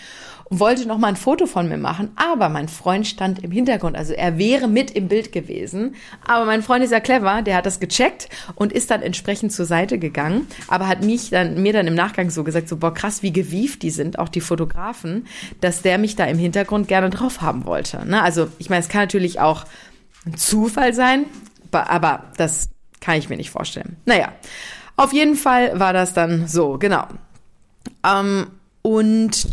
und 0.51 0.59
wollte 0.59 0.87
noch 0.87 0.99
mal 0.99 1.07
ein 1.07 1.17
Foto 1.17 1.47
von 1.47 1.69
mir 1.69 1.79
machen. 1.79 2.11
Aber 2.17 2.49
mein 2.49 2.69
Freund 2.69 3.07
stand 3.07 3.43
im 3.43 3.53
Hintergrund, 3.53 3.97
also 3.97 4.13
er 4.13 4.37
wäre 4.37 4.69
mit 4.69 4.91
im 4.91 5.07
Bild 5.07 5.33
gewesen. 5.33 5.95
Aber 6.27 6.45
mein 6.45 6.63
Freund 6.63 6.85
ist 6.85 6.91
ja 6.91 6.99
clever, 7.01 7.43
der 7.43 7.57
hat 7.57 7.67
das 7.67 7.79
gecheckt 7.79 8.29
und 8.57 8.73
ist 8.73 8.91
dann 8.91 9.01
entsprechend 9.01 9.53
zur 9.53 9.65
Seite 9.65 9.99
gegangen, 9.99 10.49
aber 10.67 10.89
hat 10.89 11.05
mich 11.05 11.31
dann 11.31 11.63
mir 11.63 11.73
dann 11.73 11.87
im 11.87 11.95
Nachgang 11.95 12.31
so 12.31 12.43
gesagt, 12.43 12.69
so 12.69 12.77
boah 12.77 12.93
krass, 12.93 13.23
wie 13.23 13.33
gewieft 13.33 13.83
die 13.83 13.91
sind, 13.91 14.19
auch 14.19 14.29
die 14.29 14.41
Fotografen, 14.41 15.27
dass 15.61 15.83
der 15.83 15.99
mich 15.99 16.17
da 16.17 16.25
im 16.25 16.39
Hintergrund 16.39 16.89
gerne 16.89 17.11
drauf 17.11 17.41
haben 17.41 17.65
wollte. 17.65 18.05
Ne? 18.05 18.21
Also 18.21 18.49
ich 18.59 18.69
meine, 18.69 18.81
es 18.81 18.89
kann 18.89 19.03
natürlich 19.03 19.39
auch 19.39 19.65
ein 20.27 20.37
Zufall 20.37 20.93
sein, 20.93 21.27
aber 21.71 22.25
das 22.37 22.71
kann 23.01 23.17
ich 23.17 23.29
mir 23.29 23.37
nicht 23.37 23.51
vorstellen. 23.51 23.97
Naja, 24.05 24.33
auf 24.97 25.13
jeden 25.13 25.37
Fall 25.37 25.79
war 25.79 25.93
das 25.93 26.13
dann 26.13 26.49
so, 26.49 26.77
genau. 26.77 27.07
Ähm, 28.05 28.49
und 28.83 29.47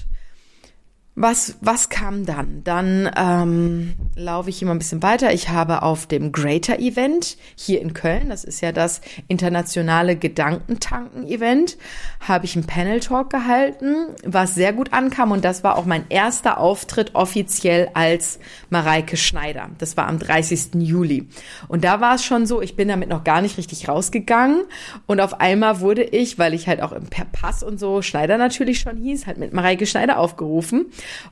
was, 1.19 1.57
was 1.61 1.89
kam 1.89 2.27
dann? 2.27 2.63
Dann 2.63 3.09
ähm, 3.17 3.95
laufe 4.15 4.51
ich 4.51 4.61
immer 4.61 4.75
ein 4.75 4.77
bisschen 4.77 5.01
weiter. 5.01 5.33
Ich 5.33 5.49
habe 5.49 5.81
auf 5.81 6.05
dem 6.05 6.31
Greater 6.31 6.77
Event 6.77 7.37
hier 7.55 7.81
in 7.81 7.95
Köln, 7.95 8.29
das 8.29 8.43
ist 8.43 8.61
ja 8.61 8.71
das 8.71 9.01
internationale 9.27 10.15
Gedankentanken-Event, 10.15 11.77
habe 12.19 12.45
ich 12.45 12.55
einen 12.55 12.67
Panel-Talk 12.67 13.31
gehalten, 13.31 13.95
was 14.23 14.53
sehr 14.53 14.73
gut 14.73 14.93
ankam 14.93 15.31
und 15.31 15.43
das 15.43 15.63
war 15.63 15.77
auch 15.77 15.85
mein 15.85 16.05
erster 16.09 16.59
Auftritt 16.59 17.15
offiziell 17.15 17.89
als 17.95 18.37
Mareike 18.69 19.17
Schneider. 19.17 19.71
Das 19.79 19.97
war 19.97 20.07
am 20.07 20.19
30. 20.19 20.75
Juli. 20.75 21.27
Und 21.67 21.83
da 21.83 21.99
war 21.99 22.13
es 22.13 22.23
schon 22.23 22.45
so, 22.45 22.61
ich 22.61 22.75
bin 22.75 22.89
damit 22.89 23.09
noch 23.09 23.23
gar 23.23 23.41
nicht 23.41 23.57
richtig 23.57 23.89
rausgegangen 23.89 24.65
und 25.07 25.19
auf 25.19 25.39
einmal 25.39 25.79
wurde 25.79 26.03
ich, 26.03 26.37
weil 26.37 26.53
ich 26.53 26.67
halt 26.67 26.83
auch 26.83 26.91
im 26.91 27.07
Pass 27.31 27.63
und 27.63 27.79
so 27.79 28.03
Schneider 28.03 28.37
natürlich 28.37 28.79
schon 28.81 28.97
hieß, 28.97 29.25
halt 29.25 29.39
mit 29.39 29.51
Mareike 29.51 29.87
Schneider 29.87 30.19
aufgerufen. 30.19 30.85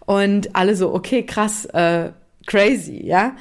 Und 0.05 0.55
alle 0.55 0.75
so, 0.75 0.93
okay, 0.93 1.23
krass, 1.23 1.65
äh, 1.65 2.11
crazy, 2.45 3.05
ja. 3.05 3.35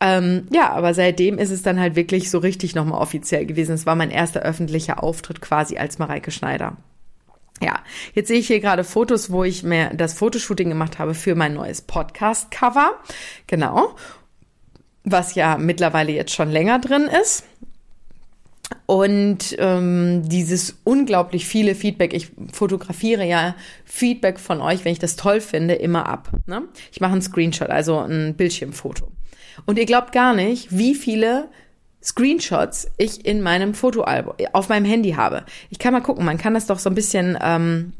Ähm, 0.00 0.46
ja, 0.50 0.70
aber 0.70 0.94
seitdem 0.94 1.38
ist 1.38 1.50
es 1.50 1.62
dann 1.62 1.78
halt 1.78 1.94
wirklich 1.94 2.30
so 2.30 2.38
richtig 2.38 2.74
nochmal 2.74 3.00
offiziell 3.00 3.44
gewesen. 3.44 3.74
Es 3.74 3.84
war 3.86 3.94
mein 3.94 4.10
erster 4.10 4.40
öffentlicher 4.40 5.02
Auftritt 5.02 5.42
quasi 5.42 5.76
als 5.76 5.98
Mareike 5.98 6.30
Schneider. 6.30 6.76
Ja, 7.62 7.80
jetzt 8.14 8.28
sehe 8.28 8.38
ich 8.38 8.46
hier 8.46 8.60
gerade 8.60 8.84
Fotos, 8.84 9.30
wo 9.30 9.44
ich 9.44 9.62
mir 9.62 9.90
das 9.92 10.14
Fotoshooting 10.14 10.70
gemacht 10.70 10.98
habe 10.98 11.12
für 11.12 11.34
mein 11.34 11.52
neues 11.52 11.82
Podcast-Cover. 11.82 12.92
Genau. 13.46 13.94
Was 15.04 15.34
ja 15.34 15.58
mittlerweile 15.58 16.12
jetzt 16.12 16.32
schon 16.32 16.50
länger 16.50 16.78
drin 16.78 17.08
ist. 17.20 17.44
Und 18.86 19.54
ähm, 19.58 20.28
dieses 20.28 20.80
unglaublich 20.84 21.46
viele 21.46 21.74
Feedback, 21.74 22.12
ich 22.12 22.32
fotografiere 22.52 23.24
ja 23.24 23.54
Feedback 23.84 24.40
von 24.40 24.60
euch, 24.60 24.84
wenn 24.84 24.92
ich 24.92 24.98
das 24.98 25.16
toll 25.16 25.40
finde, 25.40 25.74
immer 25.74 26.06
ab. 26.06 26.30
Ne? 26.46 26.62
Ich 26.90 27.00
mache 27.00 27.12
einen 27.12 27.22
Screenshot, 27.22 27.70
also 27.70 27.98
ein 28.00 28.34
Bildschirmfoto. 28.34 29.10
Und 29.66 29.78
ihr 29.78 29.86
glaubt 29.86 30.12
gar 30.12 30.34
nicht, 30.34 30.76
wie 30.76 30.94
viele 30.94 31.48
Screenshots 32.02 32.88
ich 32.96 33.24
in 33.26 33.42
meinem 33.42 33.74
Fotoalbum, 33.74 34.34
auf 34.52 34.68
meinem 34.68 34.86
Handy 34.86 35.12
habe. 35.12 35.44
Ich 35.68 35.78
kann 35.78 35.92
mal 35.92 36.00
gucken, 36.00 36.24
man 36.24 36.38
kann 36.38 36.54
das 36.54 36.66
doch 36.66 36.78
so 36.78 36.90
ein 36.90 36.94
bisschen, 36.94 37.38
ähm, 37.40 37.92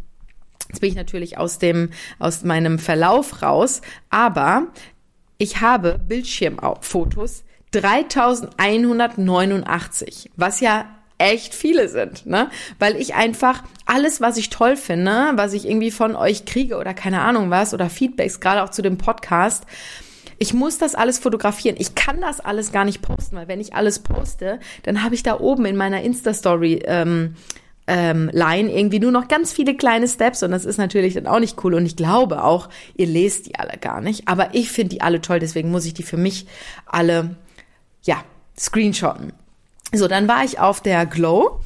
jetzt 0.68 0.80
bin 0.80 0.90
ich 0.90 0.96
natürlich 0.96 1.38
aus 1.38 1.58
dem, 1.58 1.90
aus 2.18 2.42
meinem 2.42 2.78
Verlauf 2.78 3.42
raus, 3.42 3.82
aber 4.08 4.68
ich 5.38 5.60
habe 5.60 6.00
Bildschirmfotos 6.06 7.44
3189, 7.72 10.30
was 10.36 10.60
ja 10.60 10.84
echt 11.18 11.54
viele 11.54 11.88
sind, 11.88 12.26
ne? 12.26 12.50
Weil 12.78 12.94
ich 12.96 13.14
einfach 13.14 13.62
alles, 13.84 14.20
was 14.20 14.36
ich 14.38 14.50
toll 14.50 14.76
finde, 14.76 15.32
was 15.34 15.52
ich 15.52 15.68
irgendwie 15.68 15.90
von 15.90 16.14
euch 16.16 16.46
kriege 16.46 16.78
oder 16.78 16.94
keine 16.94 17.20
Ahnung 17.20 17.50
was 17.50 17.74
oder 17.74 17.90
Feedbacks, 17.90 18.40
gerade 18.40 18.62
auch 18.62 18.70
zu 18.70 18.82
dem 18.82 18.96
Podcast, 18.96 19.64
ich 20.38 20.54
muss 20.54 20.78
das 20.78 20.94
alles 20.94 21.18
fotografieren. 21.18 21.76
Ich 21.78 21.94
kann 21.94 22.22
das 22.22 22.40
alles 22.40 22.72
gar 22.72 22.86
nicht 22.86 23.02
posten, 23.02 23.36
weil 23.36 23.46
wenn 23.46 23.60
ich 23.60 23.74
alles 23.74 23.98
poste, 23.98 24.58
dann 24.84 25.04
habe 25.04 25.14
ich 25.14 25.22
da 25.22 25.38
oben 25.38 25.66
in 25.66 25.76
meiner 25.76 26.00
Insta-Story 26.00 26.80
ähm, 26.86 27.34
ähm, 27.86 28.30
Line 28.32 28.72
irgendwie 28.72 29.00
nur 29.00 29.12
noch 29.12 29.28
ganz 29.28 29.52
viele 29.52 29.76
kleine 29.76 30.08
Steps 30.08 30.42
und 30.42 30.52
das 30.52 30.64
ist 30.64 30.78
natürlich 30.78 31.12
dann 31.14 31.26
auch 31.26 31.40
nicht 31.40 31.62
cool 31.62 31.74
und 31.74 31.84
ich 31.84 31.96
glaube 31.96 32.42
auch, 32.42 32.70
ihr 32.96 33.06
lest 33.06 33.48
die 33.48 33.56
alle 33.56 33.76
gar 33.78 34.00
nicht, 34.00 34.28
aber 34.28 34.54
ich 34.54 34.70
finde 34.70 34.94
die 34.94 35.02
alle 35.02 35.20
toll, 35.20 35.40
deswegen 35.40 35.70
muss 35.70 35.84
ich 35.84 35.92
die 35.92 36.04
für 36.04 36.16
mich 36.16 36.46
alle 36.86 37.36
ja, 38.02 38.22
screenshotten. 38.58 39.32
So, 39.92 40.08
dann 40.08 40.28
war 40.28 40.44
ich 40.44 40.58
auf 40.58 40.80
der 40.80 41.06
Glow. 41.06 41.60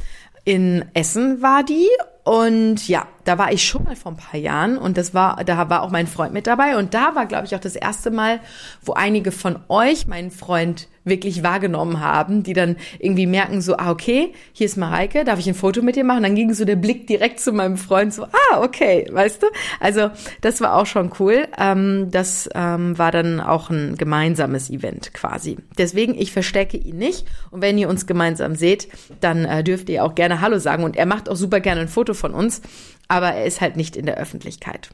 In 0.44 0.85
Essen 0.94 1.42
war 1.42 1.62
die 1.62 1.88
und 2.25 2.87
ja, 2.88 3.07
da 3.25 3.38
war 3.38 3.53
ich 3.53 3.66
schon 3.66 3.85
mal 3.85 3.97
vor 3.97 4.12
ein 4.12 4.16
paar 4.16 4.40
Jahren 4.40 4.79
und 4.79 4.97
das 4.97 5.14
war, 5.14 5.42
da 5.44 5.68
war 5.68 5.83
auch 5.83 5.90
mein 5.90 6.07
Freund 6.07 6.33
mit 6.33 6.47
dabei 6.47 6.77
und 6.77 6.94
da 6.94 7.14
war, 7.14 7.27
glaube 7.27 7.47
ich, 7.47 7.55
auch 7.55 7.61
das 7.61 7.77
erste 7.77 8.11
Mal, 8.11 8.40
wo 8.83 8.92
einige 8.92 9.31
von 9.31 9.61
euch 9.68 10.07
meinen 10.07 10.31
Freund 10.31 10.88
wirklich 11.05 11.43
wahrgenommen 11.43 12.01
haben, 12.01 12.43
die 12.43 12.53
dann 12.53 12.77
irgendwie 12.99 13.27
merken 13.27 13.61
so, 13.61 13.77
ah, 13.77 13.90
okay, 13.90 14.33
hier 14.53 14.67
ist 14.67 14.77
Mareike, 14.77 15.25
darf 15.25 15.38
ich 15.38 15.49
ein 15.49 15.55
Foto 15.55 15.83
mit 15.83 15.97
dir 15.97 16.05
machen? 16.05 16.23
Dann 16.23 16.35
ging 16.35 16.53
so 16.55 16.64
der 16.64 16.77
Blick 16.77 17.07
direkt 17.07 17.40
zu 17.40 17.53
meinem 17.53 17.77
Freund 17.77 18.12
so, 18.14 18.25
ah, 18.25 18.61
okay, 18.61 19.07
weißt 19.11 19.43
du? 19.43 19.47
Also 19.81 20.11
das 20.40 20.61
war 20.61 20.77
auch 20.77 20.87
schon 20.87 21.12
cool. 21.19 21.47
Ähm, 21.59 22.09
das 22.11 22.49
ähm, 22.55 22.97
war 22.99 23.11
dann 23.11 23.40
auch 23.40 23.71
ein 23.71 23.97
gemeinsames 23.97 24.71
Event 24.71 25.12
quasi. 25.14 25.57
Deswegen, 25.79 26.14
ich 26.14 26.33
verstecke 26.33 26.77
ihn 26.77 26.97
nicht 26.97 27.27
und 27.51 27.61
wenn 27.62 27.79
ihr 27.79 27.88
uns 27.88 28.07
gemeinsam 28.07 28.55
seht, 28.55 28.88
dann 29.21 29.45
äh, 29.45 29.62
dürft 29.62 29.88
ihr 29.88 30.05
auch 30.05 30.14
gerne 30.14 30.40
Hallo 30.40 30.59
sagen 30.59 30.85
und 30.85 30.97
er 30.97 31.07
macht 31.07 31.29
auch 31.29 31.37
super 31.37 31.61
gerne 31.61 31.83
ein 31.83 31.88
Foto 31.88 32.14
von 32.14 32.33
uns, 32.33 32.62
aber 33.09 33.29
er 33.33 33.45
ist 33.45 33.61
halt 33.61 33.77
nicht 33.77 33.97
in 33.97 34.07
der 34.07 34.17
Öffentlichkeit. 34.17 34.90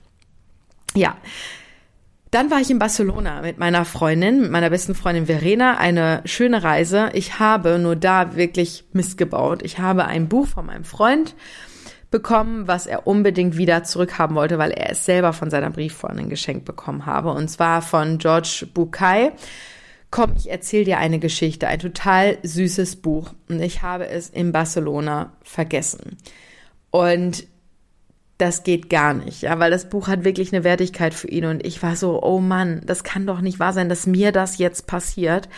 Ja, 0.94 1.16
dann 2.30 2.50
war 2.50 2.60
ich 2.60 2.70
in 2.70 2.78
Barcelona 2.78 3.42
mit 3.42 3.58
meiner 3.58 3.84
Freundin, 3.84 4.42
mit 4.42 4.50
meiner 4.52 4.70
besten 4.70 4.94
Freundin 4.94 5.26
Verena, 5.26 5.78
eine 5.78 6.22
schöne 6.26 6.62
Reise. 6.62 7.10
Ich 7.12 7.40
habe 7.40 7.78
nur 7.78 7.96
da 7.96 8.36
wirklich 8.36 8.84
Mist 8.92 9.18
gebaut. 9.18 9.62
Ich 9.62 9.78
habe 9.78 10.04
ein 10.04 10.28
Buch 10.28 10.46
von 10.46 10.66
meinem 10.66 10.84
Freund 10.84 11.34
bekommen, 12.12 12.68
was 12.68 12.86
er 12.86 13.06
unbedingt 13.06 13.56
wieder 13.56 13.82
zurückhaben 13.82 14.36
wollte, 14.36 14.58
weil 14.58 14.70
er 14.70 14.90
es 14.90 15.04
selber 15.04 15.32
von 15.32 15.50
seiner 15.50 15.70
Brieffreundin 15.70 16.28
geschenkt 16.28 16.64
bekommen 16.64 17.04
habe. 17.04 17.32
Und 17.32 17.48
zwar 17.48 17.82
von 17.82 18.18
George 18.18 18.66
Bukai. 18.72 19.32
Komm, 20.12 20.32
ich 20.36 20.50
erzähle 20.50 20.84
dir 20.84 20.98
eine 20.98 21.18
Geschichte, 21.18 21.66
ein 21.66 21.78
total 21.80 22.38
süßes 22.44 22.96
Buch. 22.96 23.32
Und 23.48 23.60
ich 23.60 23.82
habe 23.82 24.08
es 24.08 24.28
in 24.28 24.52
Barcelona 24.52 25.32
vergessen. 25.42 26.16
Und 26.90 27.44
das 28.40 28.62
geht 28.62 28.88
gar 28.88 29.12
nicht, 29.12 29.42
ja, 29.42 29.58
weil 29.58 29.70
das 29.70 29.88
Buch 29.88 30.08
hat 30.08 30.24
wirklich 30.24 30.52
eine 30.52 30.64
Wertigkeit 30.64 31.12
für 31.12 31.28
ihn 31.28 31.44
und 31.44 31.66
ich 31.66 31.82
war 31.82 31.96
so, 31.96 32.22
oh 32.22 32.40
Mann, 32.40 32.80
das 32.86 33.04
kann 33.04 33.26
doch 33.26 33.40
nicht 33.40 33.58
wahr 33.58 33.72
sein, 33.72 33.88
dass 33.88 34.06
mir 34.06 34.32
das 34.32 34.58
jetzt 34.58 34.86
passiert. 34.86 35.48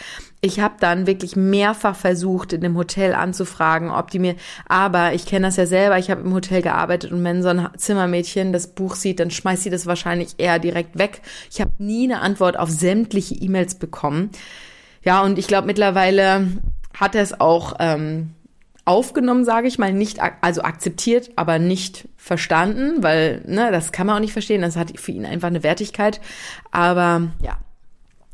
Ich 0.41 0.59
habe 0.59 0.75
dann 0.81 1.07
wirklich 1.07 1.37
mehrfach 1.37 1.95
versucht, 1.95 2.53
in 2.53 2.61
dem 2.61 2.77
Hotel 2.77 3.15
anzufragen, 3.15 3.91
ob 3.91 4.11
die 4.11 4.19
mir, 4.19 4.35
aber 4.67 5.13
ich 5.13 5.27
kenne 5.27 5.47
das 5.47 5.57
ja 5.57 5.67
selber, 5.67 5.99
ich 5.99 6.11
habe 6.11 6.23
im 6.23 6.35
Hotel 6.35 6.63
gearbeitet 6.63 7.13
und 7.13 7.23
wenn 7.23 7.43
so 7.43 7.51
ein 7.51 7.69
Zimmermädchen 7.77 8.53
das 8.53 8.67
Buch 8.67 8.97
sieht, 8.97 9.21
dann 9.21 9.31
schmeißt 9.31 9.63
sie 9.63 9.71
das 9.71 9.87
wahrscheinlich 9.87 10.35
eher 10.39 10.59
direkt 10.59 10.99
weg. 10.99 11.23
Ich 11.51 11.61
habe 11.61 11.71
nie 11.79 12.05
eine 12.05 12.21
Antwort 12.21 12.59
auf 12.59 12.71
sämtliche 12.71 13.35
E-Mails 13.35 13.77
bekommen. 13.77 14.31
Ja, 15.05 15.23
und 15.23 15.39
ich 15.39 15.47
glaube 15.47 15.67
mittlerweile 15.67 16.49
hat 16.95 17.15
er 17.15 17.23
es 17.23 17.41
auch 17.41 17.75
ähm, 17.79 18.31
aufgenommen, 18.85 19.45
sage 19.45 19.69
ich 19.69 19.79
mal, 19.79 19.93
nicht, 19.93 20.19
also 20.41 20.63
akzeptiert, 20.63 21.31
aber 21.37 21.59
nicht 21.59 22.09
verstanden, 22.17 23.03
weil, 23.03 23.43
ne, 23.47 23.71
das 23.71 23.93
kann 23.93 24.07
man 24.07 24.17
auch 24.17 24.21
nicht 24.21 24.33
verstehen, 24.33 24.63
das 24.63 24.77
hat 24.77 24.99
für 24.99 25.13
ihn 25.13 25.27
einfach 25.27 25.49
eine 25.49 25.63
Wertigkeit. 25.63 26.21
Aber 26.73 27.29
ja, 27.43 27.59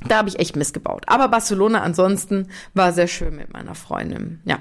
Da 0.06 0.18
habe 0.18 0.28
ich 0.28 0.38
echt 0.38 0.54
missgebaut. 0.54 1.04
Aber 1.08 1.26
Barcelona 1.26 1.82
ansonsten 1.82 2.46
war 2.72 2.92
sehr 2.92 3.08
schön 3.08 3.34
mit 3.34 3.52
meiner 3.52 3.74
Freundin. 3.74 4.40
Ja. 4.44 4.58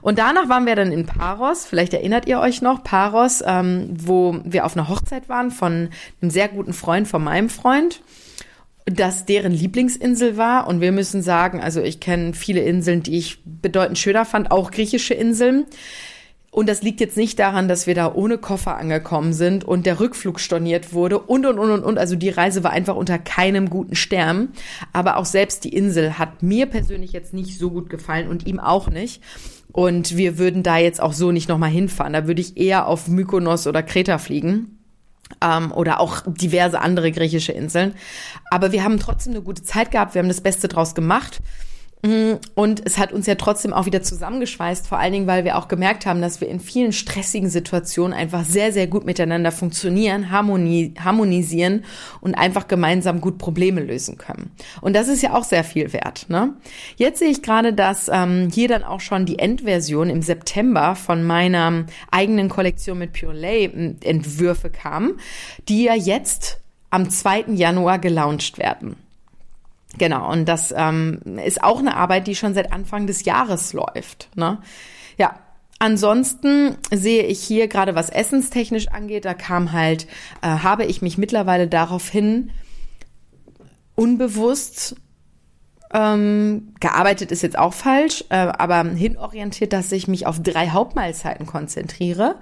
Und 0.00 0.18
danach 0.20 0.48
waren 0.48 0.64
wir 0.64 0.76
dann 0.76 0.92
in 0.92 1.06
Paros. 1.06 1.64
Vielleicht 1.66 1.92
erinnert 1.92 2.26
ihr 2.28 2.38
euch 2.38 2.62
noch, 2.62 2.84
Paros, 2.84 3.42
ähm, 3.44 3.88
wo 3.90 4.38
wir 4.44 4.64
auf 4.64 4.76
einer 4.76 4.88
Hochzeit 4.88 5.28
waren 5.28 5.50
von 5.50 5.90
einem 6.22 6.30
sehr 6.30 6.48
guten 6.48 6.72
Freund 6.72 7.08
von 7.08 7.24
meinem 7.24 7.48
Freund 7.48 8.00
das 8.86 9.26
deren 9.26 9.52
Lieblingsinsel 9.52 10.36
war. 10.36 10.66
Und 10.66 10.80
wir 10.80 10.92
müssen 10.92 11.22
sagen, 11.22 11.60
also 11.60 11.82
ich 11.82 12.00
kenne 12.00 12.32
viele 12.32 12.60
Inseln, 12.62 13.02
die 13.02 13.18
ich 13.18 13.38
bedeutend 13.44 13.98
schöner 13.98 14.24
fand, 14.24 14.50
auch 14.50 14.70
griechische 14.70 15.14
Inseln. 15.14 15.66
Und 16.56 16.70
das 16.70 16.82
liegt 16.82 17.00
jetzt 17.00 17.18
nicht 17.18 17.38
daran, 17.38 17.68
dass 17.68 17.86
wir 17.86 17.94
da 17.94 18.14
ohne 18.14 18.38
Koffer 18.38 18.78
angekommen 18.78 19.34
sind 19.34 19.62
und 19.64 19.84
der 19.84 20.00
Rückflug 20.00 20.40
storniert 20.40 20.94
wurde 20.94 21.18
und, 21.18 21.44
und, 21.44 21.58
und, 21.58 21.70
und, 21.70 21.84
und. 21.84 21.98
Also 21.98 22.16
die 22.16 22.30
Reise 22.30 22.64
war 22.64 22.70
einfach 22.70 22.96
unter 22.96 23.18
keinem 23.18 23.68
guten 23.68 23.94
Stern. 23.94 24.48
Aber 24.94 25.18
auch 25.18 25.26
selbst 25.26 25.64
die 25.64 25.74
Insel 25.74 26.18
hat 26.18 26.42
mir 26.42 26.64
persönlich 26.64 27.12
jetzt 27.12 27.34
nicht 27.34 27.58
so 27.58 27.70
gut 27.70 27.90
gefallen 27.90 28.28
und 28.28 28.46
ihm 28.46 28.58
auch 28.58 28.88
nicht. 28.88 29.22
Und 29.70 30.16
wir 30.16 30.38
würden 30.38 30.62
da 30.62 30.78
jetzt 30.78 31.02
auch 31.02 31.12
so 31.12 31.30
nicht 31.30 31.50
nochmal 31.50 31.68
hinfahren. 31.68 32.14
Da 32.14 32.26
würde 32.26 32.40
ich 32.40 32.56
eher 32.56 32.86
auf 32.86 33.06
Mykonos 33.06 33.66
oder 33.66 33.82
Kreta 33.82 34.16
fliegen. 34.16 34.75
Ähm, 35.40 35.72
oder 35.72 36.00
auch 36.00 36.22
diverse 36.26 36.80
andere 36.80 37.10
griechische 37.12 37.52
Inseln. 37.52 37.94
Aber 38.50 38.72
wir 38.72 38.84
haben 38.84 38.98
trotzdem 38.98 39.32
eine 39.34 39.42
gute 39.42 39.62
Zeit 39.62 39.90
gehabt. 39.90 40.14
Wir 40.14 40.20
haben 40.20 40.28
das 40.28 40.40
Beste 40.40 40.68
draus 40.68 40.94
gemacht. 40.94 41.40
Mhm. 42.06 42.38
Und 42.54 42.86
es 42.86 42.98
hat 42.98 43.12
uns 43.12 43.26
ja 43.26 43.34
trotzdem 43.34 43.72
auch 43.72 43.86
wieder 43.86 44.02
zusammengeschweißt, 44.02 44.86
vor 44.86 44.98
allen 44.98 45.12
Dingen, 45.12 45.26
weil 45.26 45.44
wir 45.44 45.58
auch 45.58 45.66
gemerkt 45.66 46.06
haben, 46.06 46.20
dass 46.20 46.40
wir 46.40 46.48
in 46.48 46.60
vielen 46.60 46.92
stressigen 46.92 47.50
Situationen 47.50 48.12
einfach 48.16 48.44
sehr, 48.44 48.72
sehr 48.72 48.86
gut 48.86 49.04
miteinander 49.04 49.50
funktionieren, 49.50 50.30
harmoni 50.30 50.94
harmonisieren 50.98 51.84
und 52.20 52.34
einfach 52.34 52.68
gemeinsam 52.68 53.20
gut 53.20 53.38
Probleme 53.38 53.80
lösen 53.80 54.18
können. 54.18 54.52
Und 54.80 54.94
das 54.94 55.08
ist 55.08 55.22
ja 55.22 55.34
auch 55.34 55.44
sehr 55.44 55.64
viel 55.64 55.92
wert. 55.92 56.26
Ne? 56.28 56.54
Jetzt 56.96 57.18
sehe 57.18 57.30
ich 57.30 57.42
gerade, 57.42 57.72
dass 57.72 58.08
ähm, 58.12 58.50
hier 58.52 58.68
dann 58.68 58.84
auch 58.84 59.00
schon 59.00 59.26
die 59.26 59.38
Endversion 59.38 60.08
im 60.08 60.22
September 60.22 60.94
von 60.94 61.24
meiner 61.24 61.86
eigenen 62.10 62.48
Kollektion 62.48 62.98
mit 62.98 63.12
Pure 63.12 63.34
Lay 63.34 63.96
Entwürfe 64.04 64.70
kam, 64.70 65.18
die 65.68 65.84
ja 65.84 65.94
jetzt 65.94 66.60
am 66.90 67.10
2. 67.10 67.46
Januar 67.48 67.98
gelauncht 67.98 68.58
werden. 68.58 68.96
Genau, 69.98 70.30
und 70.30 70.46
das 70.46 70.74
ähm, 70.76 71.20
ist 71.44 71.62
auch 71.62 71.78
eine 71.78 71.96
Arbeit, 71.96 72.26
die 72.26 72.34
schon 72.34 72.54
seit 72.54 72.72
Anfang 72.72 73.06
des 73.06 73.24
Jahres 73.24 73.72
läuft. 73.72 74.28
Ne? 74.34 74.58
Ja, 75.18 75.36
Ansonsten 75.78 76.78
sehe 76.90 77.24
ich 77.24 77.42
hier 77.42 77.68
gerade, 77.68 77.94
was 77.94 78.08
essenstechnisch 78.08 78.88
angeht, 78.88 79.26
da 79.26 79.34
kam 79.34 79.72
halt, 79.72 80.06
äh, 80.40 80.46
habe 80.46 80.86
ich 80.86 81.02
mich 81.02 81.18
mittlerweile 81.18 81.68
daraufhin 81.68 82.50
unbewusst 83.94 84.96
ähm, 85.92 86.74
gearbeitet 86.80 87.30
ist 87.30 87.42
jetzt 87.42 87.58
auch 87.58 87.72
falsch, 87.72 88.24
äh, 88.30 88.36
aber 88.36 88.84
hinorientiert, 88.84 89.72
dass 89.72 89.92
ich 89.92 90.08
mich 90.08 90.26
auf 90.26 90.42
drei 90.42 90.70
Hauptmahlzeiten 90.70 91.46
konzentriere 91.46 92.36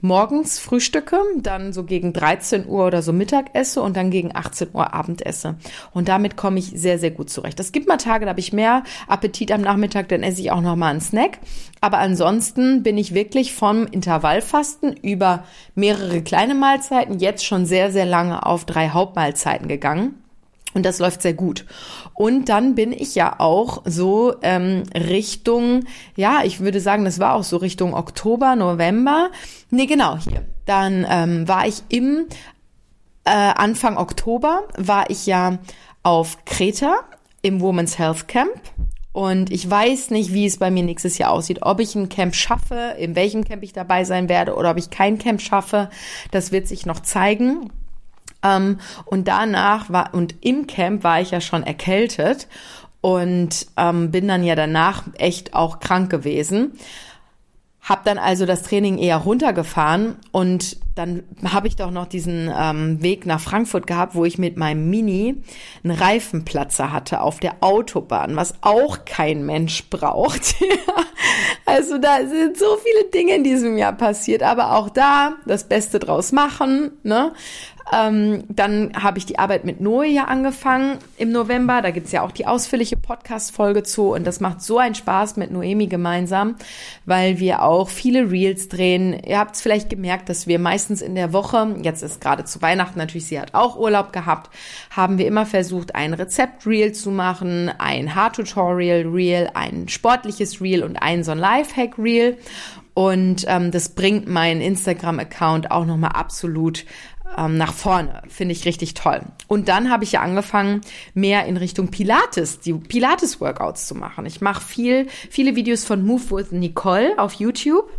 morgens 0.00 0.58
frühstücke, 0.58 1.18
dann 1.36 1.72
so 1.72 1.84
gegen 1.84 2.12
13 2.12 2.66
Uhr 2.66 2.86
oder 2.86 3.02
so 3.02 3.12
Mittag 3.12 3.54
esse 3.54 3.82
und 3.82 3.96
dann 3.96 4.10
gegen 4.10 4.34
18 4.34 4.68
Uhr 4.72 4.94
Abend 4.94 5.24
esse. 5.24 5.56
Und 5.92 6.08
damit 6.08 6.36
komme 6.36 6.58
ich 6.58 6.72
sehr, 6.74 6.98
sehr 6.98 7.10
gut 7.10 7.30
zurecht. 7.30 7.58
Es 7.60 7.72
gibt 7.72 7.88
mal 7.88 7.96
Tage, 7.96 8.24
da 8.24 8.30
habe 8.30 8.40
ich 8.40 8.52
mehr 8.52 8.82
Appetit 9.08 9.52
am 9.52 9.60
Nachmittag, 9.60 10.08
dann 10.08 10.22
esse 10.22 10.40
ich 10.40 10.50
auch 10.50 10.60
noch 10.60 10.76
mal 10.76 10.90
einen 10.90 11.00
Snack. 11.00 11.38
Aber 11.80 11.98
ansonsten 11.98 12.82
bin 12.82 12.98
ich 12.98 13.14
wirklich 13.14 13.54
vom 13.54 13.86
Intervallfasten 13.86 14.96
über 14.96 15.44
mehrere 15.74 16.22
kleine 16.22 16.54
Mahlzeiten 16.54 17.18
jetzt 17.18 17.44
schon 17.44 17.66
sehr, 17.66 17.90
sehr 17.90 18.06
lange 18.06 18.44
auf 18.44 18.64
drei 18.64 18.90
Hauptmahlzeiten 18.90 19.68
gegangen. 19.68 20.14
Und 20.76 20.84
das 20.84 20.98
läuft 20.98 21.22
sehr 21.22 21.32
gut. 21.32 21.64
Und 22.12 22.50
dann 22.50 22.74
bin 22.74 22.92
ich 22.92 23.14
ja 23.14 23.40
auch 23.40 23.80
so 23.86 24.34
ähm, 24.42 24.82
Richtung, 24.94 25.84
ja, 26.16 26.40
ich 26.44 26.60
würde 26.60 26.80
sagen, 26.80 27.06
das 27.06 27.18
war 27.18 27.32
auch 27.32 27.44
so 27.44 27.56
Richtung 27.56 27.94
Oktober, 27.94 28.56
November. 28.56 29.30
Nee, 29.70 29.86
genau, 29.86 30.18
hier. 30.18 30.44
Dann 30.66 31.06
ähm, 31.08 31.48
war 31.48 31.66
ich 31.66 31.82
im 31.88 32.26
äh, 33.24 33.30
Anfang 33.30 33.96
Oktober, 33.96 34.64
war 34.76 35.08
ich 35.08 35.24
ja 35.24 35.56
auf 36.02 36.44
Kreta 36.44 36.96
im 37.40 37.62
Women's 37.62 37.98
Health 37.98 38.28
Camp. 38.28 38.60
Und 39.12 39.50
ich 39.50 39.70
weiß 39.70 40.10
nicht, 40.10 40.34
wie 40.34 40.44
es 40.44 40.58
bei 40.58 40.70
mir 40.70 40.82
nächstes 40.82 41.16
Jahr 41.16 41.30
aussieht. 41.30 41.60
Ob 41.62 41.80
ich 41.80 41.94
ein 41.94 42.10
Camp 42.10 42.34
schaffe, 42.34 42.96
in 42.98 43.16
welchem 43.16 43.44
Camp 43.44 43.62
ich 43.62 43.72
dabei 43.72 44.04
sein 44.04 44.28
werde 44.28 44.54
oder 44.56 44.72
ob 44.72 44.76
ich 44.76 44.90
kein 44.90 45.16
Camp 45.16 45.40
schaffe, 45.40 45.88
das 46.32 46.52
wird 46.52 46.68
sich 46.68 46.84
noch 46.84 47.00
zeigen. 47.00 47.70
Ähm, 48.46 48.78
und 49.04 49.28
danach 49.28 49.90
war, 49.90 50.14
und 50.14 50.34
im 50.40 50.66
Camp 50.66 51.04
war 51.04 51.20
ich 51.20 51.30
ja 51.30 51.40
schon 51.40 51.62
erkältet 51.62 52.48
und 53.00 53.66
ähm, 53.76 54.10
bin 54.10 54.28
dann 54.28 54.42
ja 54.42 54.54
danach 54.54 55.04
echt 55.18 55.54
auch 55.54 55.80
krank 55.80 56.10
gewesen. 56.10 56.72
Hab 57.80 58.04
dann 58.04 58.18
also 58.18 58.46
das 58.46 58.64
Training 58.64 58.98
eher 58.98 59.18
runtergefahren 59.18 60.16
und 60.32 60.76
dann 60.96 61.22
habe 61.44 61.68
ich 61.68 61.76
doch 61.76 61.92
noch 61.92 62.06
diesen 62.06 62.50
ähm, 62.52 63.00
Weg 63.02 63.26
nach 63.26 63.38
Frankfurt 63.38 63.86
gehabt, 63.86 64.16
wo 64.16 64.24
ich 64.24 64.38
mit 64.38 64.56
meinem 64.56 64.90
Mini 64.90 65.40
einen 65.84 65.96
Reifenplatzer 65.96 66.90
hatte 66.90 67.20
auf 67.20 67.38
der 67.38 67.56
Autobahn, 67.60 68.34
was 68.34 68.54
auch 68.62 69.04
kein 69.04 69.46
Mensch 69.46 69.88
braucht. 69.88 70.56
also 71.66 71.98
da 71.98 72.26
sind 72.26 72.56
so 72.56 72.76
viele 72.82 73.10
Dinge 73.10 73.36
in 73.36 73.44
diesem 73.44 73.78
Jahr 73.78 73.92
passiert, 73.92 74.42
aber 74.42 74.74
auch 74.74 74.88
da 74.88 75.34
das 75.46 75.68
Beste 75.68 76.00
draus 76.00 76.32
machen. 76.32 76.92
Ne? 77.04 77.32
Ähm, 77.92 78.42
dann 78.48 78.92
habe 79.00 79.18
ich 79.18 79.26
die 79.26 79.38
Arbeit 79.38 79.64
mit 79.64 79.80
Noe 79.80 80.06
ja 80.06 80.24
angefangen 80.24 80.98
im 81.18 81.30
November. 81.30 81.82
Da 81.82 81.92
gibt's 81.92 82.10
ja 82.10 82.22
auch 82.22 82.32
die 82.32 82.46
ausführliche 82.46 82.96
Podcast-Folge 82.96 83.84
zu. 83.84 84.12
Und 84.12 84.26
das 84.26 84.40
macht 84.40 84.60
so 84.60 84.78
einen 84.78 84.96
Spaß 84.96 85.36
mit 85.36 85.52
Noemi 85.52 85.86
gemeinsam, 85.86 86.56
weil 87.04 87.38
wir 87.38 87.62
auch 87.62 87.88
viele 87.88 88.30
Reels 88.30 88.68
drehen. 88.68 89.16
Ihr 89.24 89.38
habt 89.38 89.54
es 89.54 89.62
vielleicht 89.62 89.88
gemerkt, 89.88 90.28
dass 90.28 90.48
wir 90.48 90.58
meistens 90.58 91.00
in 91.00 91.14
der 91.14 91.32
Woche, 91.32 91.76
jetzt 91.82 92.02
ist 92.02 92.20
gerade 92.20 92.44
zu 92.44 92.60
Weihnachten 92.60 92.98
natürlich, 92.98 93.26
sie 93.26 93.38
hat 93.38 93.54
auch 93.54 93.78
Urlaub 93.78 94.12
gehabt, 94.12 94.50
haben 94.90 95.18
wir 95.18 95.26
immer 95.26 95.46
versucht, 95.46 95.94
ein 95.94 96.12
Rezept-Reel 96.12 96.92
zu 96.92 97.12
machen, 97.12 97.70
ein 97.78 98.16
Haartutorial-Reel, 98.16 99.50
ein 99.54 99.88
sportliches 99.88 100.60
Reel 100.60 100.82
und 100.82 100.96
ein 100.96 101.22
so 101.22 101.30
ein 101.30 101.38
Lifehack-Reel. 101.38 102.36
Und 102.94 103.44
ähm, 103.46 103.72
das 103.72 103.90
bringt 103.90 104.26
meinen 104.26 104.62
Instagram-Account 104.62 105.70
auch 105.70 105.84
nochmal 105.84 106.12
absolut 106.12 106.86
ähm, 107.36 107.56
nach 107.56 107.72
vorne. 107.72 108.22
Finde 108.28 108.52
ich 108.52 108.64
richtig 108.64 108.94
toll. 108.94 109.20
Und 109.48 109.68
dann 109.68 109.90
habe 109.90 110.04
ich 110.04 110.12
ja 110.12 110.20
angefangen, 110.20 110.80
mehr 111.14 111.46
in 111.46 111.56
Richtung 111.56 111.88
Pilates, 111.88 112.60
die 112.60 112.72
Pilates-Workouts 112.74 113.86
zu 113.86 113.94
machen. 113.94 114.26
Ich 114.26 114.40
mache 114.40 114.62
viel, 114.62 115.06
viele 115.30 115.56
Videos 115.56 115.84
von 115.84 116.04
Move 116.04 116.30
with 116.30 116.52
Nicole 116.52 117.18
auf 117.18 117.34
YouTube. 117.34 117.90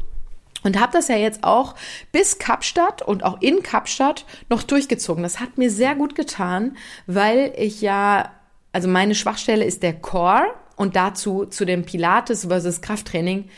Und 0.63 0.79
habe 0.79 0.91
das 0.91 1.07
ja 1.07 1.15
jetzt 1.15 1.43
auch 1.43 1.75
bis 2.11 2.39
Kapstadt 2.39 3.01
und 3.01 3.23
auch 3.23 3.41
in 3.41 3.61
Kapstadt 3.61 4.25
noch 4.49 4.63
durchgezogen. 4.63 5.23
Das 5.23 5.39
hat 5.39 5.57
mir 5.57 5.69
sehr 5.69 5.95
gut 5.95 6.15
getan, 6.15 6.75
weil 7.05 7.53
ich 7.57 7.81
ja, 7.81 8.31
also 8.73 8.87
meine 8.87 9.15
Schwachstelle 9.15 9.63
ist 9.63 9.83
der 9.83 9.93
Core 9.93 10.47
und 10.75 10.95
dazu 10.95 11.45
zu 11.45 11.63
dem 11.63 11.85
Pilates 11.85 12.45
versus 12.45 12.81
Krafttraining 12.81 13.49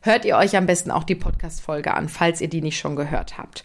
hört 0.00 0.24
ihr 0.24 0.36
euch 0.36 0.56
am 0.56 0.66
besten 0.66 0.90
auch 0.90 1.04
die 1.04 1.14
Podcast-Folge 1.14 1.92
an, 1.92 2.08
falls 2.08 2.40
ihr 2.40 2.48
die 2.48 2.62
nicht 2.62 2.78
schon 2.78 2.96
gehört 2.96 3.36
habt. 3.36 3.64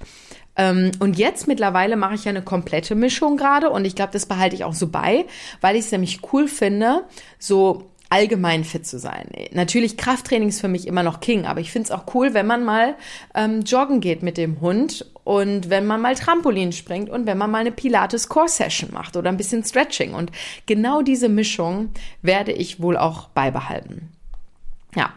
Ähm, 0.56 0.92
und 1.00 1.18
jetzt 1.18 1.48
mittlerweile 1.48 1.96
mache 1.96 2.16
ich 2.16 2.26
ja 2.26 2.30
eine 2.30 2.42
komplette 2.42 2.96
Mischung 2.96 3.38
gerade 3.38 3.70
und 3.70 3.86
ich 3.86 3.96
glaube, 3.96 4.14
das 4.14 4.26
behalte 4.26 4.56
ich 4.56 4.64
auch 4.64 4.74
so 4.74 4.88
bei, 4.88 5.26
weil 5.62 5.76
ich 5.76 5.86
es 5.86 5.92
nämlich 5.92 6.20
cool 6.34 6.48
finde, 6.48 7.04
so 7.40 7.92
allgemein 8.12 8.66
fit 8.66 8.86
zu 8.86 9.00
sein. 9.00 9.30
Natürlich 9.54 9.96
Krafttraining 9.96 10.50
ist 10.50 10.60
für 10.60 10.68
mich 10.68 10.86
immer 10.86 11.02
noch 11.02 11.22
King, 11.22 11.46
aber 11.46 11.62
ich 11.62 11.72
finde 11.72 11.86
es 11.86 11.92
auch 11.92 12.14
cool, 12.14 12.34
wenn 12.34 12.46
man 12.46 12.66
mal 12.66 12.96
ähm, 13.34 13.62
joggen 13.62 14.02
geht 14.02 14.22
mit 14.22 14.38
dem 14.38 14.60
Hund 14.60 15.06
und 15.24 15.70
wenn 15.70 15.88
man 15.88 16.02
mal 16.02 16.16
Trampolin 16.16 16.74
springt 16.74 17.10
und 17.10 17.26
wenn 17.26 17.38
man 17.38 17.50
mal 17.50 17.60
eine 17.60 17.72
Pilates 17.72 18.28
Core 18.28 18.50
Session 18.50 18.90
macht 18.92 19.16
oder 19.16 19.30
ein 19.30 19.38
bisschen 19.38 19.64
Stretching. 19.64 20.14
Und 20.14 20.32
genau 20.66 21.02
diese 21.02 21.30
Mischung 21.30 21.92
werde 22.22 22.52
ich 22.52 22.82
wohl 22.82 22.98
auch 22.98 23.30
beibehalten. 23.30 24.12
Ja, 24.94 25.14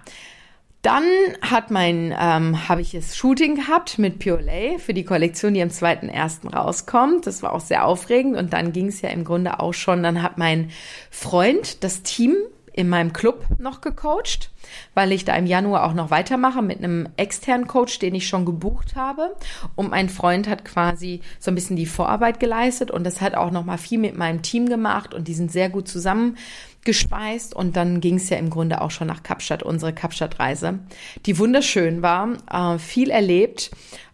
dann 0.85 1.05
hat 1.41 1.71
mein, 1.71 2.15
ähm, 2.19 2.69
habe 2.69 2.83
ich 2.83 2.93
das 2.93 3.17
Shooting 3.17 3.57
gehabt 3.57 3.99
mit 3.99 4.19
Pure 4.19 4.79
für 4.79 4.93
die 4.93 5.05
Kollektion, 5.05 5.55
die 5.55 5.63
am 5.63 5.71
2.1. 5.71 6.55
rauskommt. 6.55 7.27
Das 7.27 7.43
war 7.43 7.53
auch 7.53 7.61
sehr 7.61 7.87
aufregend 7.87 8.37
und 8.37 8.53
dann 8.53 8.73
ging 8.73 8.89
es 8.89 9.01
ja 9.01 9.09
im 9.09 9.25
Grunde 9.25 9.61
auch 9.61 9.73
schon, 9.73 10.03
dann 10.03 10.23
hat 10.23 10.37
mein 10.37 10.71
Freund 11.11 11.83
das 11.83 12.03
Team 12.03 12.37
in 12.75 12.89
meinem 12.89 13.13
Club 13.13 13.47
noch 13.59 13.81
gecoacht, 13.81 14.51
weil 14.95 15.13
ich 15.13 15.25
da 15.25 15.37
im 15.37 15.47
Januar 15.47 15.85
auch 15.85 15.95
noch 15.95 16.11
weitermache 16.11 16.61
mit 16.61 16.79
einem 16.79 17.09
externen 17.17 17.69
Coach, 17.69 18.01
den 18.01 18.17
ich 18.17 18.27
schon 18.27 18.45
gebucht 18.45 18.97
habe. 18.97 19.37
Und 19.77 19.91
mein 19.91 20.09
Freund 20.09 20.49
hat 20.49 20.65
quasi 20.65 21.21
so 21.39 21.53
ein 21.53 21.55
bisschen 21.55 21.77
die 21.77 21.87
Vorarbeit 21.87 22.41
geleistet 22.41 22.91
und 22.91 23.05
das 23.05 23.21
hat 23.21 23.37
auch 23.37 23.53
noch 23.53 23.65
mal 23.65 23.79
viel 23.79 24.01
mit 24.01 24.19
meinem 24.19 24.43
Team 24.43 24.69
gemacht 24.69 25.15
und 25.15 25.29
die 25.29 25.35
sind 25.35 25.53
sehr 25.53 25.71
gut 25.71 25.87
zusammen 25.87 26.37
gespeist 26.85 27.55
und 27.55 27.77
dann 27.77 28.01
ging 28.01 28.17
es 28.17 28.29
ja 28.29 28.37
im 28.37 28.51
Grunde 28.51 28.81
auch 28.81 28.91
schon 28.91 29.09
nach 29.09 29.23
Kapstadt, 29.23 29.63
unsere 29.63 29.93
Kapstadt-Reise, 29.93 30.81
die 31.27 31.39
wunderschön 31.39 32.03
war, 32.03 32.37
äh, 32.51 32.79
viel 32.79 33.11
erlebt 33.11 33.71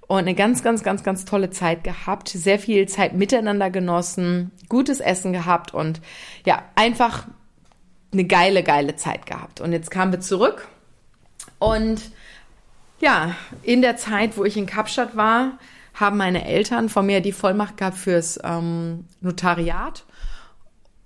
und 0.07 0.19
eine 0.19 0.35
ganz, 0.35 0.63
ganz, 0.63 0.83
ganz, 0.83 1.03
ganz 1.03 1.25
tolle 1.25 1.51
Zeit 1.51 1.85
gehabt, 1.85 2.29
sehr 2.29 2.59
viel 2.59 2.89
Zeit 2.89 3.15
miteinander 3.15 3.71
genossen, 3.71 4.51
gutes 4.69 5.01
Essen 5.01 5.33
gehabt 5.33 5.73
und 5.73 6.01
ja, 6.45 6.63
einfach 6.75 7.27
eine 8.13 8.25
geile, 8.25 8.65
geile 8.65 8.97
Zeit 8.97 9.27
gehabt. 9.27 9.61
Und 9.61 9.73
jetzt 9.73 9.91
kamen 9.91 10.13
wir 10.13 10.21
zurück 10.21 10.67
und 11.59 12.11
ja, 13.01 13.35
in 13.63 13.83
der 13.83 13.97
Zeit, 13.97 14.37
wo 14.37 14.45
ich 14.45 14.57
in 14.57 14.67
Kapstadt 14.67 15.17
war, 15.17 15.59
haben 15.95 16.17
meine 16.17 16.45
Eltern 16.45 16.89
von 16.89 17.07
mir 17.07 17.21
die 17.21 17.33
Vollmacht 17.33 17.77
gehabt 17.77 17.97
fürs 17.97 18.39
ähm, 18.43 19.05
Notariat 19.21 20.05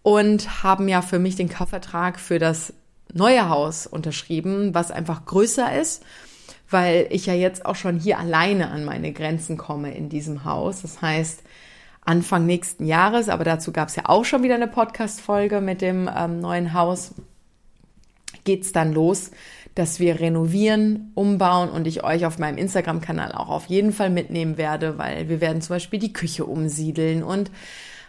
und 0.05 0.63
haben 0.63 0.87
ja 0.87 1.01
für 1.01 1.19
mich 1.19 1.35
den 1.35 1.49
Kaufvertrag 1.49 2.21
für 2.21 2.39
das 2.39 2.75
neue 3.15 3.49
Haus 3.49 3.87
unterschrieben, 3.87 4.75
was 4.75 4.91
einfach 4.91 5.25
größer 5.25 5.81
ist, 5.81 6.05
weil 6.69 7.07
ich 7.09 7.25
ja 7.25 7.33
jetzt 7.33 7.65
auch 7.65 7.75
schon 7.75 7.99
hier 7.99 8.19
alleine 8.19 8.71
an 8.71 8.85
meine 8.85 9.15
Grenzen 9.15 9.57
komme 9.57 9.95
in 9.95 10.11
diesem 10.11 10.45
Haus. 10.45 10.83
Das 10.83 11.01
heißt, 11.01 11.43
Anfang 12.05 12.45
nächsten 12.45 12.85
Jahres, 12.85 13.31
aber 13.31 13.45
dazu 13.45 13.73
gab 13.73 13.89
es 13.89 13.97
ja 13.97 14.03
auch 14.05 14.27
schon 14.27 14.43
wieder 14.43 14.57
eine 14.57 14.69
Podcast-Folge 14.69 15.63
mit 15.63 15.81
dem 15.81 16.11
ähm, 16.15 16.39
neuen 16.39 16.75
Haus, 16.75 17.15
geht's 18.45 18.73
dann 18.73 18.93
los, 18.93 19.31
dass 19.75 20.01
wir 20.01 20.21
renovieren, 20.21 21.13
umbauen 21.15 21.71
und 21.71 21.87
ich 21.87 22.05
euch 22.05 22.27
auf 22.27 22.39
meinem 22.39 22.59
Instagram-Kanal 22.59 23.33
auch 23.33 23.49
auf 23.49 23.67
jeden 23.67 23.95
Fall 23.95 24.11
mitnehmen 24.11 24.59
werde, 24.59 24.99
weil 24.99 25.31
wir 25.31 25.41
werden 25.41 25.63
zum 25.63 25.77
Beispiel 25.77 25.99
die 25.99 26.13
Küche 26.13 26.45
umsiedeln 26.45 27.23
und 27.23 27.51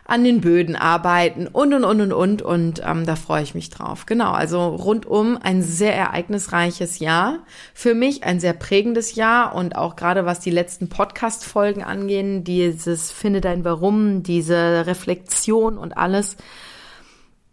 an 0.08 0.24
den 0.24 0.39
Böden 0.39 0.76
arbeiten 0.76 1.47
und 1.47 1.74
und 1.74 1.84
und 1.84 1.99
und 1.99 2.14
und 2.14 2.41
und 2.43 2.82
ähm, 2.86 3.06
da 3.08 3.16
freue 3.16 3.41
ich 3.41 3.56
mich 3.56 3.72
drauf. 3.72 4.06
Genau, 4.06 4.32
also 4.32 4.68
rundum 4.68 5.38
ein 5.41 5.64
sehr 5.64 5.95
ereignisreiches 5.95 6.99
Jahr. 6.99 7.39
Für 7.74 7.95
mich 7.95 8.24
ein 8.24 8.39
sehr 8.39 8.53
prägendes 8.53 9.16
Jahr 9.16 9.56
und 9.56 9.76
auch 9.76 9.95
gerade 9.95 10.26
was 10.26 10.39
die 10.39 10.51
letzten 10.51 10.89
Podcast-Folgen 10.89 11.84
angehen, 11.84 12.43
dieses 12.43 13.12
Finde 13.12 13.41
dein 13.41 13.66
Warum, 13.66 14.22
diese 14.22 14.86
Reflexion 14.86 15.80
und 15.80 15.97
alles, 15.97 16.38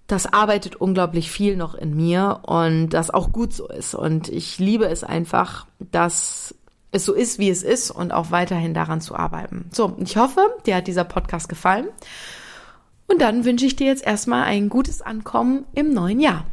das 0.07 0.31
arbeitet 0.31 0.77
unglaublich 0.77 1.31
viel 1.31 1.57
noch 1.57 1.75
in 1.75 1.97
mir 1.97 2.41
und 2.43 2.91
das 2.91 3.11
auch 3.11 3.33
gut 3.33 3.55
so 3.55 3.67
ist. 3.67 3.95
Und 3.95 4.29
ich 4.29 4.59
liebe 4.59 4.85
es 4.85 5.05
einfach, 5.05 5.67
dass 5.79 6.55
es 6.91 7.07
so 7.07 7.15
ist, 7.15 7.39
wie 7.39 7.49
es 7.49 7.63
ist 7.63 7.91
und 7.91 8.13
auch 8.13 8.31
weiterhin 8.31 8.75
daran 8.75 9.01
zu 9.01 9.17
arbeiten. 9.17 9.71
So, 9.73 9.97
ich 10.05 10.19
hoffe, 10.19 10.43
dir 10.67 10.77
hat 10.77 10.87
dieser 10.87 11.05
Podcast 11.05 11.49
gefallen. 11.49 11.89
Und 13.13 13.21
dann 13.21 13.45
wünsche 13.45 13.67
ich 13.67 13.77
dir 13.77 13.89
jetzt 13.89 14.07
erstmal 14.07 14.45
ein 14.45 14.71
gutes 14.71 15.03
Ankommen 15.03 15.67
im 15.75 15.93
neuen 15.93 16.19
Jahr. 16.19 16.47